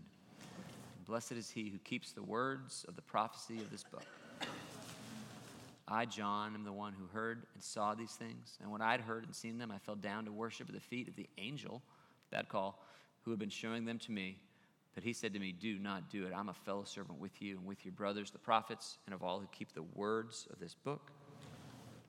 And 0.96 1.04
blessed 1.06 1.32
is 1.32 1.50
he 1.50 1.68
who 1.68 1.78
keeps 1.78 2.12
the 2.12 2.22
words 2.22 2.84
of 2.88 2.96
the 2.96 3.02
prophecy 3.02 3.58
of 3.58 3.70
this 3.70 3.84
book. 3.84 4.04
I, 5.90 6.04
John, 6.04 6.54
am 6.54 6.64
the 6.64 6.72
one 6.72 6.92
who 6.92 7.06
heard 7.06 7.46
and 7.54 7.62
saw 7.62 7.94
these 7.94 8.12
things. 8.12 8.58
And 8.60 8.70
when 8.70 8.82
I'd 8.82 9.00
heard 9.00 9.24
and 9.24 9.34
seen 9.34 9.56
them, 9.56 9.70
I 9.70 9.78
fell 9.78 9.94
down 9.94 10.26
to 10.26 10.32
worship 10.32 10.68
at 10.68 10.74
the 10.74 10.80
feet 10.80 11.08
of 11.08 11.16
the 11.16 11.28
angel, 11.38 11.82
that 12.30 12.50
call, 12.50 12.82
who 13.22 13.30
had 13.30 13.40
been 13.40 13.48
showing 13.48 13.86
them 13.86 13.98
to 14.00 14.12
me. 14.12 14.38
But 14.98 15.04
he 15.04 15.12
said 15.12 15.32
to 15.34 15.38
me, 15.38 15.52
Do 15.52 15.78
not 15.78 16.10
do 16.10 16.26
it. 16.26 16.32
I'm 16.34 16.48
a 16.48 16.52
fellow 16.52 16.82
servant 16.82 17.20
with 17.20 17.40
you 17.40 17.56
and 17.56 17.64
with 17.64 17.84
your 17.84 17.92
brothers, 17.92 18.32
the 18.32 18.38
prophets, 18.40 18.98
and 19.06 19.14
of 19.14 19.22
all 19.22 19.38
who 19.38 19.46
keep 19.52 19.72
the 19.72 19.84
words 19.94 20.48
of 20.52 20.58
this 20.58 20.74
book. 20.74 21.12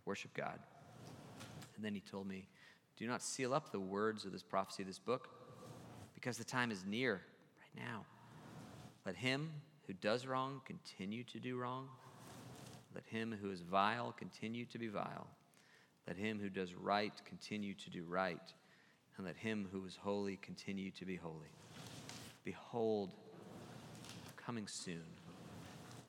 Worship 0.06 0.34
God. 0.34 0.58
And 1.76 1.86
then 1.86 1.94
he 1.94 2.00
told 2.00 2.28
me, 2.28 2.48
Do 2.98 3.06
not 3.06 3.22
seal 3.22 3.54
up 3.54 3.72
the 3.72 3.80
words 3.80 4.26
of 4.26 4.32
this 4.32 4.42
prophecy, 4.42 4.82
of 4.82 4.88
this 4.88 4.98
book, 4.98 5.30
because 6.16 6.40
the 6.40 6.44
time 6.44 6.72
is 6.72 6.84
near, 6.84 7.22
right 7.60 7.86
now. 7.86 8.06
Let 9.06 9.16
him 9.16 9.52
who 9.86 9.94
does 9.94 10.26
wrong 10.26 10.60
continue 10.66 11.24
to 11.26 11.40
do 11.40 11.58
wrong. 11.58 11.90
Let 12.96 13.06
him 13.06 13.38
who 13.40 13.52
is 13.52 13.62
vile 13.62 14.14
continue 14.14 14.66
to 14.66 14.80
be 14.80 14.88
vile. 14.88 15.28
Let 16.08 16.18
him 16.18 16.40
who 16.40 16.50
does 16.50 16.74
right 16.74 17.14
continue 17.24 17.76
to 17.76 17.92
do 17.92 18.04
right. 18.04 18.52
And 19.16 19.28
let 19.28 19.36
him 19.36 19.68
who 19.72 19.86
is 19.86 19.96
holy 19.96 20.38
continue 20.38 20.90
to 20.90 21.06
be 21.06 21.18
holy. 21.18 21.52
Behold, 22.44 23.12
coming 24.38 24.68
soon, 24.68 25.04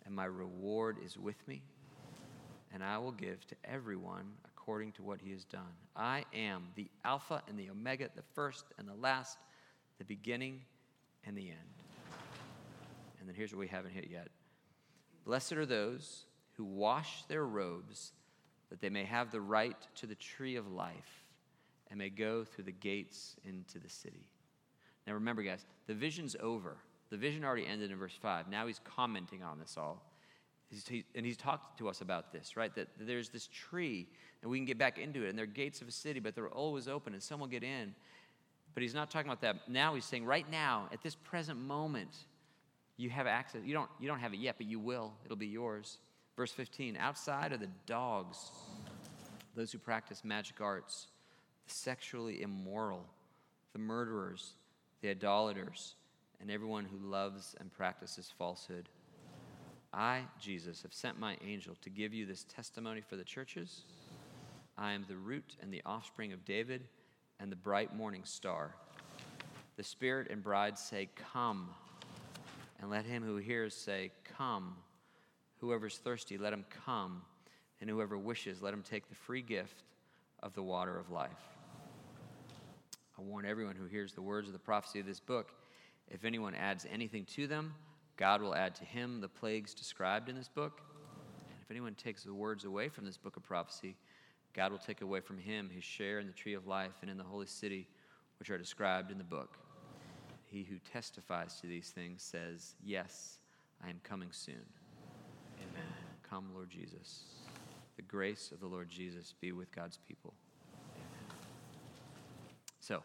and 0.07 0.15
my 0.15 0.25
reward 0.25 0.97
is 1.05 1.19
with 1.19 1.47
me, 1.47 1.63
and 2.73 2.83
I 2.83 2.99
will 2.99 3.13
give 3.13 3.47
to 3.49 3.57
everyone 3.65 4.33
according 4.45 4.93
to 4.93 5.03
what 5.03 5.21
he 5.21 5.33
has 5.33 5.45
done. 5.45 5.73
I 5.97 6.25
am 6.33 6.69
the 6.77 6.89
Alpha 7.05 7.43
and 7.49 7.59
the 7.59 7.71
Omega, 7.71 8.09
the 8.15 8.23
first 8.35 8.65
and 8.79 8.89
the 8.89 8.95
last, 8.95 9.39
the 9.99 10.05
beginning 10.05 10.63
and 11.25 11.37
the 11.37 11.51
end. 11.51 11.59
And 13.19 13.29
then 13.29 13.35
here's 13.35 13.53
what 13.53 13.61
we 13.61 13.69
haven't 13.69 13.93
hit 13.93 14.09
yet 14.11 14.29
Blessed 15.25 15.53
are 15.53 15.67
those 15.67 16.25
who 16.53 16.65
wash 16.65 17.25
their 17.25 17.45
robes, 17.45 18.13
that 18.71 18.81
they 18.81 18.91
may 18.91 19.05
have 19.05 19.31
the 19.31 19.41
right 19.41 19.77
to 19.97 20.07
the 20.07 20.15
tree 20.15 20.57
of 20.57 20.71
life 20.71 21.25
and 21.89 21.99
may 21.99 22.11
go 22.11 22.45
through 22.45 22.65
the 22.65 22.73
gates 22.73 23.37
into 23.45 23.79
the 23.79 23.89
city. 23.89 24.27
Now 25.07 25.15
remember, 25.15 25.43
guys, 25.43 25.65
the 25.87 25.95
vision's 25.95 26.37
over. 26.41 26.77
The 27.11 27.17
vision 27.17 27.45
already 27.45 27.67
ended 27.67 27.91
in 27.91 27.99
verse 27.99 28.17
5. 28.21 28.49
Now 28.49 28.67
he's 28.67 28.81
commenting 28.85 29.43
on 29.43 29.59
this 29.59 29.77
all. 29.77 30.03
He's, 30.69 30.87
he, 30.87 31.05
and 31.17 31.27
he's 31.27 31.37
talked 31.37 31.79
to 31.79 31.89
us 31.89 32.01
about 32.01 32.33
this, 32.33 32.57
right? 32.57 32.73
That 32.77 32.89
there's 32.99 33.29
this 33.29 33.49
tree, 33.49 34.07
and 34.43 34.51
we 34.51 34.59
can 34.59 34.65
get 34.65 34.79
back 34.79 34.99
into 34.99 35.25
it, 35.25 35.31
and 35.31 35.37
there 35.37 35.45
are 35.45 35.49
gates 35.49 35.83
of 35.83 35.89
a 35.89 35.93
city, 35.93 36.21
but 36.21 36.37
they're 36.37 36.49
always 36.49 36.87
open, 36.87 37.13
and 37.13 37.23
some 37.23 37.41
will 37.41 37.49
get 37.49 37.65
in. 37.65 37.93
But 38.75 38.85
he's 38.85 38.95
not 38.95 39.11
talking 39.11 39.29
about 39.29 39.41
that. 39.41 39.69
Now 39.69 39.95
he's 39.95 40.05
saying, 40.05 40.25
right 40.25 40.49
now, 40.49 40.89
at 40.93 41.03
this 41.03 41.17
present 41.17 41.59
moment, 41.59 42.15
you 42.97 43.11
have 43.11 43.27
access. 43.27 43.63
You 43.65 43.75
don't, 43.75 43.91
you 43.99 44.07
don't 44.07 44.21
have 44.21 44.33
it 44.33 44.39
yet, 44.39 44.57
but 44.59 44.67
you 44.67 44.79
will. 44.79 45.13
It'll 45.25 45.37
be 45.37 45.49
yours. 45.49 45.99
Verse 46.37 46.53
15 46.53 46.97
Outside 46.97 47.53
are 47.53 47.57
the 47.57 47.69
dogs, 47.87 48.53
those 49.57 49.73
who 49.73 49.79
practice 49.79 50.23
magic 50.23 50.61
arts, 50.61 51.09
the 51.67 51.75
sexually 51.75 52.43
immoral, 52.43 53.05
the 53.73 53.81
murderers, 53.81 54.53
the 55.01 55.11
idolaters, 55.11 55.95
and 56.41 56.51
everyone 56.51 56.85
who 56.85 56.99
loves 56.99 57.55
and 57.61 57.73
practices 57.73 58.33
falsehood. 58.37 58.89
I, 59.93 60.23
Jesus, 60.41 60.83
have 60.83 60.95
sent 60.95 61.19
my 61.19 61.37
angel 61.45 61.75
to 61.83 61.91
give 61.91 62.15
you 62.15 62.27
this 62.27 62.45
testimony 62.45 63.01
for 63.01 63.17
the 63.17 63.25
churches. 63.25 63.83
I 64.79 64.93
am 64.93 65.05
the 65.09 65.17
root 65.17 65.57
and 65.61 65.73
the 65.73 65.83
offspring 65.85 66.33
of 66.33 66.45
David 66.45 66.83
and 67.41 67.51
the 67.51 67.57
bright 67.57 67.95
morning 67.95 68.23
star. 68.25 68.75
The 69.77 69.83
Spirit 69.83 70.31
and 70.31 70.43
bride 70.43 70.79
say, 70.79 71.09
Come. 71.33 71.71
And 72.81 72.91
let 72.91 73.05
him 73.05 73.23
who 73.23 73.37
hears 73.37 73.75
say, 73.75 74.13
Come. 74.37 74.77
Whoever's 75.59 75.99
thirsty, 75.99 76.39
let 76.39 76.53
him 76.53 76.65
come. 76.87 77.23
And 77.81 77.91
whoever 77.91 78.17
wishes, 78.17 78.63
let 78.63 78.73
him 78.73 78.83
take 78.83 79.09
the 79.09 79.15
free 79.15 79.43
gift 79.43 79.83
of 80.43 80.55
the 80.55 80.63
water 80.63 80.99
of 80.99 81.11
life. 81.11 81.31
I 83.21 83.23
warn 83.23 83.45
everyone 83.45 83.77
who 83.77 83.85
hears 83.85 84.15
the 84.15 84.23
words 84.23 84.49
of 84.49 84.55
the 84.55 84.59
prophecy 84.59 84.99
of 84.99 85.05
this 85.05 85.21
book 85.21 85.53
if 86.11 86.25
anyone 86.25 86.55
adds 86.55 86.87
anything 86.91 87.25
to 87.37 87.47
them, 87.47 87.75
God 88.17 88.43
will 88.43 88.55
add 88.55 88.75
to 88.77 88.85
him 88.85 89.21
the 89.21 89.29
plagues 89.29 89.75
described 89.75 90.29
in 90.29 90.35
this 90.35 90.49
book. 90.49 90.81
And 91.49 91.59
if 91.63 91.71
anyone 91.71 91.95
takes 91.95 92.25
the 92.25 92.35
words 92.35 92.65
away 92.65 92.89
from 92.89 93.05
this 93.05 93.17
book 93.17 93.37
of 93.37 93.45
prophecy, 93.45 93.95
God 94.55 94.73
will 94.73 94.79
take 94.79 95.03
away 95.03 95.21
from 95.21 95.39
him 95.39 95.71
his 95.73 95.85
share 95.85 96.19
in 96.19 96.27
the 96.27 96.33
tree 96.33 96.55
of 96.55 96.67
life 96.67 96.95
and 97.03 97.11
in 97.11 97.17
the 97.17 97.23
holy 97.25 97.47
city, 97.47 97.87
which 98.39 98.51
are 98.51 98.59
described 98.59 99.13
in 99.13 99.19
the 99.19 99.25
book. 99.25 99.57
He 100.47 100.65
who 100.65 100.79
testifies 100.79 101.61
to 101.61 101.69
these 101.69 101.91
things 101.91 102.23
says, 102.23 102.75
Yes, 102.83 103.39
I 103.85 103.89
am 103.89 104.01
coming 104.03 104.31
soon. 104.33 104.67
Amen. 105.61 105.93
Come, 106.29 106.47
Lord 106.53 106.71
Jesus. 106.71 107.25
The 107.95 108.03
grace 108.03 108.51
of 108.51 108.59
the 108.59 108.67
Lord 108.67 108.89
Jesus 108.89 109.35
be 109.41 109.53
with 109.53 109.71
God's 109.71 109.99
people. 110.09 110.35
So, 112.91 113.05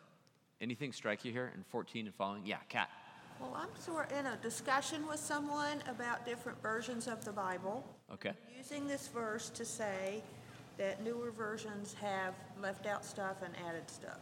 anything 0.62 0.92
strike 0.92 1.24
you 1.24 1.32
here 1.32 1.52
in 1.56 1.62
14 1.62 2.08
and 2.08 2.16
following? 2.16 2.42
Yeah, 2.44 2.58
Kat. 2.70 2.90
Well, 3.40 3.56
I'm 3.56 3.70
sort 3.80 4.12
of 4.12 4.18
in 4.18 4.26
a 4.26 4.36
discussion 4.38 5.08
with 5.08 5.20
someone 5.20 5.84
about 5.88 6.26
different 6.26 6.60
versions 6.60 7.06
of 7.08 7.24
the 7.24 7.32
Bible. 7.32 7.86
Okay. 8.12 8.32
Using 8.58 8.88
this 8.88 9.08
verse 9.10 9.50
to 9.52 9.64
say 9.64 10.24
that 10.80 11.04
newer 11.04 11.30
versions 11.30 11.96
have 12.02 12.34
left 12.60 12.88
out 12.88 13.06
stuff 13.06 13.44
and 13.44 13.54
added 13.70 13.88
stuff. 13.88 14.18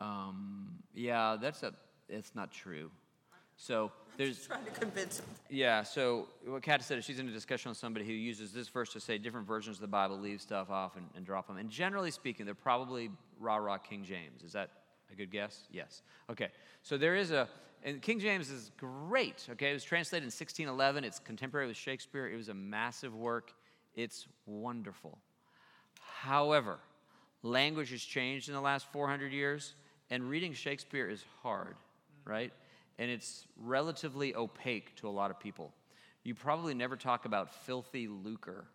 Um, 0.00 0.68
yeah, 0.94 1.36
that's 1.40 1.64
a. 1.64 1.74
It's 2.08 2.36
not 2.36 2.52
true. 2.52 2.92
So 3.56 3.90
there's. 4.18 4.46
Trying 4.46 4.66
to 4.66 4.70
convince 4.70 5.16
them. 5.16 5.26
Yeah, 5.50 5.82
so 5.82 6.28
what 6.46 6.62
Kat 6.62 6.80
said 6.84 6.98
is 6.98 7.04
she's 7.04 7.18
in 7.18 7.26
a 7.26 7.32
discussion 7.32 7.70
with 7.70 7.78
somebody 7.78 8.06
who 8.06 8.12
uses 8.12 8.52
this 8.52 8.68
verse 8.68 8.92
to 8.92 9.00
say 9.00 9.18
different 9.18 9.48
versions 9.48 9.78
of 9.78 9.80
the 9.80 9.88
Bible, 9.88 10.16
leave 10.16 10.40
stuff 10.40 10.70
off 10.70 10.96
and, 10.96 11.06
and 11.16 11.26
drop 11.26 11.48
them. 11.48 11.56
And 11.56 11.68
generally 11.68 12.12
speaking, 12.12 12.46
they're 12.46 12.54
probably 12.54 13.10
rah 13.38 13.56
rah 13.56 13.78
King 13.78 14.04
James. 14.04 14.42
Is 14.42 14.52
that 14.52 14.70
a 15.12 15.14
good 15.14 15.30
guess? 15.30 15.62
Yes. 15.70 16.02
Okay, 16.30 16.48
so 16.82 16.96
there 16.96 17.16
is 17.16 17.30
a, 17.30 17.48
and 17.82 18.02
King 18.02 18.20
James 18.20 18.50
is 18.50 18.70
great. 18.76 19.46
Okay, 19.52 19.70
it 19.70 19.74
was 19.74 19.84
translated 19.84 20.24
in 20.24 20.28
1611. 20.28 21.04
It's 21.04 21.18
contemporary 21.18 21.66
with 21.66 21.76
Shakespeare. 21.76 22.28
It 22.28 22.36
was 22.36 22.48
a 22.48 22.54
massive 22.54 23.14
work. 23.14 23.52
It's 23.94 24.26
wonderful. 24.46 25.18
However, 26.00 26.78
language 27.42 27.90
has 27.90 28.02
changed 28.02 28.48
in 28.48 28.54
the 28.54 28.60
last 28.60 28.90
400 28.92 29.32
years, 29.32 29.74
and 30.10 30.28
reading 30.28 30.52
Shakespeare 30.52 31.08
is 31.08 31.24
hard, 31.42 31.76
right? 32.24 32.52
And 32.98 33.10
it's 33.10 33.46
relatively 33.56 34.34
opaque 34.34 34.96
to 34.96 35.08
a 35.08 35.10
lot 35.10 35.30
of 35.30 35.38
people. 35.38 35.72
You 36.24 36.34
probably 36.34 36.74
never 36.74 36.96
talk 36.96 37.24
about 37.24 37.54
filthy 37.64 38.08
lucre, 38.08 38.66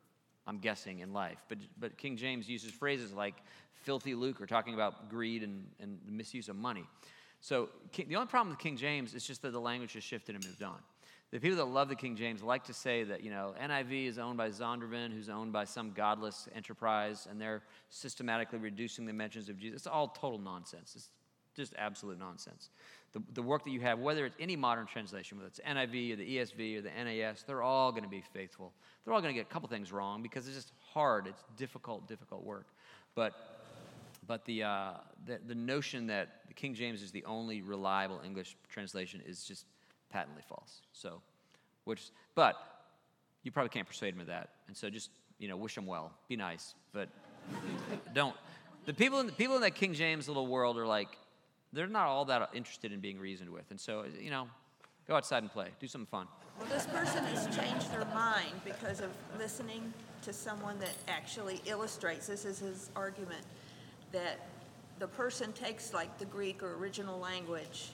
I'm 0.48 0.60
guessing, 0.60 1.00
in 1.00 1.14
life. 1.14 1.38
But, 1.48 1.60
but 1.80 1.98
King 1.98 2.18
James 2.18 2.50
uses 2.50 2.72
phrases 2.72 3.14
like 3.14 3.36
filthy 3.74 4.16
lucre, 4.16 4.46
talking 4.46 4.74
about 4.74 5.10
greed 5.10 5.44
and, 5.44 5.66
and 5.80 6.00
the 6.06 6.12
misuse 6.12 6.50
of 6.50 6.56
money. 6.56 6.86
So 7.42 7.70
the 7.94 8.16
only 8.16 8.28
problem 8.28 8.50
with 8.50 8.60
King 8.60 8.78
James 8.78 9.14
is 9.14 9.26
just 9.26 9.42
that 9.42 9.52
the 9.52 9.60
language 9.60 9.94
has 9.94 10.04
shifted 10.04 10.36
and 10.36 10.46
moved 10.46 10.64
on. 10.64 10.80
The 11.32 11.40
people 11.40 11.58
that 11.58 11.66
love 11.66 11.90
the 11.90 11.96
King 11.96 12.16
James 12.16 12.44
like 12.44 12.64
to 12.66 12.74
say 12.74 13.04
that, 13.06 13.24
you 13.24 13.32
know, 13.32 13.56
NIV 13.60 14.08
is 14.08 14.20
owned 14.20 14.38
by 14.38 14.50
Zondervan, 14.50 15.12
who's 15.12 15.30
owned 15.30 15.52
by 15.52 15.66
some 15.66 15.92
godless 15.92 16.48
enterprise, 16.56 17.28
and 17.30 17.42
they're 17.42 17.64
systematically 17.90 18.60
reducing 18.60 19.06
the 19.06 19.14
mentions 19.14 19.50
of 19.50 19.58
Jesus. 19.58 19.78
It's 19.78 19.88
all 19.88 20.10
total 20.10 20.38
nonsense. 20.38 20.94
It's 20.96 21.10
just 21.56 21.74
absolute 21.78 22.20
nonsense. 22.20 22.70
The, 23.14 23.22
the 23.34 23.42
work 23.44 23.64
that 23.64 23.70
you 23.70 23.80
have, 23.82 24.00
whether 24.00 24.26
it's 24.26 24.36
any 24.40 24.56
modern 24.56 24.88
translation, 24.88 25.38
whether 25.38 25.48
it's 25.48 25.60
NIV 25.60 26.14
or 26.14 26.16
the 26.16 26.38
ESV 26.38 26.78
or 26.78 26.82
the 26.82 26.90
NAS, 26.90 27.44
they're 27.44 27.62
all 27.62 27.92
going 27.92 28.04
to 28.04 28.10
be 28.10 28.24
faithful. 28.34 28.74
They're 29.04 29.14
all 29.14 29.22
going 29.22 29.34
to 29.34 29.40
get 29.40 29.48
a 29.48 29.54
couple 29.54 29.70
things 29.70 29.92
wrong 29.92 30.24
because 30.24 30.48
it's 30.48 30.56
just 30.56 30.72
hard. 30.94 31.28
It's 31.28 31.44
difficult, 31.56 32.08
difficult 32.08 32.44
work. 32.44 32.66
But, 33.14 33.34
but 34.26 34.46
the, 34.46 34.64
uh, 34.64 34.92
the, 35.28 35.40
the 35.46 35.54
notion 35.54 36.08
that 36.08 36.42
the 36.48 36.56
King 36.56 36.74
James 36.74 37.04
is 37.04 37.12
the 37.12 37.24
only 37.26 37.62
reliable 37.62 38.20
English 38.26 38.58
translation 38.68 39.22
is 39.28 39.44
just 39.44 39.68
patently 40.12 40.44
false. 40.48 40.82
So, 40.92 41.22
which, 41.84 42.10
but 42.34 42.56
you 43.44 43.52
probably 43.52 43.70
can't 43.70 43.88
persuade 43.88 44.16
him 44.16 44.22
of 44.22 44.28
that. 44.28 44.50
And 44.68 44.76
so 44.76 44.90
just, 44.90 45.12
you 45.38 45.48
know, 45.48 45.58
wish 45.58 45.78
him 45.78 45.86
well. 45.86 46.12
Be 46.28 46.36
nice. 46.36 46.74
But 46.94 47.10
don't. 48.14 48.36
The 48.86 48.94
people 48.94 49.20
in, 49.20 49.28
the 49.28 49.34
people 49.34 49.56
in 49.56 49.62
that 49.62 49.76
King 49.76 49.94
James 49.94 50.28
little 50.28 50.48
world 50.48 50.78
are 50.78 50.88
like, 50.88 51.10
they're 51.74 51.88
not 51.88 52.08
all 52.08 52.26
that 52.26 52.50
interested 52.54 52.92
in 52.92 53.00
being 53.00 53.20
reasoned 53.20 53.50
with. 53.50 53.70
And 53.72 53.80
so, 53.80 54.06
you 54.20 54.30
know, 54.30 54.48
go 55.08 55.16
outside 55.16 55.44
and 55.44 55.52
play. 55.52 55.70
Do 55.80 55.88
something 55.88 56.08
fun. 56.08 56.28
Well, 56.60 56.70
this 56.70 56.86
person 56.86 57.24
has 57.26 57.46
changed 57.56 57.92
their 57.92 58.06
mind 58.14 58.54
because 58.64 59.02
of 59.02 59.10
listening 59.40 59.92
to 60.22 60.32
someone 60.32 60.80
that 60.80 60.94
actually 61.08 61.62
illustrates, 61.66 62.28
this 62.28 62.46
is 62.46 62.60
his 62.60 62.90
argument, 62.96 63.44
that 64.12 64.48
the 65.00 65.08
person 65.08 65.52
takes 65.54 65.94
like 65.94 66.18
the 66.20 66.26
Greek 66.26 66.62
or 66.62 66.76
original 66.76 67.20
language 67.20 67.90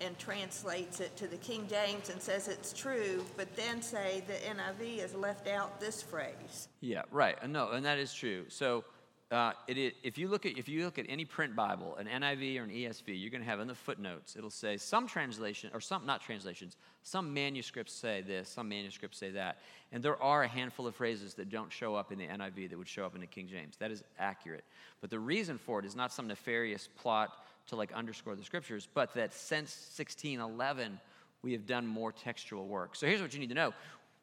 and 0.00 0.18
translates 0.18 1.00
it 1.00 1.14
to 1.18 1.26
the 1.26 1.36
King 1.36 1.66
James 1.68 2.08
and 2.08 2.20
says 2.20 2.48
it's 2.48 2.72
true, 2.72 3.22
but 3.36 3.54
then 3.54 3.82
say 3.82 4.22
the 4.26 4.32
NIV 4.32 5.00
has 5.00 5.14
left 5.14 5.46
out 5.46 5.78
this 5.78 6.02
phrase. 6.02 6.68
Yeah, 6.80 7.02
right. 7.10 7.36
Uh, 7.42 7.46
No, 7.46 7.70
and 7.70 7.84
that 7.84 7.98
is 7.98 8.12
true. 8.14 8.46
So, 8.48 8.84
uh, 9.30 9.52
if 9.68 10.18
you 10.18 10.26
look 10.26 10.44
at 10.44 10.58
if 10.58 10.68
you 10.68 10.84
look 10.84 10.98
at 10.98 11.06
any 11.08 11.24
print 11.24 11.54
Bible, 11.54 11.96
an 11.96 12.06
NIV 12.06 12.58
or 12.58 12.64
an 12.64 12.70
ESV, 12.70 13.04
you're 13.06 13.30
going 13.30 13.42
to 13.42 13.48
have 13.48 13.60
in 13.60 13.68
the 13.68 13.74
footnotes. 13.74 14.34
It'll 14.34 14.50
say 14.50 14.76
some 14.76 15.06
translation 15.06 15.70
or 15.72 15.80
some 15.80 16.04
not 16.04 16.20
translations. 16.20 16.76
Some 17.04 17.32
manuscripts 17.32 17.92
say 17.92 18.22
this, 18.22 18.48
some 18.48 18.68
manuscripts 18.68 19.18
say 19.18 19.30
that, 19.30 19.58
and 19.92 20.02
there 20.02 20.20
are 20.20 20.42
a 20.42 20.48
handful 20.48 20.86
of 20.86 20.96
phrases 20.96 21.34
that 21.34 21.48
don't 21.48 21.72
show 21.72 21.94
up 21.94 22.10
in 22.10 22.18
the 22.18 22.26
NIV 22.26 22.70
that 22.70 22.78
would 22.78 22.88
show 22.88 23.06
up 23.06 23.14
in 23.14 23.20
the 23.20 23.26
King 23.26 23.46
James. 23.46 23.76
That 23.76 23.92
is 23.92 24.02
accurate. 24.18 24.64
But 25.00 25.10
the 25.10 25.20
reason 25.20 25.58
for 25.58 25.78
it 25.78 25.84
is 25.84 25.94
not 25.94 26.12
some 26.12 26.26
nefarious 26.26 26.88
plot 26.98 27.30
to 27.68 27.76
like 27.76 27.92
underscore 27.92 28.34
the 28.34 28.44
scriptures, 28.44 28.88
but 28.92 29.14
that 29.14 29.32
since 29.32 29.70
1611 29.96 30.98
we 31.42 31.52
have 31.52 31.66
done 31.66 31.86
more 31.86 32.12
textual 32.12 32.66
work. 32.66 32.94
So 32.94 33.06
here's 33.06 33.22
what 33.22 33.32
you 33.32 33.40
need 33.40 33.48
to 33.48 33.54
know. 33.54 33.72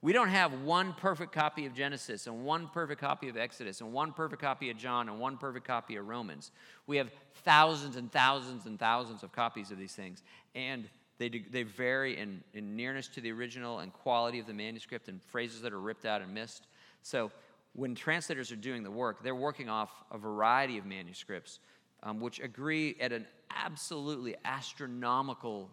We 0.02 0.14
don't 0.14 0.30
have 0.30 0.62
one 0.62 0.94
perfect 0.94 1.32
copy 1.32 1.66
of 1.66 1.74
Genesis 1.74 2.28
and 2.28 2.46
one 2.46 2.68
perfect 2.68 3.02
copy 3.02 3.30
of 3.30 3.38
Exodus 3.38 3.82
and 3.82 3.92
one 3.92 4.14
perfect 4.14 4.42
copy 4.42 4.70
of 4.70 4.78
John 4.78 5.10
and 5.10 5.20
one 5.20 5.38
perfect 5.38 5.66
copy 5.66 5.96
of 5.96 6.08
Romans. 6.08 6.52
We 6.86 6.98
have 6.98 7.10
thousands 7.44 7.96
and 7.96 8.12
thousands 8.12 8.68
and 8.68 8.78
thousands 8.78 9.24
of 9.24 9.32
copies 9.32 9.72
of 9.72 9.80
these 9.80 9.94
things. 9.94 10.22
And 10.54 10.88
they, 11.18 11.30
do, 11.30 11.42
they 11.50 11.64
vary 11.64 12.18
in, 12.18 12.44
in 12.54 12.76
nearness 12.76 13.08
to 13.10 13.22
the 13.22 13.32
original 13.32 13.80
and 13.80 13.92
quality 13.92 14.40
of 14.40 14.46
the 14.46 14.54
manuscript 14.54 15.08
and 15.08 15.22
phrases 15.24 15.62
that 15.62 15.74
are 15.74 15.80
ripped 15.80 16.06
out 16.06 16.22
and 16.22 16.32
missed. 16.32 16.68
So 17.02 17.32
when 17.74 17.96
translators 17.96 18.52
are 18.52 18.56
doing 18.56 18.84
the 18.84 18.92
work, 18.92 19.24
they're 19.24 19.34
working 19.34 19.68
off 19.68 19.92
a 20.12 20.18
variety 20.18 20.78
of 20.78 20.86
manuscripts 20.86 21.60
um, 22.04 22.20
which 22.20 22.40
agree 22.40 22.96
at 23.00 23.12
an 23.12 23.26
absolutely 23.50 24.36
astronomical 24.46 25.70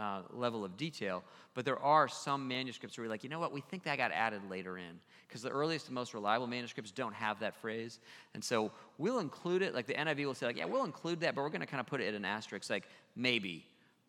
uh, 0.00 0.22
level 0.32 0.64
of 0.64 0.76
detail, 0.78 1.22
but 1.52 1.64
there 1.66 1.78
are 1.78 2.08
some 2.08 2.48
manuscripts 2.48 2.96
where 2.96 3.04
you're 3.04 3.10
like, 3.10 3.22
you 3.22 3.28
know 3.28 3.38
what, 3.38 3.52
we 3.52 3.60
think 3.60 3.82
that 3.82 3.98
got 3.98 4.10
added 4.12 4.40
later 4.48 4.78
in. 4.78 4.98
Because 5.28 5.42
the 5.42 5.50
earliest 5.50 5.86
and 5.86 5.94
most 5.94 6.14
reliable 6.14 6.46
manuscripts 6.46 6.90
don't 6.90 7.14
have 7.14 7.38
that 7.40 7.54
phrase. 7.54 8.00
And 8.34 8.42
so 8.42 8.72
we'll 8.96 9.18
include 9.18 9.60
it, 9.60 9.74
like 9.74 9.86
the 9.86 9.94
NIV 9.94 10.24
will 10.24 10.34
say, 10.34 10.46
like, 10.46 10.56
yeah, 10.56 10.64
we'll 10.64 10.84
include 10.84 11.20
that, 11.20 11.34
but 11.34 11.42
we're 11.42 11.50
going 11.50 11.60
to 11.60 11.66
kind 11.66 11.80
of 11.80 11.86
put 11.86 12.00
it 12.00 12.08
at 12.08 12.14
an 12.14 12.24
asterisk, 12.24 12.70
like 12.70 12.88
maybe, 13.14 13.66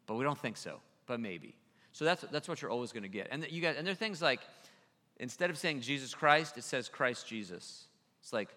but 0.07 0.15
we 0.15 0.23
don't 0.23 0.39
think 0.39 0.55
so, 0.55 0.79
but 1.07 1.19
maybe. 1.19 1.53
So 1.91 2.05
that's, 2.05 2.23
that's 2.31 2.47
what 2.47 2.61
you're 2.61 2.71
always 2.71 2.93
going 2.93 3.03
to 3.03 3.09
get. 3.09 3.27
And 3.29 3.45
you 3.49 3.61
got, 3.61 3.75
and 3.75 3.85
there 3.85 3.91
are 3.91 3.95
things 3.95 4.21
like, 4.21 4.39
instead 5.19 5.49
of 5.49 5.57
saying 5.57 5.81
Jesus 5.81 6.13
Christ, 6.13 6.57
it 6.57 6.63
says 6.63 6.87
Christ 6.87 7.27
Jesus. 7.27 7.85
It's 8.21 8.31
like, 8.31 8.47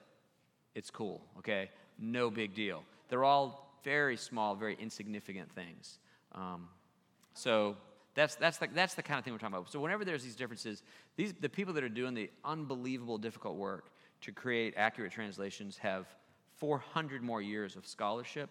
it's 0.77 0.91
cool, 0.91 1.21
okay? 1.39 1.71
No 1.99 2.31
big 2.31 2.55
deal. 2.55 2.85
They're 3.09 3.25
all 3.25 3.77
very 3.83 4.17
small, 4.17 4.55
very 4.55 4.77
insignificant 4.81 5.51
things. 5.51 5.99
Um, 6.33 6.69
so 7.35 7.77
that's, 8.15 8.37
that's, 8.37 8.59
the, 8.59 8.69
that's 8.73 8.95
the 8.95 9.03
kind 9.03 9.19
of 9.19 9.25
thing 9.25 9.33
we're 9.35 9.39
talking 9.39 9.57
about. 9.57 9.71
So 9.71 9.81
whenever 9.81 10.05
there's 10.05 10.23
these 10.23 10.37
differences, 10.37 10.83
these, 11.17 11.35
the 11.35 11.49
people 11.49 11.75
that 11.75 11.85
are 11.85 11.89
doing 11.89 12.15
the 12.15 12.31
unbelievable 12.45 13.19
difficult 13.19 13.57
work 13.57 13.91
to 14.23 14.33
create 14.33 14.75
accurate 14.77 15.13
translations 15.13 15.77
have 15.79 16.07
400 16.57 17.23
more 17.23 17.43
years 17.43 17.77
of 17.77 17.87
scholarship 17.87 18.49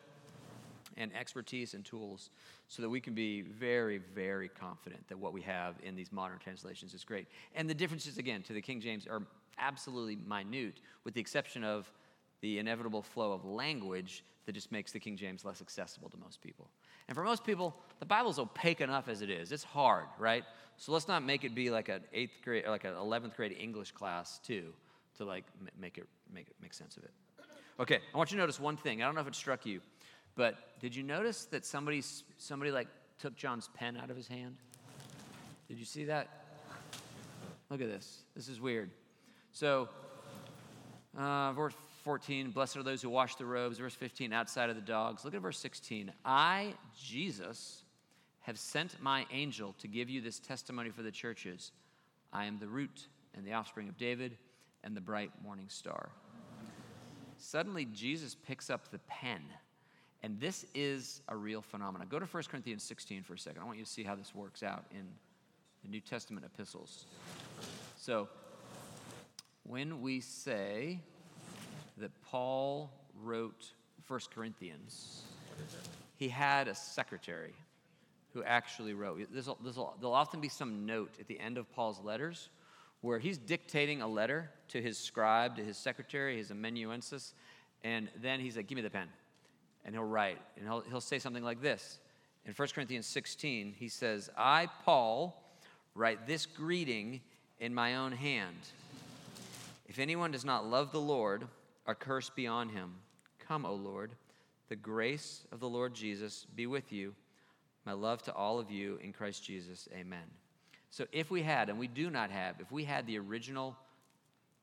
and 0.97 1.11
expertise 1.15 1.73
and 1.73 1.83
tools 1.83 2.29
so 2.67 2.81
that 2.81 2.89
we 2.89 2.99
can 2.99 3.13
be 3.13 3.41
very, 3.41 3.99
very 4.13 4.49
confident 4.49 5.07
that 5.07 5.17
what 5.17 5.33
we 5.33 5.41
have 5.41 5.75
in 5.81 5.95
these 5.95 6.11
modern 6.11 6.37
translations 6.37 6.93
is 6.93 7.03
great. 7.03 7.27
And 7.55 7.69
the 7.69 7.73
differences, 7.73 8.17
again, 8.17 8.43
to 8.43 8.53
the 8.53 8.61
King 8.61 8.81
James 8.81 9.07
are 9.07 9.23
absolutely 9.57 10.17
minute, 10.27 10.81
with 11.03 11.13
the 11.13 11.21
exception 11.21 11.63
of 11.63 11.91
the 12.41 12.59
inevitable 12.59 13.01
flow 13.01 13.31
of 13.31 13.45
language 13.45 14.23
that 14.45 14.51
just 14.51 14.71
makes 14.71 14.91
the 14.91 14.99
King 14.99 15.15
James 15.15 15.45
less 15.45 15.61
accessible 15.61 16.09
to 16.09 16.17
most 16.17 16.41
people. 16.41 16.67
And 17.07 17.15
for 17.15 17.23
most 17.23 17.43
people, 17.43 17.75
the 17.99 18.05
Bible's 18.05 18.39
opaque 18.39 18.81
enough 18.81 19.07
as 19.07 19.21
it 19.21 19.29
is. 19.29 19.51
It's 19.51 19.63
hard, 19.63 20.05
right? 20.17 20.43
So 20.77 20.91
let's 20.91 21.07
not 21.07 21.23
make 21.23 21.43
it 21.43 21.53
be 21.53 21.69
like 21.69 21.89
an 21.89 22.01
eighth 22.13 22.41
grade, 22.43 22.65
or 22.65 22.71
like 22.71 22.83
an 22.83 22.95
eleventh 22.95 23.35
grade 23.35 23.55
English 23.59 23.91
class 23.91 24.39
too, 24.39 24.73
to 25.17 25.25
like 25.25 25.45
make 25.79 25.97
it 25.97 26.07
make 26.33 26.47
it 26.47 26.55
make 26.61 26.73
sense 26.73 26.97
of 26.97 27.03
it. 27.03 27.11
Okay, 27.79 27.99
I 28.13 28.17
want 28.17 28.31
you 28.31 28.37
to 28.37 28.41
notice 28.41 28.59
one 28.59 28.77
thing. 28.77 29.01
I 29.01 29.05
don't 29.05 29.15
know 29.15 29.21
if 29.21 29.27
it 29.27 29.35
struck 29.35 29.65
you, 29.65 29.81
but 30.35 30.79
did 30.79 30.95
you 30.95 31.03
notice 31.03 31.45
that 31.45 31.65
somebody 31.65 32.01
somebody 32.37 32.71
like 32.71 32.87
took 33.19 33.35
John's 33.35 33.69
pen 33.75 33.97
out 33.97 34.09
of 34.09 34.17
his 34.17 34.27
hand? 34.27 34.57
Did 35.67 35.77
you 35.77 35.85
see 35.85 36.05
that? 36.05 36.27
Look 37.69 37.81
at 37.81 37.87
this. 37.87 38.23
This 38.35 38.47
is 38.47 38.59
weird. 38.59 38.89
So, 39.51 39.89
uh, 41.17 41.53
verse 41.53 41.73
14, 42.03 42.51
blessed 42.51 42.77
are 42.77 42.83
those 42.83 43.01
who 43.01 43.09
wash 43.09 43.35
the 43.35 43.45
robes. 43.45 43.77
Verse 43.77 43.95
15, 43.95 44.33
outside 44.33 44.69
of 44.69 44.75
the 44.75 44.81
dogs. 44.81 45.23
Look 45.23 45.33
at 45.33 45.41
verse 45.41 45.57
16. 45.59 46.11
I, 46.25 46.73
Jesus, 47.01 47.83
have 48.41 48.59
sent 48.59 49.01
my 49.01 49.25
angel 49.31 49.73
to 49.79 49.87
give 49.87 50.09
you 50.09 50.21
this 50.21 50.39
testimony 50.39 50.89
for 50.89 51.01
the 51.01 51.11
churches. 51.11 51.71
I 52.33 52.45
am 52.45 52.59
the 52.59 52.67
root 52.67 53.07
and 53.35 53.45
the 53.45 53.53
offspring 53.53 53.87
of 53.87 53.97
David 53.97 54.37
and 54.83 54.95
the 54.95 55.01
bright 55.01 55.31
morning 55.43 55.67
star. 55.69 56.09
Suddenly, 57.37 57.85
Jesus 57.85 58.35
picks 58.35 58.69
up 58.69 58.91
the 58.91 58.99
pen. 58.99 59.41
And 60.23 60.39
this 60.39 60.65
is 60.73 61.21
a 61.27 61.35
real 61.35 61.61
phenomenon. 61.61 62.07
Go 62.09 62.19
to 62.19 62.25
1 62.25 62.43
Corinthians 62.49 62.83
16 62.83 63.23
for 63.23 63.33
a 63.33 63.37
second. 63.37 63.61
I 63.61 63.65
want 63.65 63.77
you 63.77 63.85
to 63.85 63.89
see 63.89 64.03
how 64.03 64.15
this 64.15 64.35
works 64.35 64.63
out 64.63 64.85
in 64.91 65.05
the 65.83 65.89
New 65.89 65.99
Testament 65.99 66.45
epistles. 66.45 67.05
So, 67.97 68.29
when 69.63 70.01
we 70.01 70.19
say 70.19 70.99
that 71.97 72.11
Paul 72.23 72.91
wrote 73.21 73.71
1 74.07 74.19
Corinthians, 74.33 75.23
he 76.15 76.29
had 76.29 76.67
a 76.67 76.75
secretary 76.75 77.53
who 78.33 78.43
actually 78.43 78.93
wrote. 78.93 79.19
There'll, 79.31 79.95
there'll 79.99 80.15
often 80.15 80.41
be 80.41 80.49
some 80.49 80.85
note 80.85 81.11
at 81.19 81.27
the 81.27 81.39
end 81.39 81.57
of 81.57 81.71
Paul's 81.71 81.99
letters 81.99 82.49
where 83.01 83.19
he's 83.19 83.37
dictating 83.37 84.01
a 84.01 84.07
letter 84.07 84.49
to 84.69 84.81
his 84.81 84.97
scribe, 84.97 85.57
to 85.57 85.63
his 85.63 85.77
secretary, 85.77 86.37
his 86.37 86.51
amanuensis, 86.51 87.33
and 87.83 88.09
then 88.21 88.39
he's 88.39 88.55
like, 88.55 88.67
Give 88.67 88.77
me 88.77 88.81
the 88.81 88.89
pen. 88.89 89.07
And 89.85 89.93
he'll 89.93 90.05
write, 90.05 90.39
and 90.55 90.65
he'll, 90.65 90.81
he'll 90.81 91.01
say 91.01 91.19
something 91.19 91.43
like 91.43 91.61
this. 91.61 91.99
In 92.45 92.53
1 92.53 92.67
Corinthians 92.69 93.05
16, 93.05 93.75
he 93.77 93.89
says, 93.89 94.29
I, 94.37 94.67
Paul, 94.83 95.43
write 95.95 96.25
this 96.25 96.45
greeting 96.45 97.21
in 97.59 97.73
my 97.73 97.95
own 97.95 98.13
hand. 98.13 98.55
If 99.87 99.99
anyone 99.99 100.31
does 100.31 100.45
not 100.45 100.65
love 100.65 100.91
the 100.91 101.01
Lord, 101.01 101.45
a 101.85 101.95
curse 101.95 102.29
be 102.29 102.47
on 102.47 102.69
him. 102.69 102.95
Come, 103.47 103.65
O 103.65 103.73
Lord. 103.73 104.11
The 104.69 104.75
grace 104.75 105.45
of 105.51 105.59
the 105.59 105.69
Lord 105.69 105.93
Jesus 105.93 106.47
be 106.55 106.65
with 106.65 106.91
you. 106.91 107.13
My 107.85 107.91
love 107.91 108.21
to 108.23 108.33
all 108.33 108.59
of 108.59 108.71
you 108.71 108.97
in 109.03 109.11
Christ 109.11 109.43
Jesus. 109.43 109.87
Amen. 109.93 110.23
So 110.89 111.05
if 111.11 111.29
we 111.29 111.41
had, 111.41 111.69
and 111.69 111.77
we 111.77 111.87
do 111.87 112.09
not 112.09 112.29
have, 112.31 112.59
if 112.59 112.71
we 112.71 112.83
had 112.83 113.05
the 113.05 113.19
original 113.19 113.75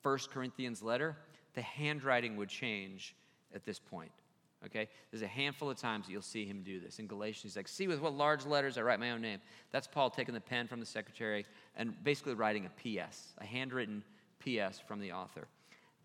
1 0.03 0.18
Corinthians 0.33 0.83
letter, 0.83 1.16
the 1.55 1.62
handwriting 1.62 2.37
would 2.37 2.49
change 2.49 3.14
at 3.55 3.64
this 3.64 3.79
point. 3.79 4.12
Okay? 4.64 4.89
There's 5.11 5.23
a 5.23 5.27
handful 5.27 5.71
of 5.71 5.77
times 5.77 6.07
that 6.07 6.12
you'll 6.12 6.23
see 6.23 6.47
him 6.47 6.62
do 6.62 6.81
this. 6.81 6.99
In 6.99 7.07
Galatians, 7.07 7.53
he's 7.53 7.57
like, 7.57 7.68
See 7.68 7.89
with 7.89 8.01
what 8.01 8.14
large 8.14 8.47
letters 8.47 8.79
I 8.79 8.83
write 8.83 9.01
my 9.01 9.11
own 9.11 9.21
name. 9.21 9.41
That's 9.71 9.87
Paul 9.87 10.11
taking 10.11 10.35
the 10.35 10.41
pen 10.41 10.66
from 10.66 10.81
the 10.81 10.87
secretary 10.87 11.47
and 11.77 11.95
basically 12.05 12.35
writing 12.35 12.66
a 12.66 12.71
PS, 12.71 13.35
a 13.39 13.45
handwritten 13.45 14.03
PS 14.41 14.79
from 14.87 15.01
the 15.01 15.12
author. 15.12 15.49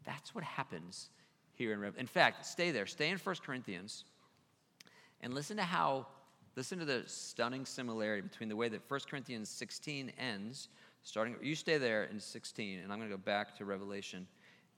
That's 0.06 0.34
what 0.34 0.44
happens 0.44 1.10
here 1.54 1.74
in 1.74 1.80
Revelation. 1.80 2.02
In 2.02 2.08
fact, 2.08 2.46
stay 2.46 2.72
there. 2.72 2.86
Stay 2.86 3.10
in 3.10 3.18
1 3.18 3.36
Corinthians 3.46 4.06
and 5.22 5.34
listen 5.34 5.58
to 5.58 5.64
how, 5.64 6.08
listen 6.56 6.80
to 6.80 6.86
the 6.86 7.04
stunning 7.08 7.66
similarity 7.66 8.22
between 8.22 8.50
the 8.50 8.56
way 8.56 8.70
that 8.70 8.82
1 8.88 9.00
Corinthians 9.10 9.50
16 9.50 10.12
ends, 10.20 10.70
starting, 11.04 11.36
you 11.42 11.56
stay 11.56 11.78
there 11.78 12.06
in 12.06 12.20
16, 12.20 12.80
and 12.80 12.92
I'm 12.92 13.00
going 13.00 13.10
to 13.10 13.18
go 13.18 13.22
back 13.22 13.58
to 13.58 13.66
Revelation. 13.66 14.28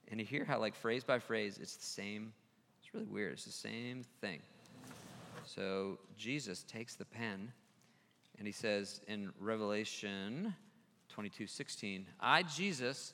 And 0.09 0.19
you 0.19 0.25
hear 0.25 0.45
how, 0.45 0.59
like, 0.59 0.75
phrase 0.75 1.03
by 1.03 1.19
phrase, 1.19 1.59
it's 1.61 1.75
the 1.75 1.85
same. 1.85 2.31
It's 2.81 2.93
really 2.93 3.07
weird. 3.07 3.33
It's 3.33 3.45
the 3.45 3.51
same 3.51 4.03
thing. 4.21 4.39
So 5.43 5.97
Jesus 6.17 6.63
takes 6.63 6.95
the 6.95 7.05
pen 7.05 7.51
and 8.37 8.45
he 8.45 8.51
says 8.53 9.01
in 9.07 9.31
Revelation 9.39 10.53
22 11.09 11.47
16, 11.47 12.05
I, 12.19 12.43
Jesus, 12.43 13.13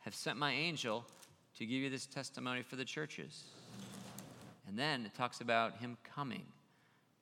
have 0.00 0.14
sent 0.14 0.38
my 0.38 0.52
angel 0.52 1.04
to 1.58 1.66
give 1.66 1.82
you 1.82 1.90
this 1.90 2.06
testimony 2.06 2.62
for 2.62 2.76
the 2.76 2.84
churches. 2.84 3.44
And 4.66 4.78
then 4.78 5.06
it 5.06 5.14
talks 5.14 5.40
about 5.40 5.78
him 5.78 5.96
coming. 6.14 6.44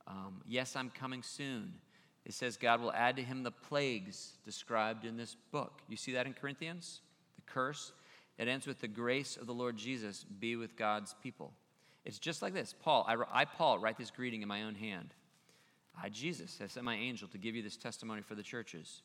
Um, 0.07 0.41
yes, 0.47 0.76
I'm 0.76 0.91
coming 0.91 1.22
soon. 1.22 1.74
It 2.24 2.35
says 2.35 2.57
God 2.57 2.80
will 2.80 2.93
add 2.93 3.16
to 3.16 3.22
him 3.22 3.43
the 3.43 3.51
plagues 3.51 4.33
described 4.45 5.05
in 5.05 5.16
this 5.16 5.37
book. 5.51 5.80
You 5.89 5.97
see 5.97 6.12
that 6.12 6.26
in 6.26 6.35
Corinthians? 6.35 7.01
The 7.37 7.53
curse. 7.53 7.93
It 8.39 8.49
ends 8.49 8.66
with 8.66 8.80
the 8.80 8.89
grace 8.89 9.37
of 9.37 9.47
the 9.47 9.55
Lord 9.55 9.76
Jesus 9.76 10.24
be 10.24 10.57
with 10.57 10.76
God's 10.76 11.14
people. 11.22 11.53
It's 12.05 12.18
just 12.18 12.43
like 12.43 12.55
this. 12.55 12.74
Paul, 12.83 13.05
I, 13.09 13.43
I 13.43 13.45
Paul, 13.45 13.78
write 13.78 13.99
this 13.99 14.11
greeting 14.11 14.43
in 14.43 14.49
my 14.49 14.62
own 14.62 14.74
hand. 14.74 15.14
I, 16.01 16.09
Jesus, 16.09 16.59
have 16.59 16.72
sent 16.72 16.85
my 16.85 16.97
angel 16.97 17.28
to 17.28 17.39
give 17.39 17.55
you 17.55 17.62
this 17.62 17.76
testimony 17.76 18.22
for 18.22 18.35
the 18.35 18.43
churches. 18.43 19.03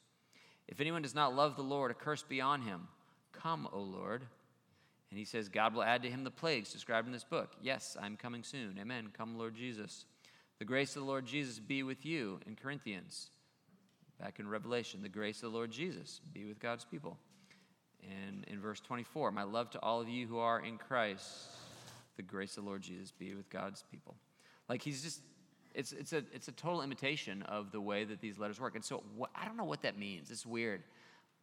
If 0.67 0.79
anyone 0.79 1.01
does 1.01 1.15
not 1.15 1.35
love 1.35 1.55
the 1.55 1.63
Lord, 1.63 1.91
a 1.91 1.93
curse 1.93 2.23
be 2.23 2.41
on 2.41 2.61
him. 2.61 2.87
Come, 3.33 3.67
O 3.73 3.79
Lord. 3.79 4.23
And 5.09 5.17
he 5.17 5.25
says, 5.25 5.47
God 5.47 5.73
will 5.73 5.83
add 5.83 6.03
to 6.03 6.09
him 6.09 6.23
the 6.23 6.31
plagues 6.31 6.73
described 6.73 7.07
in 7.07 7.13
this 7.13 7.23
book. 7.23 7.51
Yes, 7.61 7.95
I'm 8.01 8.17
coming 8.17 8.43
soon. 8.43 8.77
Amen. 8.79 9.09
Come, 9.17 9.37
Lord 9.37 9.55
Jesus. 9.55 10.05
The 10.59 10.65
grace 10.65 10.95
of 10.95 11.03
the 11.03 11.07
Lord 11.07 11.25
Jesus 11.25 11.59
be 11.59 11.83
with 11.83 12.05
you 12.05 12.39
in 12.45 12.55
Corinthians. 12.55 13.29
Back 14.19 14.39
in 14.39 14.47
Revelation, 14.47 15.01
the 15.03 15.09
grace 15.09 15.37
of 15.43 15.51
the 15.51 15.57
Lord 15.57 15.71
Jesus 15.71 16.19
be 16.33 16.45
with 16.45 16.59
God's 16.59 16.83
people. 16.83 17.17
And 18.03 18.43
in 18.47 18.59
verse 18.59 18.79
24, 18.79 19.31
my 19.31 19.43
love 19.43 19.69
to 19.71 19.79
all 19.81 20.01
of 20.01 20.09
you 20.09 20.27
who 20.27 20.39
are 20.39 20.59
in 20.59 20.77
Christ, 20.77 21.25
the 22.15 22.23
grace 22.23 22.57
of 22.57 22.63
the 22.63 22.69
Lord 22.69 22.81
Jesus 22.81 23.11
be 23.11 23.35
with 23.35 23.49
God's 23.49 23.83
people. 23.91 24.15
Like 24.67 24.81
he's 24.81 25.03
just, 25.03 25.21
it's, 25.73 25.91
it's, 25.91 26.13
a, 26.13 26.23
it's 26.33 26.47
a 26.47 26.51
total 26.53 26.81
imitation 26.81 27.43
of 27.43 27.71
the 27.71 27.81
way 27.81 28.03
that 28.03 28.19
these 28.19 28.39
letters 28.39 28.59
work. 28.59 28.75
And 28.75 28.83
so 28.83 29.03
what, 29.15 29.29
I 29.35 29.45
don't 29.45 29.57
know 29.57 29.65
what 29.65 29.83
that 29.83 29.97
means. 29.97 30.31
It's 30.31 30.45
weird. 30.45 30.83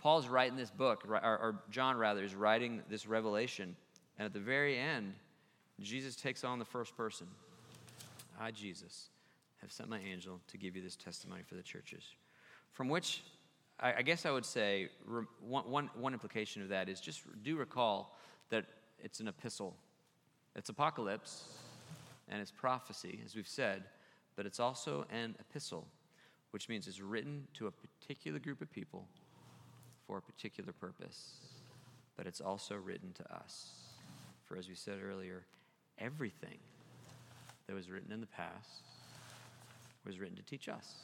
Paul's 0.04 0.28
writing 0.28 0.54
this 0.54 0.70
book, 0.70 1.06
or, 1.08 1.14
or 1.16 1.62
John 1.70 1.96
rather, 1.96 2.22
is 2.22 2.34
writing 2.34 2.82
this 2.90 3.06
revelation. 3.06 3.74
And 4.18 4.26
at 4.26 4.34
the 4.34 4.38
very 4.38 4.78
end, 4.78 5.14
Jesus 5.80 6.14
takes 6.14 6.44
on 6.44 6.58
the 6.58 6.64
first 6.66 6.94
person. 6.94 7.26
I, 8.38 8.50
Jesus, 8.50 9.08
have 9.62 9.72
sent 9.72 9.88
my 9.88 10.00
angel 10.00 10.42
to 10.48 10.58
give 10.58 10.76
you 10.76 10.82
this 10.82 10.94
testimony 10.94 11.40
for 11.48 11.54
the 11.54 11.62
churches. 11.62 12.04
From 12.72 12.90
which, 12.90 13.22
I, 13.80 13.94
I 13.94 14.02
guess 14.02 14.26
I 14.26 14.30
would 14.30 14.44
say, 14.44 14.90
re, 15.06 15.24
one, 15.40 15.70
one, 15.70 15.90
one 15.94 16.12
implication 16.12 16.60
of 16.60 16.68
that 16.68 16.90
is 16.90 17.00
just 17.00 17.22
do 17.42 17.56
recall 17.56 18.18
that 18.50 18.66
it's 18.98 19.20
an 19.20 19.28
epistle. 19.28 19.74
It's 20.54 20.68
apocalypse 20.68 21.44
and 22.28 22.42
it's 22.42 22.50
prophecy, 22.50 23.20
as 23.24 23.34
we've 23.34 23.48
said, 23.48 23.84
but 24.36 24.44
it's 24.44 24.60
also 24.60 25.06
an 25.10 25.34
epistle, 25.40 25.88
which 26.50 26.68
means 26.68 26.86
it's 26.88 27.00
written 27.00 27.48
to 27.54 27.68
a 27.68 27.70
particular 27.70 28.38
group 28.38 28.60
of 28.60 28.70
people 28.70 29.08
for 30.06 30.18
a 30.18 30.22
particular 30.22 30.72
purpose, 30.72 31.34
but 32.16 32.26
it's 32.26 32.40
also 32.40 32.76
written 32.76 33.12
to 33.14 33.34
us. 33.34 33.70
For 34.44 34.56
as 34.56 34.68
we 34.68 34.74
said 34.74 34.98
earlier, 35.04 35.44
everything 35.98 36.58
that 37.66 37.74
was 37.74 37.90
written 37.90 38.12
in 38.12 38.20
the 38.20 38.26
past 38.26 38.82
was 40.04 40.18
written 40.18 40.36
to 40.36 40.42
teach 40.42 40.68
us. 40.68 40.94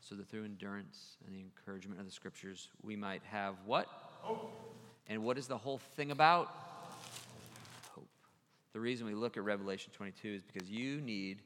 So 0.00 0.14
that 0.14 0.28
through 0.28 0.44
endurance 0.44 1.16
and 1.26 1.36
the 1.36 1.40
encouragement 1.40 2.00
of 2.00 2.06
the 2.06 2.12
scriptures, 2.12 2.68
we 2.82 2.96
might 2.96 3.22
have 3.30 3.54
what? 3.66 3.86
Hope. 4.20 4.50
And 5.06 5.22
what 5.22 5.36
is 5.36 5.46
the 5.46 5.58
whole 5.58 5.78
thing 5.96 6.10
about? 6.10 6.48
Hope. 7.94 8.08
The 8.72 8.80
reason 8.80 9.06
we 9.06 9.14
look 9.14 9.36
at 9.36 9.44
Revelation 9.44 9.92
22 9.94 10.28
is 10.28 10.42
because 10.42 10.70
you 10.70 11.00
need 11.00 11.42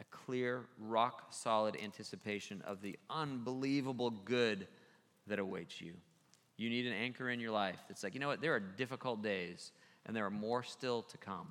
a 0.00 0.04
clear, 0.04 0.66
rock 0.78 1.28
solid 1.30 1.76
anticipation 1.82 2.62
of 2.66 2.82
the 2.82 2.98
unbelievable 3.08 4.10
good 4.10 4.68
that 5.28 5.38
awaits 5.38 5.80
you. 5.80 5.94
You 6.56 6.70
need 6.70 6.86
an 6.86 6.92
anchor 6.92 7.30
in 7.30 7.40
your 7.40 7.52
life 7.52 7.78
that's 7.88 8.02
like, 8.02 8.14
you 8.14 8.20
know 8.20 8.28
what, 8.28 8.40
there 8.40 8.54
are 8.54 8.60
difficult 8.60 9.22
days 9.22 9.72
and 10.06 10.16
there 10.16 10.26
are 10.26 10.30
more 10.30 10.62
still 10.62 11.02
to 11.02 11.18
come. 11.18 11.48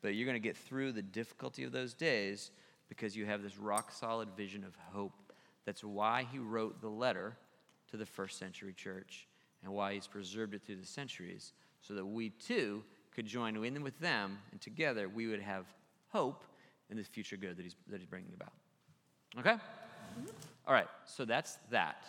But 0.00 0.14
you're 0.14 0.26
going 0.26 0.40
to 0.40 0.48
get 0.48 0.56
through 0.56 0.92
the 0.92 1.02
difficulty 1.02 1.64
of 1.64 1.72
those 1.72 1.92
days 1.92 2.52
because 2.88 3.16
you 3.16 3.26
have 3.26 3.42
this 3.42 3.58
rock 3.58 3.92
solid 3.92 4.28
vision 4.36 4.64
of 4.64 4.76
hope. 4.92 5.32
That's 5.66 5.82
why 5.82 6.26
he 6.30 6.38
wrote 6.38 6.80
the 6.80 6.88
letter 6.88 7.36
to 7.90 7.96
the 7.96 8.06
first 8.06 8.38
century 8.38 8.72
church 8.72 9.26
and 9.64 9.72
why 9.72 9.94
he's 9.94 10.06
preserved 10.06 10.54
it 10.54 10.62
through 10.62 10.76
the 10.76 10.86
centuries 10.86 11.52
so 11.80 11.94
that 11.94 12.06
we 12.06 12.30
too 12.30 12.84
could 13.14 13.26
join 13.26 13.62
in 13.64 13.82
with 13.82 13.98
them 13.98 14.38
and 14.52 14.60
together 14.60 15.08
we 15.08 15.26
would 15.26 15.40
have 15.40 15.66
hope 16.08 16.44
in 16.90 16.96
the 16.96 17.02
future 17.02 17.36
good 17.36 17.56
that 17.56 17.62
he's, 17.62 17.74
that 17.88 17.98
he's 17.98 18.06
bringing 18.06 18.32
about. 18.34 18.52
Okay? 19.38 19.52
Mm-hmm. 19.52 20.26
All 20.66 20.74
right, 20.74 20.88
so 21.04 21.24
that's 21.24 21.58
that. 21.70 22.06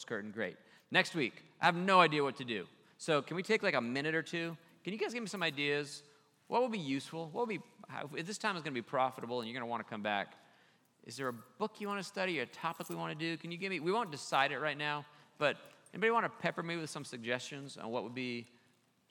Curtain, 0.00 0.30
great. 0.30 0.56
Next 0.90 1.14
week, 1.14 1.44
I 1.60 1.66
have 1.66 1.76
no 1.76 2.00
idea 2.00 2.22
what 2.22 2.36
to 2.36 2.44
do. 2.44 2.66
So 2.98 3.20
can 3.20 3.36
we 3.36 3.42
take 3.42 3.62
like 3.62 3.74
a 3.74 3.80
minute 3.80 4.14
or 4.14 4.22
two? 4.22 4.56
Can 4.84 4.92
you 4.92 4.98
guys 4.98 5.12
give 5.12 5.22
me 5.22 5.28
some 5.28 5.42
ideas? 5.42 6.02
What 6.48 6.62
would 6.62 6.72
be 6.72 6.78
useful? 6.78 7.28
What 7.32 7.46
would 7.46 7.60
be, 7.60 7.60
how, 7.88 8.08
this 8.24 8.38
time 8.38 8.56
is 8.56 8.62
going 8.62 8.74
to 8.74 8.80
be 8.80 8.82
profitable 8.82 9.40
and 9.40 9.48
you're 9.48 9.54
going 9.54 9.66
to 9.66 9.70
want 9.70 9.84
to 9.84 9.90
come 9.90 10.02
back, 10.02 10.34
is 11.04 11.16
there 11.16 11.28
a 11.28 11.32
book 11.32 11.80
you 11.80 11.88
want 11.88 12.00
to 12.00 12.04
study 12.04 12.38
or 12.40 12.44
a 12.44 12.46
topic 12.46 12.88
we 12.88 12.96
want 12.96 13.16
to 13.16 13.18
do? 13.18 13.36
Can 13.36 13.50
you 13.50 13.58
give 13.58 13.70
me, 13.70 13.80
we 13.80 13.92
won't 13.92 14.10
decide 14.10 14.52
it 14.52 14.58
right 14.58 14.78
now, 14.78 15.04
but 15.38 15.56
anybody 15.92 16.10
want 16.10 16.24
to 16.24 16.30
pepper 16.40 16.62
me 16.62 16.76
with 16.76 16.90
some 16.90 17.04
suggestions 17.04 17.76
on 17.76 17.90
what 17.90 18.02
would 18.02 18.14
be 18.14 18.46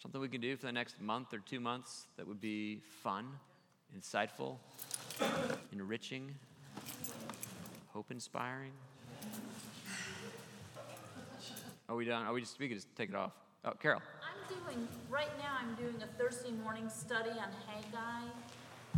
something 0.02 0.20
we 0.20 0.30
can 0.30 0.42
do 0.42 0.56
for 0.56 0.66
the 0.66 0.72
next 0.72 1.00
month 1.00 1.34
or 1.34 1.40
two 1.40 1.60
months 1.60 2.08
that 2.18 2.28
would 2.28 2.42
be 2.42 2.82
fun, 3.04 3.28
insightful, 3.98 4.56
enriching, 5.72 6.34
hope 7.94 8.10
inspiring? 8.10 8.72
Are 11.92 11.96
we 11.96 12.06
done? 12.06 12.26
Are 12.26 12.32
we 12.32 12.39
just, 12.39 12.58
we 12.58 12.70
could 12.70 12.78
just 12.78 12.96
take 12.96 13.10
it 13.10 13.16
off. 13.16 13.34
Oh, 13.66 13.72
Carol 13.72 14.02
I'm 14.24 14.56
doing, 14.56 14.88
right 15.10 15.38
now, 15.38 15.58
I'm 15.60 15.76
doing 15.76 16.02
a 16.02 16.08
Thursday 16.18 16.52
morning 16.64 16.88
study 16.88 17.32
on 17.32 17.50
Haggai, 17.68 18.30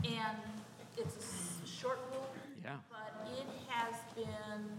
and 0.05 0.37
it's 0.95 1.57
a 1.63 1.67
short 1.67 1.97
book. 2.11 2.29
Yeah. 2.63 2.75
But 2.91 3.27
it 3.35 3.47
has 3.67 3.95
been 4.15 4.69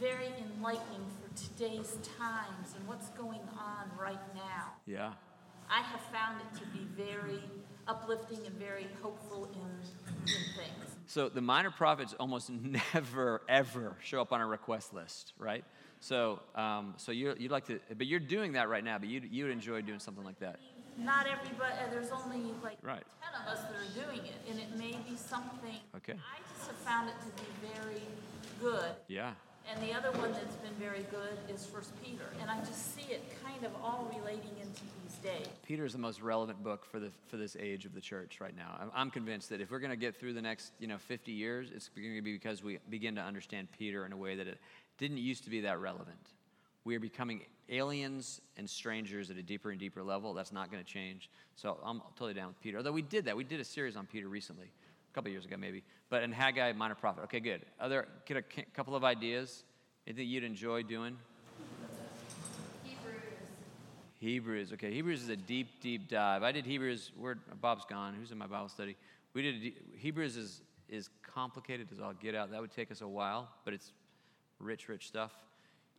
very 0.00 0.30
enlightening 0.56 1.06
for 1.20 1.32
today's 1.40 1.96
times 2.18 2.74
and 2.76 2.88
what's 2.88 3.10
going 3.10 3.42
on 3.56 3.88
right 3.96 4.34
now. 4.34 4.72
Yeah. 4.84 5.12
I 5.70 5.80
have 5.80 6.00
found 6.12 6.40
it 6.40 6.58
to 6.58 6.66
be 6.76 6.84
very 6.96 7.38
uplifting 7.86 8.44
and 8.44 8.56
very 8.56 8.88
hopeful 9.00 9.48
in, 9.54 10.26
in 10.26 10.42
things. 10.56 10.96
So 11.06 11.28
the 11.28 11.40
minor 11.40 11.70
prophets 11.70 12.16
almost 12.18 12.50
never, 12.94 13.42
ever 13.48 13.96
show 14.02 14.20
up 14.20 14.32
on 14.32 14.40
a 14.40 14.46
request 14.46 14.92
list, 14.92 15.34
right? 15.38 15.64
So, 16.02 16.40
um, 16.56 16.94
so 16.96 17.12
you 17.12 17.32
you'd 17.38 17.52
like 17.52 17.64
to, 17.68 17.78
but 17.96 18.08
you're 18.08 18.18
doing 18.18 18.52
that 18.54 18.68
right 18.68 18.82
now. 18.82 18.98
But 18.98 19.08
you 19.08 19.22
you'd 19.30 19.50
enjoy 19.50 19.82
doing 19.82 20.00
something 20.00 20.24
like 20.24 20.38
that. 20.40 20.58
Not 20.98 21.26
everybody. 21.28 21.74
Uh, 21.74 21.90
there's 21.92 22.10
only 22.10 22.40
like 22.60 22.76
right. 22.82 23.04
ten 23.22 23.40
of 23.40 23.46
us 23.46 23.62
that 23.62 23.70
are 23.70 24.06
doing 24.06 24.26
it, 24.26 24.34
and 24.50 24.58
it 24.58 24.76
may 24.76 24.98
be 25.08 25.16
something. 25.16 25.76
Okay. 25.96 26.14
I 26.14 26.38
just 26.56 26.66
have 26.66 26.76
found 26.78 27.08
it 27.08 27.14
to 27.20 27.42
be 27.42 27.48
very 27.72 28.02
good. 28.60 28.96
Yeah. 29.06 29.30
And 29.70 29.80
the 29.80 29.94
other 29.94 30.10
one 30.18 30.32
that's 30.32 30.56
been 30.56 30.74
very 30.74 31.06
good 31.08 31.38
is 31.48 31.64
First 31.66 31.92
Peter, 32.02 32.24
and 32.40 32.50
I 32.50 32.58
just 32.58 32.96
see 32.96 33.12
it 33.12 33.22
kind 33.44 33.64
of 33.64 33.70
all 33.80 34.12
relating 34.18 34.50
into 34.60 34.82
these 34.82 35.16
days. 35.22 35.46
Peter 35.64 35.84
is 35.84 35.92
the 35.92 36.00
most 36.00 36.20
relevant 36.20 36.64
book 36.64 36.84
for 36.84 36.98
the 36.98 37.10
for 37.28 37.36
this 37.36 37.56
age 37.60 37.84
of 37.84 37.94
the 37.94 38.00
church 38.00 38.40
right 38.40 38.56
now. 38.56 38.76
I'm, 38.80 38.90
I'm 38.92 39.10
convinced 39.10 39.50
that 39.50 39.60
if 39.60 39.70
we're 39.70 39.78
going 39.78 39.90
to 39.92 39.96
get 39.96 40.18
through 40.18 40.34
the 40.34 40.42
next 40.42 40.72
you 40.80 40.88
know 40.88 40.98
50 40.98 41.30
years, 41.30 41.70
it's 41.72 41.88
going 41.90 42.16
to 42.16 42.22
be 42.22 42.32
because 42.32 42.60
we 42.64 42.80
begin 42.90 43.14
to 43.14 43.22
understand 43.22 43.68
Peter 43.78 44.04
in 44.04 44.12
a 44.12 44.16
way 44.16 44.34
that 44.34 44.48
it 44.48 44.58
didn't 45.02 45.18
used 45.18 45.42
to 45.44 45.50
be 45.50 45.60
that 45.62 45.80
relevant. 45.80 46.30
We 46.84 46.94
are 46.94 47.00
becoming 47.00 47.42
aliens 47.68 48.40
and 48.56 48.70
strangers 48.70 49.30
at 49.30 49.36
a 49.36 49.42
deeper 49.42 49.70
and 49.70 49.80
deeper 49.80 50.02
level. 50.02 50.32
That's 50.32 50.52
not 50.52 50.70
going 50.70 50.82
to 50.82 50.88
change. 50.88 51.28
So 51.56 51.78
I'm 51.84 52.00
totally 52.14 52.34
down 52.34 52.48
with 52.48 52.60
Peter. 52.60 52.78
Although 52.78 52.92
we 52.92 53.02
did 53.02 53.24
that. 53.24 53.36
We 53.36 53.42
did 53.42 53.58
a 53.58 53.64
series 53.64 53.96
on 53.96 54.06
Peter 54.06 54.28
recently, 54.28 54.66
a 54.66 55.14
couple 55.14 55.30
years 55.30 55.44
ago 55.44 55.56
maybe. 55.58 55.82
But 56.08 56.22
in 56.22 56.30
Haggai, 56.30 56.72
minor 56.72 56.94
prophet. 56.94 57.24
Okay, 57.24 57.40
good. 57.40 57.62
Other, 57.80 58.06
get 58.26 58.36
a 58.36 58.42
couple 58.74 58.94
of 58.94 59.02
ideas. 59.02 59.64
Anything 60.06 60.28
you'd 60.28 60.44
enjoy 60.44 60.84
doing? 60.84 61.16
Hebrews. 62.84 63.22
Hebrews. 64.20 64.72
Okay, 64.74 64.92
Hebrews 64.92 65.22
is 65.22 65.30
a 65.30 65.36
deep, 65.36 65.80
deep 65.80 66.08
dive. 66.08 66.44
I 66.44 66.52
did 66.52 66.64
Hebrews. 66.64 67.10
Where 67.18 67.38
Bob's 67.60 67.84
gone. 67.84 68.14
Who's 68.14 68.30
in 68.30 68.38
my 68.38 68.46
Bible 68.46 68.68
study? 68.68 68.96
We 69.34 69.42
did 69.42 69.72
Hebrews 69.96 70.36
is 70.36 70.62
is 70.88 71.08
complicated 71.22 71.88
as 71.90 72.00
all 72.00 72.12
get 72.12 72.34
out. 72.34 72.50
That 72.50 72.60
would 72.60 72.70
take 72.70 72.90
us 72.92 73.00
a 73.00 73.08
while, 73.08 73.48
but 73.64 73.72
it's 73.72 73.92
rich, 74.62 74.88
rich 74.88 75.08
stuff. 75.08 75.32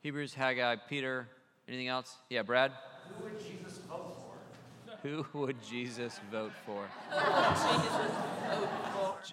Hebrews, 0.02 0.34
Haggai, 0.34 0.78
Peter. 0.90 1.28
Anything 1.68 1.90
else? 1.90 2.18
Yeah, 2.30 2.42
Brad? 2.42 2.72
Who 3.18 3.26
would 3.26 3.40
Jesus 3.40 3.78
vote 3.88 4.18
for? 4.18 5.08
Who 5.08 5.26
would 5.34 5.62
Jesus 5.64 6.20
vote 6.32 6.54
for? 6.66 6.88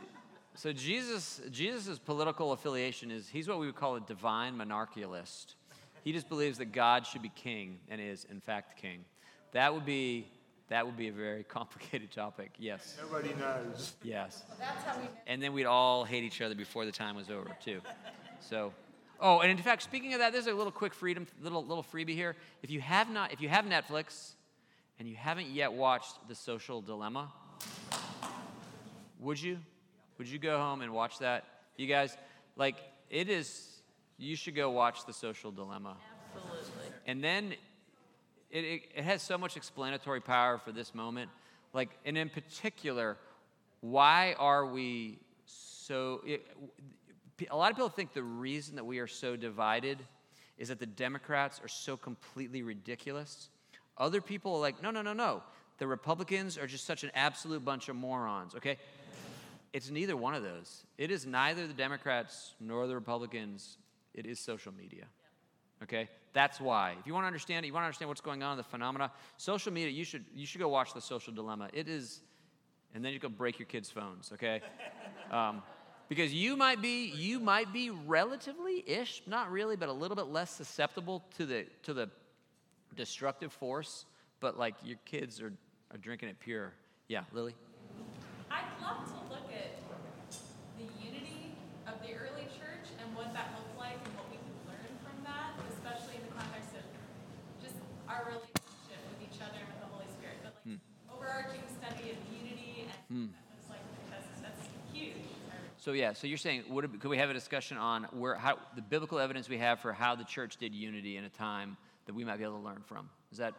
So 0.57 0.75
Jesus, 0.75 1.41
Jesus' 1.51 1.99
political 1.99 2.53
affiliation 2.53 3.11
is 3.11 3.29
he's 3.29 3.49
what 3.49 3.61
we 3.61 3.67
would 3.67 3.77
call 3.77 3.97
a 3.97 4.01
divine 4.01 4.59
monarchialist. 4.59 5.55
He 6.05 6.13
just 6.13 6.29
believes 6.29 6.59
that 6.59 6.73
God 6.73 7.07
should 7.07 7.23
be 7.23 7.31
king 7.31 7.79
and 7.89 7.99
is 7.99 8.27
in 8.31 8.41
fact 8.41 8.77
king. 8.77 9.05
That 9.53 9.73
would 9.73 9.87
be 9.87 10.27
that 10.69 10.85
would 10.85 10.99
be 10.99 11.09
a 11.09 11.13
very 11.13 11.45
complicated 11.49 12.11
topic. 12.11 12.51
Yes. 12.59 12.99
Nobody 13.03 13.33
knows. 13.35 13.95
Yes. 14.03 14.43
That's 14.59 14.85
how 14.85 14.99
we 14.99 15.05
know. 15.05 15.11
And 15.27 15.43
then 15.43 15.55
we'd 15.55 15.65
all 15.65 16.05
hate 16.05 16.25
each 16.25 16.43
other 16.43 16.55
before 16.55 16.85
the 16.85 16.93
time 16.93 17.17
was 17.17 17.31
over 17.31 17.57
too. 17.65 17.81
So 18.41 18.75
Oh, 19.21 19.41
and 19.41 19.51
in 19.51 19.59
fact, 19.59 19.83
speaking 19.83 20.15
of 20.15 20.21
that, 20.21 20.33
there's 20.33 20.47
a 20.47 20.55
little 20.55 20.73
quick 20.73 20.95
freedom, 20.95 21.27
little 21.43 21.65
little 21.65 21.85
freebie 21.85 22.15
here. 22.15 22.37
If 22.63 22.71
you 22.71 22.81
have 22.81 23.11
not, 23.11 23.33
if 23.33 23.41
you 23.41 23.51
have 23.51 23.67
Netflix, 23.67 24.33
and 24.99 25.09
you 25.09 25.15
haven't 25.15 25.49
yet 25.49 25.73
watched 25.73 26.29
The 26.29 26.35
Social 26.35 26.81
Dilemma, 26.81 27.33
would 29.19 29.41
you? 29.41 29.59
Would 30.19 30.29
you 30.29 30.39
go 30.39 30.59
home 30.59 30.83
and 30.83 30.93
watch 30.93 31.19
that? 31.21 31.45
You 31.77 31.87
guys, 31.87 32.17
like, 32.57 32.77
it 33.09 33.31
is, 33.31 33.81
you 34.19 34.37
should 34.37 34.55
go 34.55 34.71
watch 34.71 35.07
The 35.07 35.13
Social 35.15 35.51
Dilemma. 35.51 35.97
Absolutely. 36.35 36.93
And 37.07 37.25
then 37.25 37.55
it, 38.51 38.65
it, 38.65 38.83
it 38.97 39.05
has 39.05 39.23
so 39.23 39.39
much 39.39 39.57
explanatory 39.57 40.21
power 40.21 40.59
for 40.59 40.73
this 40.73 40.95
moment. 40.95 41.31
Like, 41.73 41.91
and 42.05 42.19
in 42.19 42.29
particular, 42.29 43.17
why 43.81 44.35
are 44.39 44.67
we 44.67 45.19
so. 45.47 46.21
It, 46.27 46.47
a 47.51 47.57
lot 47.57 47.71
of 47.71 47.77
people 47.77 47.89
think 47.89 48.13
the 48.13 48.23
reason 48.23 48.77
that 48.77 48.85
we 48.85 48.99
are 48.99 49.07
so 49.07 49.37
divided 49.37 49.99
is 50.59 50.69
that 50.69 50.79
the 50.79 50.87
Democrats 50.87 51.61
are 51.63 51.69
so 51.69 51.97
completely 51.97 52.63
ridiculous. 52.63 53.49
Other 53.97 54.21
people 54.21 54.55
are 54.57 54.61
like, 54.61 54.83
no, 54.83 54.91
no, 54.91 55.03
no, 55.03 55.13
no. 55.13 55.43
The 55.79 55.87
Republicans 55.87 56.59
are 56.59 56.67
just 56.67 56.85
such 56.85 57.05
an 57.05 57.11
absolute 57.15 57.65
bunch 57.65 57.89
of 57.89 57.97
morons, 57.97 58.55
okay? 58.55 58.77
It's 59.73 59.91
neither 59.91 60.17
one 60.17 60.35
of 60.35 60.43
those. 60.43 60.85
It 60.99 61.11
is 61.11 61.27
neither 61.27 61.67
the 61.67 61.73
Democrats 61.73 62.55
nor 62.61 62.87
the 62.87 62.95
Republicans. 62.95 63.79
It 64.13 64.27
is 64.27 64.39
social 64.39 64.73
media. 64.73 65.05
Okay? 65.83 66.09
That's 66.33 66.61
why. 66.61 66.97
If 67.01 67.07
you 67.07 67.15
want 67.15 67.25
to 67.25 67.29
understand 67.29 67.65
it, 67.65 67.69
you 67.69 67.73
want 67.73 67.85
to 67.85 67.87
understand 67.87 68.09
what's 68.09 68.21
going 68.21 68.43
on, 68.43 68.53
in 68.53 68.59
the 68.59 68.65
phenomena, 68.65 69.11
social 69.39 69.73
media, 69.73 69.91
you 69.91 70.05
should, 70.05 70.25
you 70.35 70.45
should 70.45 70.61
go 70.61 70.69
watch 70.69 70.93
The 70.93 71.01
Social 71.01 71.33
Dilemma. 71.33 71.71
It 71.73 71.89
is, 71.89 72.21
and 72.95 73.05
then 73.05 73.13
you 73.13 73.19
go 73.19 73.29
break 73.29 73.59
your 73.59 73.67
kids' 73.67 73.91
phones, 73.91 74.31
okay? 74.33 74.61
Um, 75.31 75.63
because 76.11 76.35
you 76.35 76.57
might 76.57 76.83
be, 76.83 77.07
you 77.15 77.39
might 77.39 77.73
be 77.73 77.89
relatively 77.89 78.83
ish, 78.85 79.23
not 79.29 79.49
really, 79.49 79.77
but 79.77 79.89
a 79.89 79.93
little 79.93 80.17
bit 80.17 80.27
less 80.27 80.51
susceptible 80.51 81.23
to 81.39 81.47
the, 81.47 81.67
to 81.85 81.95
the 81.95 82.11
destructive 82.97 83.53
force, 83.53 84.07
but 84.41 84.59
like 84.59 84.75
your 84.83 84.99
kids 85.07 85.41
are, 85.41 85.53
are 85.95 85.99
drinking 85.99 86.29
it 86.29 86.41
pure. 86.41 86.73
Yeah, 87.07 87.23
Lily? 87.31 87.55
I'd 88.51 88.67
love 88.83 89.07
to 89.07 89.15
look 89.31 89.47
at 89.55 89.79
the 90.75 90.91
unity 90.99 91.55
of 91.87 91.95
the 92.03 92.19
early 92.19 92.51
church 92.59 92.91
and 92.99 93.07
what 93.15 93.33
that 93.33 93.55
looked 93.55 93.79
like 93.79 93.95
and 93.95 94.11
what 94.19 94.27
we 94.35 94.37
could 94.43 94.59
learn 94.67 94.91
from 95.07 95.15
that, 95.23 95.55
especially 95.79 96.19
in 96.19 96.27
the 96.27 96.35
context 96.35 96.75
of 96.75 96.83
just 97.63 97.79
our 98.11 98.27
relationship 98.27 98.99
with 99.15 99.31
each 99.31 99.39
other 99.39 99.63
and 99.63 99.71
with 99.71 99.79
the 99.79 99.91
Holy 99.95 100.11
Spirit. 100.19 100.43
But 100.43 100.59
like 100.59 100.75
hmm. 100.75 101.15
overarching 101.15 101.63
study 101.71 102.11
of 102.11 102.19
unity 102.35 102.83
and 102.83 103.31
that 103.31 103.47
looks 103.55 103.71
like 103.71 103.87
that's, 104.11 104.27
that's 104.43 104.67
huge. 104.91 105.31
So 105.81 105.93
yeah, 105.93 106.13
so 106.13 106.27
you're 106.27 106.37
saying, 106.37 106.65
would 106.69 106.85
it, 106.85 107.01
could 107.01 107.09
we 107.09 107.17
have 107.17 107.31
a 107.31 107.33
discussion 107.33 107.79
on 107.79 108.05
where 108.13 108.35
how 108.35 108.59
the 108.77 108.83
biblical 108.83 109.19
evidence 109.19 109.49
we 109.49 109.57
have 109.57 109.81
for 109.81 109.95
how 109.95 110.15
the 110.15 110.25
church 110.25 110.59
did 110.59 110.75
unity 110.75 111.17
in 111.17 111.25
a 111.25 111.31
time 111.31 111.79
that 112.05 112.15
we 112.15 112.23
might 112.23 112.37
be 112.37 112.45
able 112.45 112.59
to 112.59 112.65
learn 112.65 112.83
from? 112.85 113.09
Is 113.33 113.39
that 113.39 113.55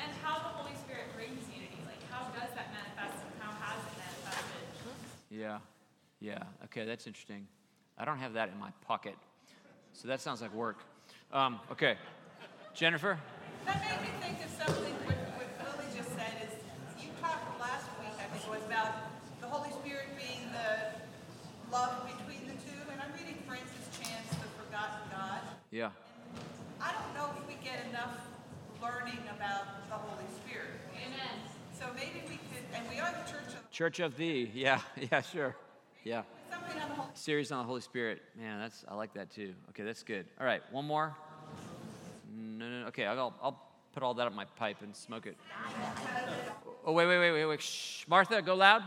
And 0.00 0.12
how 0.22 0.34
the 0.38 0.44
Holy 0.44 0.76
Spirit 0.76 1.06
brings 1.16 1.42
unity. 1.52 1.76
Like 1.84 1.98
how 2.08 2.26
does 2.26 2.54
that 2.54 2.68
manifest 2.72 3.20
and 3.20 3.42
how 3.42 3.50
has 3.66 3.82
it 3.82 3.98
manifested? 3.98 4.62
yeah, 5.28 5.58
yeah? 6.20 6.44
Okay, 6.66 6.84
that's 6.84 7.08
interesting. 7.08 7.48
I 7.98 8.04
don't 8.04 8.18
have 8.18 8.34
that 8.34 8.50
in 8.50 8.60
my 8.60 8.70
pocket, 8.86 9.16
so 9.92 10.06
that 10.06 10.20
sounds 10.20 10.42
like 10.42 10.54
work. 10.54 10.78
Um, 11.32 11.58
okay, 11.72 11.96
Jennifer. 12.74 13.18
That 13.64 13.80
made 13.80 14.02
me 14.02 14.14
think 14.22 14.38
of 14.44 14.50
something 14.52 14.94
what, 15.02 15.16
what 15.34 15.78
Lily 15.78 15.90
just 15.96 16.10
said 16.10 16.30
is, 16.46 17.02
you 17.02 17.10
talked 17.20 17.58
last 17.58 17.86
week, 17.98 18.14
I 18.20 18.30
think 18.30 18.44
it 18.44 18.50
was 18.50 18.62
about 18.66 18.94
the 19.40 19.48
Holy 19.48 19.72
Spirit 19.72 20.06
being 20.16 20.46
the 20.52 20.95
love 21.72 22.06
between 22.06 22.46
the 22.46 22.54
two, 22.64 22.78
and 22.90 23.00
I'm 23.00 23.12
reading 23.12 23.36
Francis 23.46 23.86
Chan's 23.98 24.28
The 24.30 24.48
Forgotten 24.62 25.10
God. 25.10 25.40
Yeah. 25.70 25.90
I 26.80 26.92
don't 26.92 27.14
know 27.14 27.30
if 27.40 27.48
we 27.48 27.54
get 27.64 27.86
enough 27.90 28.16
learning 28.82 29.18
about 29.34 29.88
the 29.88 29.94
Holy 29.94 30.24
Spirit. 30.44 30.80
Amen. 30.94 31.36
So 31.78 31.86
maybe 31.94 32.22
we 32.28 32.36
could, 32.36 32.64
and 32.74 32.88
we 32.88 33.00
are 33.00 33.10
the 33.10 33.30
church 33.30 33.48
of, 33.48 33.62
the 33.62 33.74
Church 33.74 34.00
of 34.00 34.16
Thee. 34.16 34.50
Yeah, 34.54 34.80
yeah, 35.10 35.20
sure. 35.22 35.56
Yeah. 36.04 36.22
something 36.50 36.80
on 36.80 36.88
the 36.88 36.94
Holy 36.94 37.10
Series 37.14 37.52
on 37.52 37.58
the 37.58 37.64
Holy 37.64 37.80
Spirit. 37.80 38.22
Man, 38.38 38.60
that's 38.60 38.84
I 38.88 38.94
like 38.94 39.14
that 39.14 39.30
too. 39.30 39.54
Okay, 39.70 39.82
that's 39.82 40.02
good. 40.02 40.26
All 40.40 40.46
right, 40.46 40.62
one 40.70 40.84
more. 40.84 41.14
No, 42.34 42.68
no, 42.68 42.80
no. 42.82 42.86
Okay, 42.88 43.06
I'll, 43.06 43.34
I'll 43.42 43.62
put 43.92 44.02
all 44.02 44.14
that 44.14 44.26
up 44.26 44.34
my 44.34 44.44
pipe 44.44 44.82
and 44.82 44.94
smoke 44.94 45.26
it. 45.26 45.36
Oh, 46.84 46.92
wait, 46.92 47.06
wait, 47.06 47.18
wait, 47.18 47.32
wait, 47.32 47.44
wait. 47.46 47.60
Shh. 47.62 48.04
Martha, 48.06 48.40
go 48.40 48.54
loud. 48.54 48.82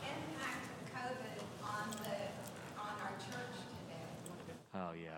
Impact 0.00 0.66
of 0.66 0.94
COVID 0.94 1.38
on 1.62 1.90
the, 2.02 2.80
on 2.80 2.94
our 3.02 3.12
church 3.18 3.56
today. 3.70 4.63
Oh, 4.76 4.90
yeah. 5.00 5.10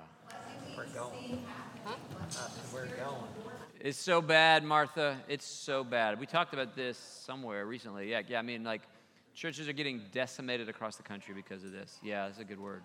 We're 0.77 0.85
going. 0.87 1.43
We're 2.75 2.87
going. 2.87 3.23
It's 3.81 3.97
so 3.97 4.21
bad, 4.21 4.65
Martha. 4.65 5.17
It's 5.29 5.47
so 5.47 5.83
bad. 5.83 6.21
We 6.21 6.27
talked 6.27 6.53
about 6.53 6.77
this 6.77 6.99
somewhere 6.99 7.65
recently. 7.65 8.11
Yeah, 8.11 8.21
yeah. 8.29 8.39
I 8.39 8.43
mean, 8.43 8.65
like, 8.65 8.83
churches 9.35 9.67
are 9.67 9.73
getting 9.73 10.03
decimated 10.13 10.69
across 10.69 10.97
the 10.97 11.03
country 11.03 11.35
because 11.35 11.65
of 11.65 11.73
this. 11.73 11.99
Yeah, 12.03 12.27
that's 12.27 12.41
a 12.41 12.45
good 12.45 12.61
word. 12.61 12.83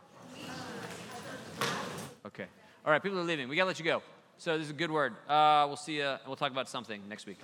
Okay. 2.26 2.46
All 2.86 2.92
right, 2.92 3.04
people 3.04 3.20
are 3.20 3.24
leaving. 3.24 3.50
We 3.50 3.58
gotta 3.58 3.68
let 3.68 3.80
you 3.80 3.86
go. 3.86 4.02
So 4.38 4.58
this 4.58 4.66
is 4.66 4.72
a 4.72 4.74
good 4.76 4.92
word. 4.92 5.14
Uh, 5.28 5.66
we'll 5.68 5.76
see 5.76 5.98
you. 5.98 6.16
We'll 6.26 6.38
talk 6.38 6.52
about 6.52 6.70
something 6.70 7.02
next 7.10 7.26
week. 7.26 7.38